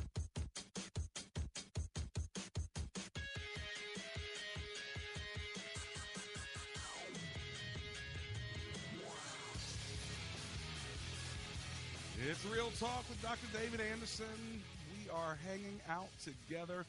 It's 12.34 12.46
Real 12.46 12.72
Talk 12.80 13.06
with 13.10 13.22
Dr. 13.22 13.46
David 13.54 13.80
Anderson. 13.80 14.26
We 14.98 15.08
are 15.12 15.38
hanging 15.46 15.80
out 15.88 16.10
together, 16.18 16.84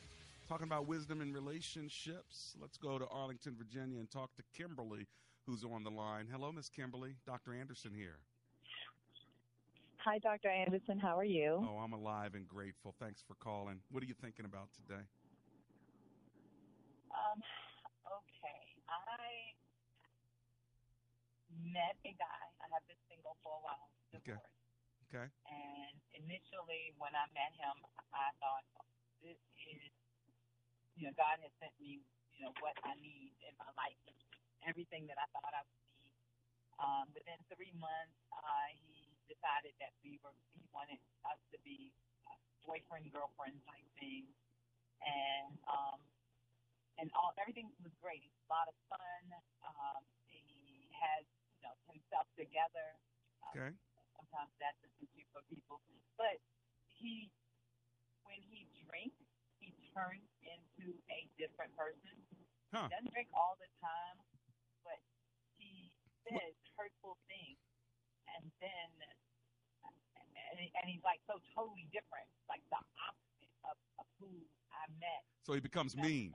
talking 0.49 0.65
about 0.65 0.89
wisdom 0.89 1.21
and 1.21 1.35
relationships. 1.35 2.57
Let's 2.63 2.79
go 2.79 2.97
to 2.97 3.07
Arlington, 3.09 3.55
Virginia, 3.59 3.99
and 3.99 4.11
talk 4.11 4.35
to 4.37 4.43
Kimberly, 4.57 5.05
who's 5.47 5.63
on 5.63 5.85
the 5.85 5.91
line. 5.91 6.29
Hello, 6.33 6.51
Miss 6.51 6.71
Kimberly. 6.71 7.17
Dr. 7.27 7.53
Anderson 7.53 7.91
here. 7.95 8.17
Hi, 9.99 10.17
Dr. 10.17 10.49
Anderson. 10.49 10.99
How 10.99 11.19
are 11.19 11.29
you? 11.29 11.61
Oh, 11.61 11.77
I'm 11.77 11.93
alive 11.93 12.35
and 12.35 12.49
grateful. 12.49 12.95
Thanks 12.99 13.21
for 13.29 13.35
calling. 13.35 13.81
What 13.91 14.03
are 14.03 14.07
you 14.07 14.17
thinking 14.23 14.47
about 14.47 14.69
today? 14.73 15.05
Um, 17.13 17.43
okay. 18.09 18.81
I 18.89 19.53
met 21.69 22.01
a 22.07 22.17
guy. 22.17 22.45
I 22.65 22.67
have 22.73 22.89
been 22.89 22.97
single 23.11 23.37
for 23.43 23.53
a 23.53 23.63
while. 23.63 23.91
Okay. 24.17 24.41
Okay. 25.09 25.29
And 25.29 25.95
initially, 26.17 26.95
when 26.97 27.13
I 27.13 27.27
met 27.37 27.53
him, 27.55 27.77
I 28.15 28.33
thought, 28.41 28.65
this 29.21 29.39
is, 29.69 29.93
you 30.97 31.09
know, 31.09 31.15
God 31.17 31.41
has 31.41 31.53
sent 31.61 31.73
me, 31.81 32.05
you 32.37 32.41
know, 32.45 32.53
what 32.61 32.77
I 32.85 32.93
need 33.01 33.33
in 33.45 33.55
my 33.57 33.71
life, 33.77 34.01
everything 34.69 35.09
that 35.09 35.17
I 35.21 35.27
thought 35.33 35.53
I 35.53 35.63
would 35.65 35.81
need. 35.97 36.13
Um, 36.81 37.07
within 37.15 37.39
three 37.53 37.73
months, 37.79 38.19
uh, 38.35 38.69
he 38.85 39.09
decided 39.31 39.73
that 39.81 39.95
we 40.05 40.21
were, 40.21 40.35
he 40.53 40.65
wanted 40.75 41.01
us 41.25 41.41
to 41.55 41.59
be 41.65 41.95
uh, 42.29 42.37
boyfriend, 42.67 43.09
girlfriend 43.15 43.57
type 43.65 43.89
thing. 43.97 44.29
And, 45.05 45.57
um, 45.69 46.01
and 46.99 47.09
all, 47.15 47.33
everything 47.41 47.71
was 47.81 47.93
great. 48.01 48.23
He's 48.25 48.41
a 48.45 48.51
lot 48.53 48.67
of 48.69 48.77
fun. 48.89 49.25
Um, 49.65 50.03
he 50.29 50.89
has, 50.97 51.25
you 51.57 51.65
know, 51.65 51.75
himself 51.89 52.29
together. 52.37 52.99
Okay. 53.55 53.73
Sometimes 54.35 54.51
that's 54.59 54.83
an 54.83 54.91
issue 54.99 55.23
for 55.31 55.47
people. 55.47 55.79
But 56.19 56.43
he, 56.91 57.31
when 58.27 58.43
he 58.51 58.67
drinks, 58.83 59.23
he 59.63 59.71
turns 59.95 60.27
into 60.43 60.91
a 61.07 61.31
different 61.39 61.71
person. 61.79 62.19
Huh. 62.75 62.91
He 62.91 62.99
doesn't 62.99 63.15
drink 63.15 63.31
all 63.31 63.55
the 63.63 63.71
time, 63.79 64.19
but 64.83 64.99
he 65.55 65.95
says 66.27 66.51
hurtful 66.75 67.15
things. 67.31 67.63
And 68.35 68.51
then, 68.59 68.91
and, 69.87 70.59
and 70.59 70.85
he's 70.91 71.07
like 71.07 71.23
so 71.31 71.39
totally 71.55 71.87
different, 71.95 72.27
like 72.51 72.67
the 72.75 72.83
opposite 73.07 73.55
of, 73.71 73.79
of 74.03 74.07
who 74.19 74.35
I 74.75 74.91
met. 74.99 75.23
So 75.47 75.55
he 75.55 75.63
becomes 75.63 75.95
mean. 75.95 76.35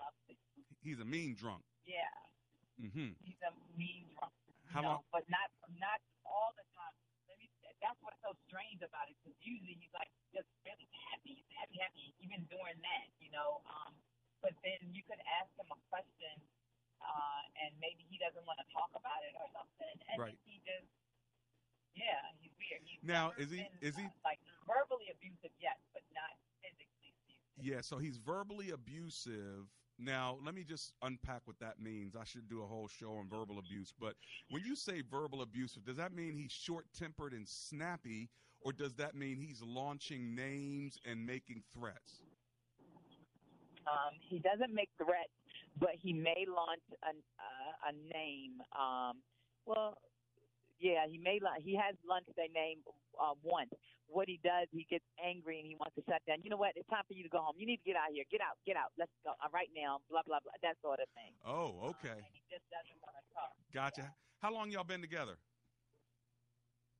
he's 0.80 1.04
a 1.04 1.08
mean 1.08 1.36
drunk. 1.36 1.68
Yeah, 1.84 2.08
Mm-hmm. 2.80 3.12
he's 3.20 3.44
a 3.44 3.52
mean 3.76 4.08
drunk. 4.16 4.32
How 4.72 4.80
know, 4.80 5.04
long? 5.04 5.12
But 5.12 5.28
not 5.28 5.52
not 5.84 6.00
all 6.24 6.56
the 6.56 6.64
time. 6.72 6.79
That's 7.80 8.00
what's 8.04 8.20
so 8.24 8.36
strange 8.48 8.84
about 8.84 9.08
it. 9.08 9.16
Because 9.24 9.36
usually 9.44 9.76
he's 9.80 9.92
like 9.96 10.12
just 10.36 10.48
really 10.68 10.88
happy, 11.12 11.40
he's 11.40 11.52
happy, 11.56 11.78
happy, 11.80 12.06
even 12.24 12.44
during 12.52 12.78
that, 12.84 13.08
you 13.24 13.32
know. 13.32 13.64
Um, 13.68 13.96
but 14.44 14.56
then 14.64 14.80
you 14.92 15.04
could 15.08 15.20
ask 15.40 15.52
him 15.60 15.68
a 15.72 15.80
question, 15.92 16.36
uh, 17.04 17.42
and 17.64 17.72
maybe 17.80 18.04
he 18.08 18.20
doesn't 18.20 18.44
want 18.48 18.60
to 18.60 18.68
talk 18.72 18.92
about 18.96 19.20
it 19.28 19.36
or 19.40 19.48
something, 19.56 19.96
and 20.12 20.18
Right. 20.20 20.38
he 20.46 20.60
just. 20.68 20.88
Yeah, 21.96 22.22
he's 22.40 22.54
weird. 22.56 22.80
He's 22.86 23.04
Now, 23.04 23.32
is 23.36 23.52
he- 23.52 23.64
been, 23.64 23.76
is 23.82 23.96
he- 23.98 24.06
uh, 24.06 24.24
like 24.24 24.40
verbally 24.64 25.10
abusive? 25.12 25.52
Yes, 25.60 25.80
but 25.92 26.04
not 26.16 26.32
physically. 26.64 27.12
Yeah, 27.60 27.82
so 27.82 27.98
he's 27.98 28.16
verbally 28.18 28.70
abusive. 28.70 29.68
Now, 30.00 30.38
let 30.44 30.56
me 30.56 30.64
just 30.64 30.94
unpack 31.02 31.42
what 31.46 31.60
that 31.60 31.80
means. 31.80 32.16
I 32.16 32.24
should 32.24 32.48
do 32.48 32.64
a 32.64 32.68
whole 32.68 32.88
show 32.88 33.14
on 33.18 33.30
verbal 33.30 33.60
abuse. 33.60 33.94
But 34.00 34.16
when 34.50 34.64
you 34.64 34.76
say 34.76 35.02
verbal 35.02 35.42
abusive, 35.42 35.86
does 35.86 35.98
that 35.98 36.14
mean 36.14 36.34
he's 36.34 36.52
short 36.52 36.86
tempered 36.98 37.34
and 37.34 37.48
snappy, 37.48 38.30
or 38.62 38.72
does 38.72 38.96
that 38.96 39.16
mean 39.16 39.38
he's 39.38 39.62
launching 39.62 40.36
names 40.36 40.98
and 41.06 41.26
making 41.26 41.64
threats? 41.74 42.24
Um, 43.88 44.14
he 44.30 44.40
doesn't 44.40 44.74
make 44.74 44.90
threats, 44.98 45.34
but 45.78 45.92
he 46.02 46.14
may 46.14 46.46
launch 46.48 46.84
a 47.04 47.10
uh, 47.10 47.90
a 47.90 47.94
name. 47.94 48.62
Um, 48.78 49.22
well, 49.66 49.98
yeah, 50.80 51.06
he 51.10 51.18
may. 51.18 51.40
la- 51.42 51.60
He 51.64 51.76
has 51.76 51.96
launched 52.08 52.30
a 52.38 52.52
name 52.54 52.80
uh, 53.20 53.34
once. 53.44 53.74
What 54.10 54.26
he 54.26 54.42
does, 54.42 54.66
he 54.74 54.90
gets 54.90 55.06
angry 55.22 55.62
and 55.62 55.70
he 55.70 55.78
wants 55.78 55.94
to 55.94 56.04
shut 56.10 56.26
down. 56.26 56.42
You 56.42 56.50
know 56.50 56.58
what? 56.58 56.74
It's 56.74 56.90
time 56.90 57.06
for 57.06 57.14
you 57.14 57.22
to 57.22 57.30
go 57.30 57.46
home. 57.46 57.54
You 57.62 57.70
need 57.70 57.78
to 57.86 57.88
get 57.94 57.96
out 57.96 58.10
of 58.10 58.18
here. 58.18 58.26
Get 58.34 58.42
out. 58.42 58.58
Get 58.66 58.74
out. 58.74 58.90
Let's 58.98 59.14
go 59.22 59.38
uh, 59.38 59.54
right 59.54 59.70
now. 59.78 60.02
Blah 60.10 60.26
blah 60.26 60.42
blah. 60.42 60.58
That 60.66 60.82
sort 60.82 60.98
of 60.98 61.06
thing. 61.14 61.38
Oh, 61.46 61.94
okay. 61.94 62.18
He 62.34 62.42
just 62.50 62.66
doesn't 62.74 62.98
want 63.06 63.14
to 63.14 63.24
talk. 63.38 63.54
Gotcha. 63.70 64.10
How 64.42 64.50
long 64.50 64.74
y'all 64.74 64.84
been 64.88 65.06
together? 65.06 65.38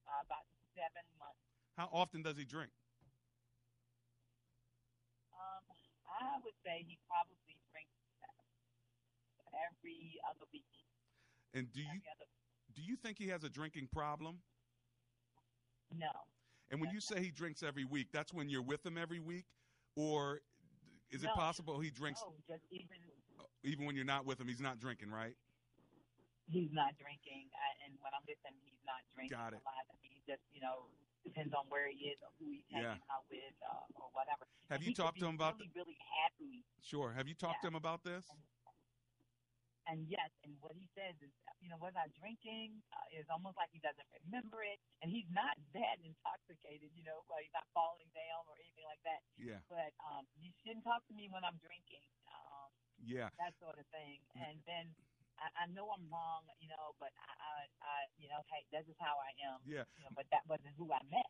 Uh, 0.06 0.22
about 0.22 0.46
seven 0.78 1.02
months. 1.18 1.42
How 1.74 1.90
often 1.90 2.22
does 2.22 2.38
he 2.38 2.46
drink? 2.46 2.70
Um, 5.34 5.66
I 6.06 6.38
would 6.46 6.58
say 6.62 6.86
he 6.86 7.02
probably 7.10 7.58
drinks 7.74 7.98
every 9.56 10.22
other 10.30 10.46
week. 10.54 10.70
And 11.54 11.72
do 11.74 11.82
you 11.82 11.98
other. 12.06 12.30
do 12.76 12.82
you 12.86 12.96
think 12.96 13.18
he 13.18 13.28
has 13.30 13.44
a 13.44 13.50
drinking 13.50 13.90
problem? 13.90 14.46
No. 15.90 16.14
And 16.72 16.80
when 16.80 16.92
you 16.92 17.00
say 17.02 17.22
he 17.22 17.32
drinks 17.32 17.64
every 17.64 17.86
week, 17.86 18.08
that's 18.12 18.34
when 18.34 18.50
you're 18.50 18.62
with 18.62 18.86
him 18.86 18.98
every 18.98 19.20
week, 19.20 19.46
or 19.96 20.40
is 21.12 21.24
it 21.24 21.34
possible 21.34 21.80
he 21.80 21.90
drinks 21.90 22.22
No, 22.22 22.34
just 22.48 22.64
even 22.72 22.98
even 23.64 23.86
when 23.86 23.96
you're 23.96 24.06
not 24.06 24.26
with 24.26 24.40
him? 24.40 24.48
He's 24.48 24.62
not 24.62 24.80
drinking, 24.80 25.10
right? 25.12 25.36
he's 26.50 26.74
not 26.74 26.98
drinking, 26.98 27.46
uh, 27.54 27.86
and 27.86 27.94
when 28.02 28.10
I'm 28.10 28.26
with 28.26 28.42
him, 28.42 28.58
he's 28.66 28.82
not 28.86 29.06
drinking 29.14 29.38
Got 29.38 29.54
a 29.54 29.62
lot. 29.62 29.86
I 29.86 29.94
mean, 30.02 30.12
he 30.18 30.22
just, 30.26 30.42
you 30.50 30.62
know, 30.62 30.90
depends 31.24 31.54
on 31.54 31.70
where 31.70 31.86
he 31.90 32.10
is 32.10 32.18
or 32.26 32.34
who 32.42 32.50
he's 32.50 32.66
Yeah. 32.70 32.98
hanging 32.98 33.06
out 33.14 33.30
with 33.30 33.54
uh, 33.62 33.86
or 34.02 34.10
whatever. 34.18 34.50
Have 34.70 34.82
And 34.82 34.90
you 34.90 34.96
talked 34.96 35.20
to 35.20 35.28
him 35.28 35.36
about 35.36 35.58
really, 35.62 35.70
really 35.76 35.98
happy? 36.02 36.66
Sure. 36.82 37.14
Have 37.14 37.28
you 37.28 37.36
talked 37.36 37.62
to 37.62 37.68
him 37.68 37.76
about 37.76 38.04
this? 38.04 38.26
And 38.30 38.40
yes, 39.98 40.30
and 40.44 40.62
what 40.62 40.76
he 40.78 40.86
says 40.94 41.16
is, 41.22 41.34
you 41.58 41.70
know, 41.70 41.78
was 41.82 41.94
I 41.98 42.08
drinking? 42.14 42.84
Uh, 42.94 43.08
it's 43.10 43.30
almost 43.30 43.58
like 43.58 43.70
he 43.74 43.80
doesn't 43.80 44.06
remember 44.22 44.62
it, 44.62 44.78
and 45.02 45.10
he's 45.10 45.26
not 45.30 45.58
that 45.74 45.98
intoxicated, 46.04 46.94
you 46.94 47.02
know, 47.04 47.26
like 47.30 47.50
he's 47.50 47.54
not 47.58 47.66
falling 47.74 48.10
down 48.14 48.46
or 48.46 48.56
anything 48.62 48.86
like 48.86 49.02
that. 49.04 49.22
Yeah. 49.38 49.62
But 49.70 49.94
um, 50.06 50.28
you 50.38 50.52
shouldn't 50.62 50.84
talk 50.86 51.02
to 51.08 51.14
me 51.14 51.30
when 51.30 51.44
I'm 51.44 51.58
drinking. 51.58 52.06
Um, 52.30 52.70
Yeah. 53.02 53.30
that 53.40 53.58
sort 53.58 53.80
of 53.80 53.88
thing. 53.90 54.22
And 54.36 54.62
then 54.66 54.94
I, 55.40 55.64
I 55.64 55.66
know 55.72 55.88
I'm 55.96 56.06
wrong, 56.12 56.44
you 56.60 56.68
know, 56.68 56.96
but 57.00 57.10
I, 57.16 57.32
I, 57.32 57.56
I, 57.82 57.96
you 58.20 58.28
know, 58.28 58.44
hey, 58.52 58.66
this 58.72 58.88
is 58.88 58.96
how 59.00 59.16
I 59.20 59.32
am. 59.48 59.60
Yeah. 59.66 59.84
You 59.98 60.04
know, 60.06 60.12
but 60.16 60.26
that 60.32 60.42
wasn't 60.48 60.76
who 60.78 60.92
I 60.92 61.00
met. 61.10 61.26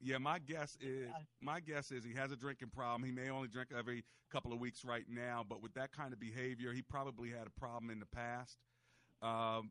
Yeah, 0.00 0.18
my 0.18 0.38
guess 0.38 0.76
is 0.80 1.10
my 1.40 1.58
guess 1.60 1.90
is 1.90 2.04
he 2.04 2.14
has 2.14 2.30
a 2.30 2.36
drinking 2.36 2.68
problem. 2.70 3.02
He 3.02 3.10
may 3.10 3.30
only 3.30 3.48
drink 3.48 3.70
every 3.76 4.04
couple 4.30 4.52
of 4.52 4.60
weeks 4.60 4.84
right 4.84 5.06
now, 5.08 5.44
but 5.48 5.60
with 5.62 5.74
that 5.74 5.90
kind 5.90 6.12
of 6.12 6.20
behavior, 6.20 6.72
he 6.72 6.82
probably 6.82 7.30
had 7.30 7.46
a 7.46 7.60
problem 7.60 7.90
in 7.90 7.98
the 7.98 8.06
past. 8.06 8.58
Um, 9.22 9.70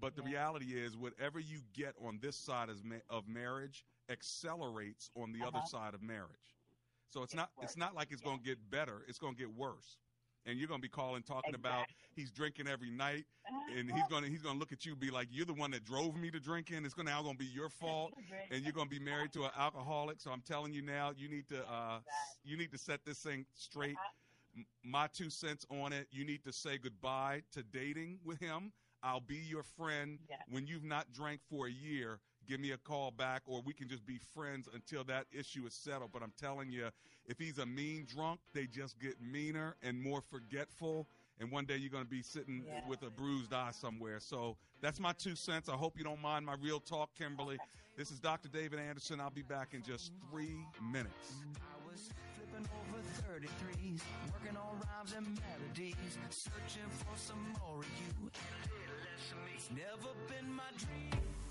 but 0.00 0.16
the 0.16 0.22
reality 0.22 0.74
is, 0.74 0.96
whatever 0.96 1.38
you 1.40 1.60
get 1.72 1.94
on 2.04 2.18
this 2.20 2.36
side 2.36 2.68
of, 2.68 2.84
ma- 2.84 2.96
of 3.08 3.28
marriage 3.28 3.84
accelerates 4.10 5.10
on 5.16 5.32
the 5.32 5.40
other 5.46 5.58
Uh-huh. 5.58 5.66
side 5.66 5.94
of 5.94 6.02
marriage. 6.02 6.56
So 7.10 7.22
it's 7.22 7.34
not 7.34 7.50
it's 7.62 7.76
not 7.76 7.94
like 7.94 8.10
it's 8.10 8.22
going 8.22 8.38
to 8.38 8.44
get 8.44 8.70
better. 8.70 9.04
It's 9.06 9.18
going 9.18 9.34
to 9.34 9.38
get 9.38 9.54
worse. 9.54 9.96
And 10.46 10.58
you're 10.58 10.68
going 10.68 10.80
to 10.80 10.82
be 10.82 10.88
calling 10.88 11.22
talking 11.22 11.54
about 11.54 11.86
he's 12.16 12.30
drinking 12.30 12.66
every 12.68 12.90
night, 12.90 13.24
and 13.78 13.90
he's 13.90 14.06
going 14.08 14.24
to 14.24 14.28
he's 14.30 14.42
going 14.42 14.54
to 14.54 14.58
look 14.58 14.72
at 14.72 14.84
you 14.84 14.92
and 14.92 15.00
be 15.00 15.10
like, 15.10 15.28
"You're 15.30 15.46
the 15.46 15.54
one 15.54 15.70
that 15.70 15.84
drove 15.84 16.16
me 16.16 16.30
to 16.30 16.40
drinking. 16.40 16.84
It's 16.84 16.94
going 16.94 17.06
to 17.06 17.12
now 17.12 17.22
going 17.22 17.34
to 17.34 17.38
be 17.38 17.46
your 17.46 17.68
fault, 17.68 18.12
and 18.50 18.62
you're 18.64 18.72
going 18.72 18.88
to 18.88 18.90
be 18.90 18.98
married 18.98 19.32
to 19.34 19.44
an 19.44 19.50
alcoholic." 19.56 20.20
So 20.20 20.30
I'm 20.30 20.42
telling 20.42 20.72
you 20.72 20.82
now, 20.82 21.12
you 21.16 21.28
need 21.28 21.48
to 21.48 21.60
uh, 21.70 22.00
you 22.44 22.56
need 22.56 22.72
to 22.72 22.78
set 22.78 23.04
this 23.04 23.18
thing 23.20 23.46
straight. 23.54 23.96
M- 24.56 24.66
My 24.84 25.06
two 25.06 25.30
cents 25.30 25.64
on 25.70 25.92
it: 25.92 26.08
you 26.10 26.24
need 26.24 26.42
to 26.44 26.52
say 26.52 26.76
goodbye 26.78 27.42
to 27.52 27.62
dating 27.62 28.18
with 28.24 28.40
him. 28.40 28.72
I'll 29.02 29.20
be 29.20 29.36
your 29.36 29.62
friend 29.62 30.18
when 30.48 30.66
you've 30.66 30.84
not 30.84 31.12
drank 31.12 31.40
for 31.48 31.66
a 31.66 31.70
year. 31.70 32.20
Give 32.48 32.60
me 32.60 32.72
a 32.72 32.76
call 32.76 33.10
back, 33.10 33.42
or 33.46 33.62
we 33.64 33.72
can 33.72 33.88
just 33.88 34.04
be 34.04 34.18
friends 34.34 34.68
until 34.74 35.04
that 35.04 35.26
issue 35.32 35.64
is 35.66 35.74
settled. 35.74 36.10
But 36.12 36.22
I'm 36.22 36.32
telling 36.38 36.70
you, 36.70 36.88
if 37.26 37.38
he's 37.38 37.58
a 37.58 37.66
mean 37.66 38.06
drunk, 38.12 38.40
they 38.52 38.66
just 38.66 38.98
get 38.98 39.20
meaner 39.22 39.76
and 39.82 40.02
more 40.02 40.22
forgetful. 40.30 41.06
And 41.40 41.50
one 41.50 41.64
day 41.64 41.76
you're 41.76 41.90
going 41.90 42.04
to 42.04 42.10
be 42.10 42.22
sitting 42.22 42.64
with 42.88 43.02
a 43.02 43.10
bruised 43.10 43.52
eye 43.52 43.70
somewhere. 43.72 44.20
So 44.20 44.56
that's 44.80 45.00
my 45.00 45.12
two 45.12 45.34
cents. 45.34 45.68
I 45.68 45.74
hope 45.74 45.96
you 45.96 46.04
don't 46.04 46.20
mind 46.20 46.44
my 46.46 46.56
real 46.60 46.80
talk, 46.80 47.10
Kimberly. 47.16 47.58
This 47.96 48.10
is 48.10 48.18
Dr. 48.20 48.48
David 48.48 48.78
Anderson. 48.78 49.20
I'll 49.20 49.30
be 49.30 49.42
back 49.42 49.74
in 49.74 49.82
just 49.82 50.12
three 50.30 50.58
minutes. 50.82 51.32
Flipping 52.34 52.68
over 52.90 53.02
33s, 53.38 54.00
working 54.32 54.56
on 54.56 54.80
rhymes 54.80 55.14
and 55.16 55.26
melodies, 55.26 55.94
searching 56.30 56.88
for 56.90 57.16
some 57.16 57.54
more 57.60 57.78
of 57.78 57.86
you. 57.86 58.30
It's 59.54 59.70
never 59.70 60.12
been 60.28 60.52
my 60.52 60.64
dream. 60.78 61.22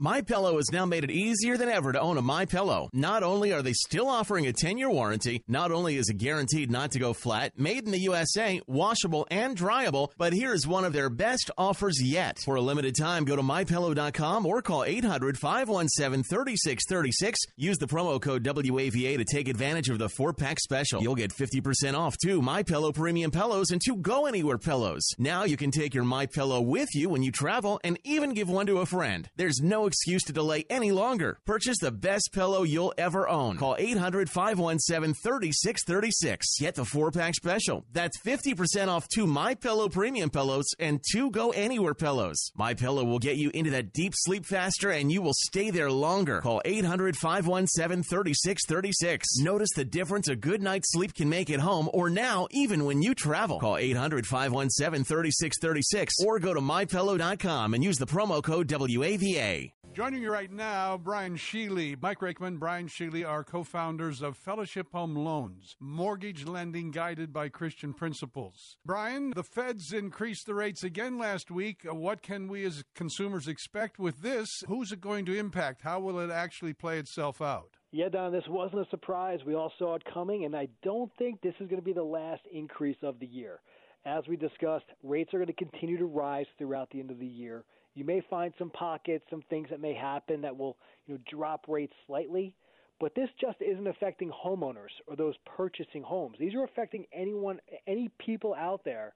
My 0.00 0.22
Pillow 0.22 0.58
has 0.58 0.70
now 0.70 0.86
made 0.86 1.02
it 1.02 1.10
easier 1.10 1.56
than 1.56 1.68
ever 1.68 1.90
to 1.90 2.00
own 2.00 2.18
a 2.18 2.22
My 2.22 2.44
Pillow. 2.44 2.88
Not 2.92 3.24
only 3.24 3.52
are 3.52 3.62
they 3.62 3.72
still 3.72 4.06
offering 4.06 4.46
a 4.46 4.52
10-year 4.52 4.88
warranty, 4.88 5.42
not 5.48 5.72
only 5.72 5.96
is 5.96 6.08
it 6.08 6.18
guaranteed 6.18 6.70
not 6.70 6.92
to 6.92 7.00
go 7.00 7.12
flat, 7.12 7.58
made 7.58 7.84
in 7.84 7.90
the 7.90 7.98
USA, 8.02 8.60
washable 8.68 9.26
and 9.28 9.58
dryable, 9.58 10.10
but 10.16 10.32
here's 10.32 10.68
one 10.68 10.84
of 10.84 10.92
their 10.92 11.10
best 11.10 11.50
offers 11.58 12.00
yet. 12.00 12.38
For 12.44 12.54
a 12.54 12.60
limited 12.60 12.94
time, 12.94 13.24
go 13.24 13.34
to 13.34 13.42
mypillow.com 13.42 14.46
or 14.46 14.62
call 14.62 14.82
800-517-3636. 14.82 17.34
Use 17.56 17.78
the 17.78 17.88
promo 17.88 18.22
code 18.22 18.44
WAVA 18.44 19.18
to 19.18 19.24
take 19.24 19.48
advantage 19.48 19.88
of 19.88 19.98
the 19.98 20.06
4-pack 20.06 20.60
special. 20.60 21.02
You'll 21.02 21.16
get 21.16 21.34
50% 21.34 21.98
off 21.98 22.16
two 22.22 22.40
My 22.40 22.62
Pillow 22.62 22.92
premium 22.92 23.32
pillows 23.32 23.72
and 23.72 23.80
two 23.84 23.96
Go 23.96 24.26
Anywhere 24.26 24.58
pillows. 24.58 25.08
Now 25.18 25.42
you 25.42 25.56
can 25.56 25.72
take 25.72 25.92
your 25.92 26.04
My 26.04 26.26
Pillow 26.26 26.60
with 26.60 26.90
you 26.94 27.08
when 27.08 27.24
you 27.24 27.32
travel 27.32 27.80
and 27.82 27.98
even 28.04 28.32
give 28.32 28.48
one 28.48 28.66
to 28.66 28.78
a 28.78 28.86
friend. 28.86 29.28
There's 29.34 29.60
no 29.60 29.87
excuse 29.88 30.22
to 30.24 30.32
delay 30.32 30.64
any 30.70 30.92
longer. 30.92 31.38
Purchase 31.44 31.78
the 31.80 31.90
best 31.90 32.30
pillow 32.32 32.62
you'll 32.62 32.94
ever 32.96 33.28
own. 33.28 33.56
Call 33.56 33.74
800 33.76 34.30
517 34.30 35.14
3636. 35.14 36.58
Get 36.60 36.76
the 36.76 36.84
four 36.84 37.10
pack 37.10 37.34
special. 37.34 37.84
That's 37.92 38.20
50% 38.20 38.86
off 38.86 39.08
two 39.08 39.26
My 39.26 39.56
Pillow 39.56 39.88
premium 39.88 40.30
pillows 40.30 40.68
and 40.78 41.00
two 41.10 41.30
Go 41.32 41.50
Anywhere 41.50 41.94
pillows. 41.94 42.52
My 42.54 42.74
Pillow 42.74 43.04
will 43.04 43.18
get 43.18 43.36
you 43.36 43.50
into 43.52 43.70
that 43.72 43.92
deep 43.92 44.12
sleep 44.14 44.46
faster 44.46 44.90
and 44.90 45.10
you 45.10 45.22
will 45.22 45.34
stay 45.34 45.70
there 45.70 45.90
longer. 45.90 46.40
Call 46.40 46.62
800 46.64 47.16
517 47.16 48.04
3636. 48.04 49.26
Notice 49.38 49.70
the 49.74 49.84
difference 49.84 50.28
a 50.28 50.36
good 50.36 50.62
night's 50.62 50.92
sleep 50.92 51.14
can 51.14 51.28
make 51.28 51.50
at 51.50 51.60
home 51.60 51.88
or 51.92 52.10
now 52.10 52.46
even 52.50 52.84
when 52.84 53.02
you 53.02 53.14
travel. 53.14 53.58
Call 53.58 53.76
800 53.76 54.26
517 54.26 55.04
3636 55.04 56.14
or 56.24 56.38
go 56.38 56.54
to 56.54 56.60
mypillow.com 56.60 57.74
and 57.74 57.82
use 57.82 57.98
the 57.98 58.06
promo 58.06 58.42
code 58.42 58.68
WAVA. 58.68 59.72
Joining 59.98 60.22
you 60.22 60.30
right 60.30 60.52
now, 60.52 60.96
Brian 60.96 61.36
Sheely. 61.36 62.00
Mike 62.00 62.20
Rakeman, 62.20 62.60
Brian 62.60 62.86
Sheely 62.86 63.28
are 63.28 63.42
co 63.42 63.64
founders 63.64 64.22
of 64.22 64.36
Fellowship 64.36 64.92
Home 64.92 65.16
Loans, 65.16 65.74
mortgage 65.80 66.46
lending 66.46 66.92
guided 66.92 67.32
by 67.32 67.48
Christian 67.48 67.92
principles. 67.92 68.76
Brian, 68.86 69.32
the 69.34 69.42
feds 69.42 69.92
increased 69.92 70.46
the 70.46 70.54
rates 70.54 70.84
again 70.84 71.18
last 71.18 71.50
week. 71.50 71.80
What 71.84 72.22
can 72.22 72.46
we 72.46 72.64
as 72.64 72.84
consumers 72.94 73.48
expect 73.48 73.98
with 73.98 74.22
this? 74.22 74.62
Who's 74.68 74.92
it 74.92 75.00
going 75.00 75.24
to 75.24 75.36
impact? 75.36 75.82
How 75.82 75.98
will 75.98 76.20
it 76.20 76.30
actually 76.30 76.74
play 76.74 77.00
itself 77.00 77.42
out? 77.42 77.70
Yeah, 77.90 78.08
Don, 78.08 78.30
this 78.30 78.46
wasn't 78.48 78.86
a 78.86 78.90
surprise. 78.90 79.40
We 79.44 79.56
all 79.56 79.72
saw 79.80 79.96
it 79.96 80.04
coming, 80.14 80.44
and 80.44 80.54
I 80.54 80.68
don't 80.84 81.10
think 81.18 81.40
this 81.40 81.54
is 81.58 81.66
going 81.66 81.80
to 81.80 81.84
be 81.84 81.92
the 81.92 82.04
last 82.04 82.42
increase 82.52 82.98
of 83.02 83.18
the 83.18 83.26
year. 83.26 83.58
As 84.06 84.22
we 84.28 84.36
discussed, 84.36 84.86
rates 85.02 85.34
are 85.34 85.38
going 85.38 85.48
to 85.48 85.52
continue 85.54 85.98
to 85.98 86.06
rise 86.06 86.46
throughout 86.56 86.88
the 86.90 87.00
end 87.00 87.10
of 87.10 87.18
the 87.18 87.26
year. 87.26 87.64
You 87.98 88.04
may 88.04 88.22
find 88.30 88.54
some 88.60 88.70
pockets, 88.70 89.24
some 89.28 89.42
things 89.50 89.66
that 89.70 89.80
may 89.80 89.92
happen 89.92 90.40
that 90.42 90.56
will, 90.56 90.76
you 91.08 91.14
know, 91.14 91.20
drop 91.28 91.64
rates 91.66 91.94
slightly, 92.06 92.54
but 93.00 93.12
this 93.16 93.28
just 93.40 93.60
isn't 93.60 93.88
affecting 93.88 94.30
homeowners 94.30 94.92
or 95.08 95.16
those 95.16 95.34
purchasing 95.44 96.04
homes. 96.04 96.36
These 96.38 96.54
are 96.54 96.62
affecting 96.62 97.06
anyone, 97.12 97.58
any 97.88 98.08
people 98.20 98.54
out 98.54 98.84
there 98.84 99.14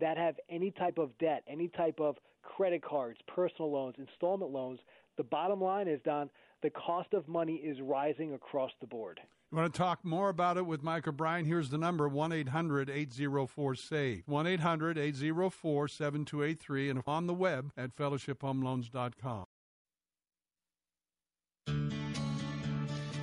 that 0.00 0.16
have 0.16 0.34
any 0.50 0.72
type 0.72 0.98
of 0.98 1.16
debt, 1.18 1.44
any 1.46 1.68
type 1.68 2.00
of 2.00 2.16
credit 2.42 2.82
cards, 2.82 3.20
personal 3.28 3.70
loans, 3.70 3.94
installment 3.98 4.50
loans. 4.50 4.80
The 5.16 5.22
bottom 5.22 5.60
line 5.60 5.86
is, 5.86 6.00
Don, 6.04 6.28
the 6.60 6.70
cost 6.70 7.14
of 7.14 7.28
money 7.28 7.54
is 7.54 7.80
rising 7.80 8.34
across 8.34 8.72
the 8.80 8.88
board. 8.88 9.20
You 9.50 9.56
want 9.56 9.72
to 9.72 9.78
talk 9.78 10.04
more 10.04 10.28
about 10.28 10.58
it 10.58 10.66
with 10.66 10.82
Mike 10.82 11.08
O'Brien? 11.08 11.46
Here's 11.46 11.70
the 11.70 11.78
number 11.78 12.06
1 12.06 12.32
800 12.32 12.90
804 12.90 13.74
SAVE. 13.76 14.22
1 14.26 14.46
800 14.46 14.98
804 14.98 15.88
7283 15.88 16.90
and 16.90 17.02
on 17.06 17.26
the 17.26 17.32
web 17.32 17.70
at 17.74 17.96
fellowshiphomeloans.com. 17.96 19.46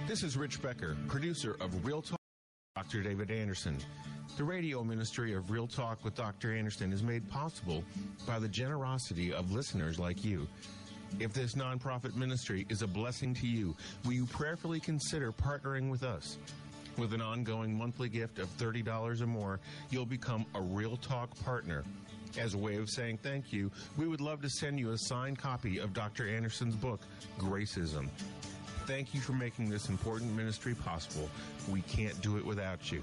This 0.07 0.23
is 0.23 0.36
Rich 0.36 0.63
Becker, 0.63 0.97
producer 1.07 1.57
of 1.59 1.86
Real 1.86 2.01
Talk 2.01 2.19
Dr. 2.76 3.03
David 3.03 3.30
Anderson. 3.30 3.78
The 4.36 4.43
radio 4.43 4.84
ministry 4.84 5.34
of 5.34 5.51
Real 5.51 5.67
Talk 5.67 6.03
with 6.03 6.15
Dr. 6.15 6.55
Anderson 6.55 6.91
is 6.91 7.03
made 7.03 7.30
possible 7.30 7.84
by 8.26 8.39
the 8.39 8.47
generosity 8.47 9.32
of 9.32 9.51
listeners 9.51 9.99
like 9.99 10.26
you. 10.26 10.47
If 11.20 11.34
this 11.34 11.53
nonprofit 11.56 12.16
ministry 12.16 12.66
is 12.70 12.82
a 12.82 12.88
blessing 12.88 13.34
to 13.36 13.47
you, 13.47 13.76
will 14.03 14.14
you 14.14 14.26
prayerfully 14.26 14.80
consider 14.80 15.32
partnering 15.32 15.89
with 15.89 16.03
us? 16.03 16.38
With 16.97 17.14
an 17.14 17.22
ongoing 17.22 17.78
monthly 17.78 18.10
gift 18.10 18.39
of 18.39 18.47
$30 18.58 19.22
or 19.22 19.28
more, 19.28 19.60
you'll 19.89 20.06
become 20.06 20.45
a 20.56 20.62
Real 20.62 20.97
Talk 20.97 21.30
partner. 21.43 21.84
As 22.38 22.53
a 22.53 22.58
way 22.58 22.76
of 22.76 22.89
saying 22.89 23.20
thank 23.24 23.53
you, 23.53 23.72
we 23.97 24.08
would 24.08 24.22
love 24.22 24.41
to 24.41 24.49
send 24.49 24.80
you 24.80 24.91
a 24.91 24.97
signed 24.97 25.38
copy 25.38 25.78
of 25.78 25.93
Dr. 25.93 26.28
Anderson's 26.28 26.76
book, 26.76 26.99
Gracism. 27.38 28.10
Thank 28.86 29.14
you 29.14 29.22
for 29.22 29.34
making 29.34 29.70
this 29.70 29.89
important 29.89 30.36
ministry 30.36 30.76
possible. 30.76 31.30
We 31.70 31.82
can't 31.82 32.20
do 32.22 32.38
it 32.38 32.45
without 32.45 32.91
you. 32.91 33.01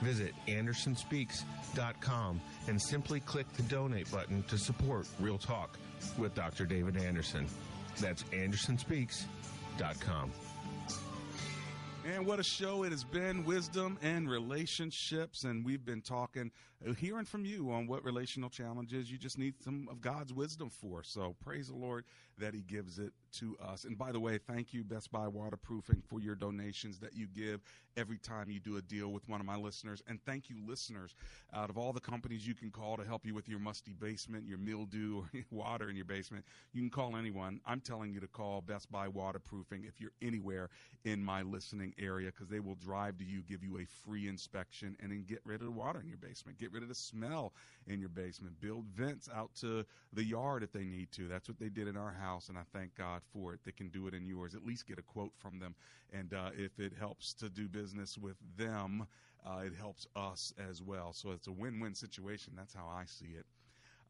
Visit 0.00 0.34
AndersonSpeaks.com 0.46 2.40
and 2.68 2.80
simply 2.80 3.18
click 3.20 3.52
the 3.54 3.62
donate 3.64 4.10
button 4.10 4.42
to 4.44 4.56
support 4.58 5.06
Real 5.18 5.38
Talk 5.38 5.76
with 6.16 6.34
Dr. 6.34 6.64
David 6.66 6.96
Anderson. 6.96 7.46
That's 8.00 8.22
AndersonSpeaks.com. 8.24 10.30
And 12.14 12.24
what 12.24 12.40
a 12.40 12.44
show 12.44 12.84
it 12.84 12.92
has 12.92 13.04
been 13.04 13.44
wisdom 13.44 13.98
and 14.02 14.30
relationships. 14.30 15.44
And 15.44 15.64
we've 15.64 15.84
been 15.84 16.00
talking, 16.00 16.50
Uh, 16.86 16.92
hearing 16.94 17.24
from 17.24 17.44
you 17.44 17.70
on 17.70 17.86
what 17.86 18.04
relational 18.04 18.48
challenges 18.48 19.10
you 19.10 19.18
just 19.18 19.38
need 19.38 19.54
some 19.62 19.88
of 19.90 20.00
God's 20.00 20.32
wisdom 20.32 20.70
for. 20.70 21.02
So 21.02 21.34
praise 21.42 21.68
the 21.68 21.76
Lord 21.76 22.04
that 22.38 22.54
He 22.54 22.62
gives 22.62 22.98
it 22.98 23.12
to 23.32 23.56
us. 23.60 23.84
And 23.84 23.98
by 23.98 24.12
the 24.12 24.20
way, 24.20 24.38
thank 24.38 24.72
you, 24.72 24.84
Best 24.84 25.10
Buy 25.10 25.26
Waterproofing, 25.26 26.02
for 26.06 26.20
your 26.20 26.34
donations 26.34 26.98
that 27.00 27.14
you 27.14 27.26
give 27.26 27.60
every 27.96 28.18
time 28.18 28.48
you 28.48 28.60
do 28.60 28.76
a 28.76 28.82
deal 28.82 29.08
with 29.08 29.28
one 29.28 29.40
of 29.40 29.46
my 29.46 29.56
listeners. 29.56 30.02
And 30.06 30.20
thank 30.24 30.48
you, 30.48 30.56
listeners, 30.66 31.16
out 31.52 31.68
of 31.68 31.76
all 31.76 31.92
the 31.92 32.00
companies 32.00 32.46
you 32.46 32.54
can 32.54 32.70
call 32.70 32.96
to 32.96 33.04
help 33.04 33.26
you 33.26 33.34
with 33.34 33.48
your 33.48 33.58
musty 33.58 33.92
basement, 33.92 34.46
your 34.46 34.58
mildew, 34.58 35.22
or 35.34 35.42
water 35.50 35.90
in 35.90 35.96
your 35.96 36.04
basement, 36.04 36.44
you 36.72 36.80
can 36.80 36.90
call 36.90 37.16
anyone. 37.16 37.60
I'm 37.66 37.80
telling 37.80 38.12
you 38.12 38.20
to 38.20 38.28
call 38.28 38.60
Best 38.60 38.90
Buy 38.90 39.08
Waterproofing 39.08 39.84
if 39.84 40.00
you're 40.00 40.12
anywhere 40.22 40.70
in 41.04 41.22
my 41.22 41.42
listening 41.42 41.94
area 41.98 42.30
because 42.30 42.48
they 42.48 42.60
will 42.60 42.76
drive 42.76 43.18
to 43.18 43.24
you, 43.24 43.42
give 43.42 43.64
you 43.64 43.78
a 43.78 43.86
free 44.06 44.28
inspection, 44.28 44.96
and 45.00 45.10
then 45.10 45.24
get 45.26 45.40
rid 45.44 45.60
of 45.60 45.66
the 45.66 45.72
water 45.72 46.00
in 46.00 46.08
your 46.08 46.18
basement, 46.18 46.58
get 46.58 46.67
rid 46.72 46.82
of 46.82 46.88
the 46.88 46.94
smell 46.94 47.52
in 47.86 48.00
your 48.00 48.08
basement, 48.08 48.60
build 48.60 48.86
vents 48.94 49.28
out 49.34 49.54
to 49.60 49.84
the 50.12 50.24
yard 50.24 50.62
if 50.62 50.72
they 50.72 50.84
need 50.84 51.10
to. 51.12 51.28
That's 51.28 51.48
what 51.48 51.58
they 51.58 51.68
did 51.68 51.88
in 51.88 51.96
our 51.96 52.12
house, 52.12 52.48
and 52.48 52.58
I 52.58 52.62
thank 52.72 52.94
God 52.94 53.22
for 53.32 53.54
it. 53.54 53.60
They 53.64 53.72
can 53.72 53.88
do 53.88 54.06
it 54.06 54.14
in 54.14 54.26
yours. 54.26 54.54
At 54.54 54.64
least 54.64 54.86
get 54.86 54.98
a 54.98 55.02
quote 55.02 55.32
from 55.38 55.58
them, 55.58 55.74
and 56.12 56.32
uh, 56.34 56.50
if 56.56 56.78
it 56.78 56.92
helps 56.98 57.34
to 57.34 57.48
do 57.48 57.68
business 57.68 58.18
with 58.18 58.36
them, 58.56 59.06
uh, 59.46 59.60
it 59.64 59.72
helps 59.78 60.06
us 60.16 60.52
as 60.70 60.82
well. 60.82 61.12
So 61.12 61.30
it's 61.30 61.46
a 61.46 61.52
win-win 61.52 61.94
situation. 61.94 62.54
That's 62.56 62.74
how 62.74 62.86
I 62.86 63.04
see 63.06 63.34
it. 63.38 63.46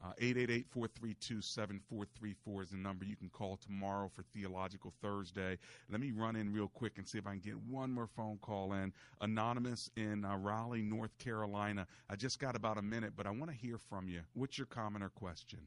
Uh, 0.04 0.12
888-432-7434 0.20 2.62
is 2.62 2.70
the 2.70 2.76
number 2.76 3.04
you 3.04 3.16
can 3.16 3.28
call 3.30 3.56
tomorrow 3.56 4.08
for 4.08 4.22
Theological 4.34 4.92
Thursday. 5.02 5.58
Let 5.90 6.00
me 6.00 6.12
run 6.12 6.36
in 6.36 6.52
real 6.52 6.68
quick 6.68 6.98
and 6.98 7.08
see 7.08 7.18
if 7.18 7.26
I 7.26 7.30
can 7.30 7.40
get 7.40 7.58
one 7.68 7.92
more 7.92 8.06
phone 8.06 8.38
call 8.40 8.74
in. 8.74 8.92
Anonymous 9.20 9.90
in 9.96 10.24
uh, 10.24 10.36
Raleigh, 10.36 10.82
North 10.82 11.18
Carolina. 11.18 11.84
I 12.08 12.14
just 12.14 12.38
got 12.38 12.54
about 12.54 12.78
a 12.78 12.82
minute, 12.82 13.14
but 13.16 13.26
I 13.26 13.30
want 13.30 13.50
to 13.50 13.56
hear 13.56 13.76
from 13.76 14.08
you. 14.08 14.20
What's 14.34 14.56
your 14.56 14.68
comment 14.68 15.02
or 15.02 15.08
question? 15.08 15.58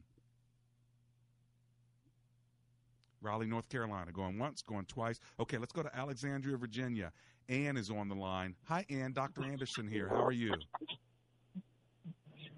Raleigh, 3.21 3.47
North 3.47 3.67
Carolina. 3.69 4.11
Going 4.11 4.39
once, 4.39 4.61
going 4.61 4.85
twice. 4.85 5.19
Okay, 5.39 5.57
let's 5.57 5.73
go 5.73 5.83
to 5.83 5.95
Alexandria, 5.95 6.57
Virginia. 6.57 7.11
Ann 7.49 7.77
is 7.77 7.91
on 7.91 8.07
the 8.07 8.15
line. 8.15 8.55
Hi, 8.63 8.85
Ann. 8.89 9.11
Dr. 9.11 9.43
Anderson 9.43 9.87
here. 9.87 10.09
How 10.09 10.23
are 10.23 10.31
you? 10.31 10.53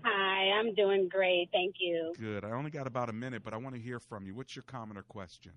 Hi, 0.04 0.52
I'm 0.60 0.74
doing 0.74 1.08
great. 1.08 1.50
Thank 1.52 1.76
you. 1.80 2.14
Good. 2.20 2.44
I 2.44 2.52
only 2.52 2.72
got 2.72 2.88
about 2.88 3.10
a 3.10 3.14
minute, 3.14 3.44
but 3.44 3.54
I 3.54 3.58
want 3.58 3.76
to 3.76 3.82
hear 3.82 4.00
from 4.00 4.26
you. 4.26 4.36
What's 4.36 4.56
your 4.56 4.64
comment 4.64 4.98
or 4.98 5.04
question? 5.04 5.54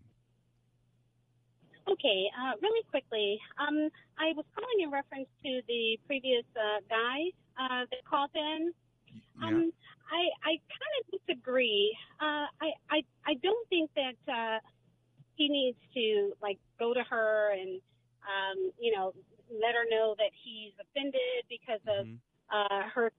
Okay, 1.88 2.26
uh, 2.36 2.52
really 2.60 2.82
quickly, 2.90 3.38
um, 3.60 3.88
I 4.18 4.32
was 4.34 4.44
calling 4.54 4.82
in 4.82 4.90
reference 4.90 5.28
to 5.44 5.60
the 5.68 5.98
previous 6.06 6.44
uh, 6.56 6.80
guy 6.90 7.30
uh, 7.58 7.86
that 7.90 8.04
called 8.08 8.30
in. 8.34 8.72
Um, 9.42 9.72
I 10.10 10.22
I 10.42 10.52
kind 10.66 10.94
of 11.00 11.20
disagree. 11.20 11.96
Uh, 12.20 12.46
I 12.60 12.72
I 12.90 13.02
I 13.24 13.34
don't 13.34 13.68
think 13.68 13.90
that 13.94 14.18
uh, 14.32 14.58
he 15.36 15.48
needs 15.48 15.78
to 15.94 16.32
like 16.42 16.58
go 16.78 16.92
to 16.92 17.02
her 17.02 17.52
and 17.52 17.80
um, 18.26 18.72
you 18.80 18.94
know 18.94 19.14
let 19.50 19.74
her 19.74 19.84
know 19.88 20.14
that 20.18 20.30
he's 20.32 20.72
offended 20.80 21.46
because 21.48 21.80
of 21.86 22.06
uh, 22.50 22.88
her 22.94 23.12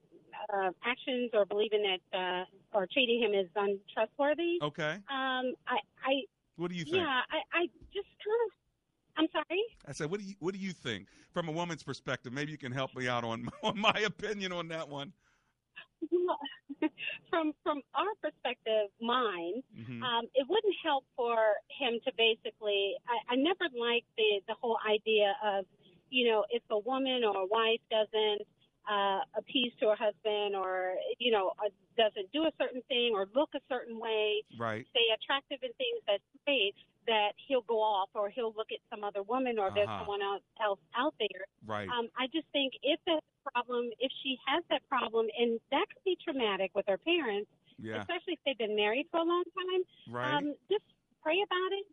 uh, 0.53 0.71
actions 0.85 1.31
or 1.33 1.45
believing 1.45 1.83
that 1.83 2.17
uh, 2.17 2.45
or 2.77 2.87
treating 2.91 3.21
him 3.21 3.33
as 3.33 3.47
untrustworthy. 3.55 4.59
Okay. 4.61 4.93
Um, 5.09 5.53
I 5.67 5.77
I 6.03 6.13
What 6.57 6.69
do 6.71 6.75
you 6.77 6.83
think? 6.85 6.95
yeah 6.97 7.21
I 7.31 7.37
I 7.53 7.65
just 7.93 8.07
kind 8.23 8.41
of 8.45 8.51
I'm 9.17 9.27
sorry. 9.31 9.61
I 9.87 9.91
said, 9.93 10.11
what 10.11 10.19
do 10.19 10.25
you 10.25 10.35
what 10.39 10.53
do 10.53 10.59
you 10.59 10.71
think 10.73 11.07
from 11.31 11.49
a 11.49 11.51
woman's 11.51 11.83
perspective? 11.83 12.31
Maybe 12.33 12.51
you 12.51 12.57
can 12.57 12.71
help 12.71 12.95
me 12.95 13.07
out 13.07 13.23
on 13.23 13.49
on 13.63 13.79
my 13.79 13.99
opinion 14.05 14.51
on 14.51 14.67
that 14.69 14.87
one. 14.87 15.13
from 17.29 17.53
from 17.63 17.81
our 17.95 18.13
perspective, 18.21 18.89
mine, 19.01 19.63
Mhm. 19.75 20.03
um, 20.03 20.25
it 20.35 20.47
wouldn't 20.47 20.75
help 20.83 21.05
for 21.15 21.37
him 21.79 21.99
to 22.05 22.11
basically. 22.17 22.95
I, 23.07 23.33
I 23.33 23.35
never 23.35 23.65
liked 23.77 24.07
the 24.17 24.41
the 24.47 24.53
whole 24.61 24.77
idea 24.87 25.35
of, 25.43 25.65
you 26.09 26.29
know, 26.29 26.45
if 26.49 26.61
a 26.69 26.77
woman 26.79 27.23
or 27.23 27.35
a 27.37 27.45
wife 27.45 27.81
doesn't 27.89 28.41
uh, 28.89 29.21
appease 29.35 29.73
to 29.79 29.89
her 29.89 29.95
husband 29.95 30.55
or 30.55 30.95
you 31.19 31.31
know 31.31 31.51
uh, 31.59 31.69
doesn't 31.97 32.31
do 32.31 32.43
a 32.43 32.51
certain 32.59 32.81
thing 32.87 33.11
or 33.13 33.27
look 33.35 33.49
a 33.55 33.59
certain 33.69 33.99
way, 33.99 34.43
Right. 34.57 34.85
stay 34.91 35.07
attractive 35.13 35.59
in 35.63 35.71
things 35.73 35.99
that's 36.07 36.23
great, 36.45 36.75
that 37.07 37.31
he'll 37.47 37.61
go 37.67 37.81
off 37.81 38.09
or 38.13 38.29
he'll 38.29 38.53
look 38.55 38.71
at 38.71 38.79
some 38.89 39.03
other 39.03 39.23
woman 39.23 39.57
or 39.59 39.71
there's 39.73 39.87
Uh-huh. 39.87 39.99
someone 39.99 40.21
else 40.21 40.43
else 40.61 40.79
out 40.95 41.15
there. 41.19 41.45
Right. 41.65 41.89
Um, 41.89 42.09
I 42.17 42.27
just 42.27 42.47
think 42.53 42.73
if 42.83 42.99
that's 43.05 43.25
a 43.45 43.51
problem, 43.51 43.89
if 43.99 44.11
she 44.23 44.37
has 44.47 44.63
that 44.69 44.87
problem, 44.87 45.27
and 45.37 45.59
that 45.71 45.85
could 45.89 46.03
be 46.05 46.15
traumatic 46.23 46.71
with 46.75 46.85
her 46.87 46.97
parents, 46.97 47.49
Yeah. 47.79 48.01
especially 48.01 48.33
if 48.33 48.39
they've 48.45 48.57
been 48.57 48.75
married 48.75 49.07
for 49.11 49.19
a 49.19 49.23
long 49.23 49.43
time. 49.45 49.83
Right. 50.07 50.33
Um, 50.33 50.55
just 50.69 50.85
pray 51.21 51.41
about 51.41 51.71
it, 51.73 51.85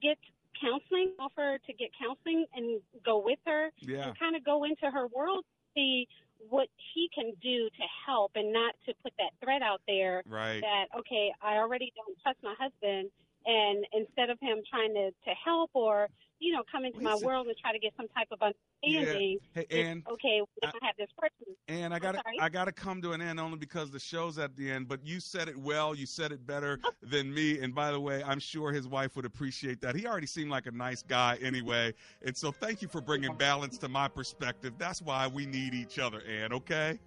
get 0.00 0.18
counseling, 0.60 1.12
offer 1.18 1.58
to 1.66 1.72
get 1.72 1.90
counseling 1.98 2.46
and 2.54 2.80
go 3.04 3.18
with 3.18 3.38
her 3.46 3.70
Yeah. 3.80 4.08
and 4.08 4.18
kind 4.18 4.36
of 4.36 4.44
go 4.44 4.64
into 4.64 4.90
her 4.90 5.06
world, 5.08 5.44
see 5.74 6.08
what 6.48 6.68
he 6.94 7.08
can 7.14 7.32
do 7.42 7.68
to 7.68 7.82
help 8.06 8.32
and 8.34 8.52
not 8.52 8.74
to 8.86 8.94
put 9.02 9.12
that 9.18 9.32
threat 9.42 9.62
out 9.62 9.80
there 9.86 10.22
Right. 10.26 10.60
that, 10.60 10.86
okay, 10.98 11.32
I 11.42 11.56
already 11.56 11.92
don't 11.96 12.16
trust 12.22 12.38
my 12.42 12.54
husband. 12.58 13.10
And 13.46 13.86
instead 13.92 14.30
of 14.30 14.38
him 14.40 14.58
trying 14.68 14.94
to, 14.94 15.10
to 15.10 15.34
help 15.44 15.70
or, 15.74 16.08
you 16.40 16.52
know, 16.52 16.62
come 16.70 16.84
into 16.84 17.00
my 17.00 17.14
world 17.16 17.46
and 17.46 17.56
try 17.58 17.72
to 17.72 17.78
get 17.78 17.92
some 17.96 18.08
type 18.08 18.28
of 18.32 18.40
understanding, 18.40 19.38
Yeah. 19.54 19.62
Hey, 19.68 19.82
Ann, 19.82 20.02
okay, 20.10 20.40
we 20.40 20.68
don't 20.68 20.82
have 20.82 20.96
this 20.98 21.10
person. 21.18 21.54
And 21.68 21.92
I 21.92 21.98
got. 21.98 22.16
I 22.40 22.48
got 22.48 22.64
to 22.64 22.72
come 22.72 23.02
to 23.02 23.12
an 23.12 23.20
end 23.20 23.38
only 23.38 23.58
because 23.58 23.90
the 23.90 23.98
show's 23.98 24.38
at 24.38 24.56
the 24.56 24.70
end. 24.70 24.88
But 24.88 25.06
you 25.06 25.20
said 25.20 25.48
it 25.48 25.56
well. 25.56 25.94
You 25.94 26.06
said 26.06 26.32
it 26.32 26.46
better 26.46 26.80
oh. 26.84 26.90
than 27.02 27.32
me. 27.32 27.60
And 27.60 27.74
by 27.74 27.92
the 27.92 28.00
way, 28.00 28.22
I'm 28.24 28.40
sure 28.40 28.72
his 28.72 28.88
wife 28.88 29.16
would 29.16 29.26
appreciate 29.26 29.80
that. 29.82 29.94
He 29.94 30.06
already 30.06 30.26
seemed 30.26 30.50
like 30.50 30.66
a 30.66 30.70
nice 30.70 31.02
guy 31.02 31.38
anyway. 31.42 31.92
And 32.24 32.36
so 32.36 32.50
thank 32.50 32.80
you 32.80 32.88
for 32.88 33.00
bringing 33.00 33.34
balance 33.36 33.76
to 33.78 33.88
my 33.88 34.08
perspective. 34.08 34.74
That's 34.78 35.02
why 35.02 35.26
we 35.26 35.46
need 35.46 35.74
each 35.74 35.98
other, 35.98 36.22
Ann. 36.26 36.52
Okay. 36.52 36.98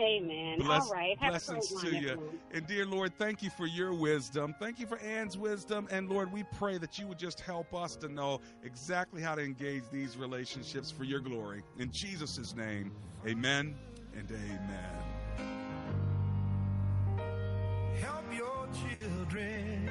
Amen. 0.00 0.58
Bless- 0.58 0.86
All 0.86 0.92
right. 0.92 1.18
Have 1.18 1.30
blessings 1.32 1.68
to 1.82 1.88
you. 1.90 2.10
everyone. 2.10 2.38
And 2.52 2.66
dear 2.66 2.86
Lord, 2.86 3.12
thank 3.18 3.42
you 3.42 3.50
for 3.50 3.66
your 3.66 3.92
wisdom. 3.92 4.54
Thank 4.58 4.78
you 4.80 4.86
for 4.86 4.98
Ann's 4.98 5.36
wisdom. 5.36 5.86
And 5.90 6.08
Lord, 6.08 6.32
we 6.32 6.44
pray 6.58 6.78
that 6.78 6.98
you 6.98 7.06
would 7.06 7.18
just 7.18 7.40
help 7.40 7.74
us 7.74 7.96
to 7.96 8.08
know 8.08 8.40
exactly 8.64 9.20
how 9.20 9.34
to 9.34 9.42
engage 9.42 9.82
these 9.92 10.16
relationships 10.16 10.90
for 10.90 11.04
your 11.04 11.20
glory. 11.20 11.62
In 11.78 11.90
Jesus' 11.92 12.54
name, 12.56 12.92
amen 13.26 13.74
and 14.16 14.30
amen. 14.30 14.96
Help 18.00 18.24
your 18.34 18.66
children. 18.98 19.90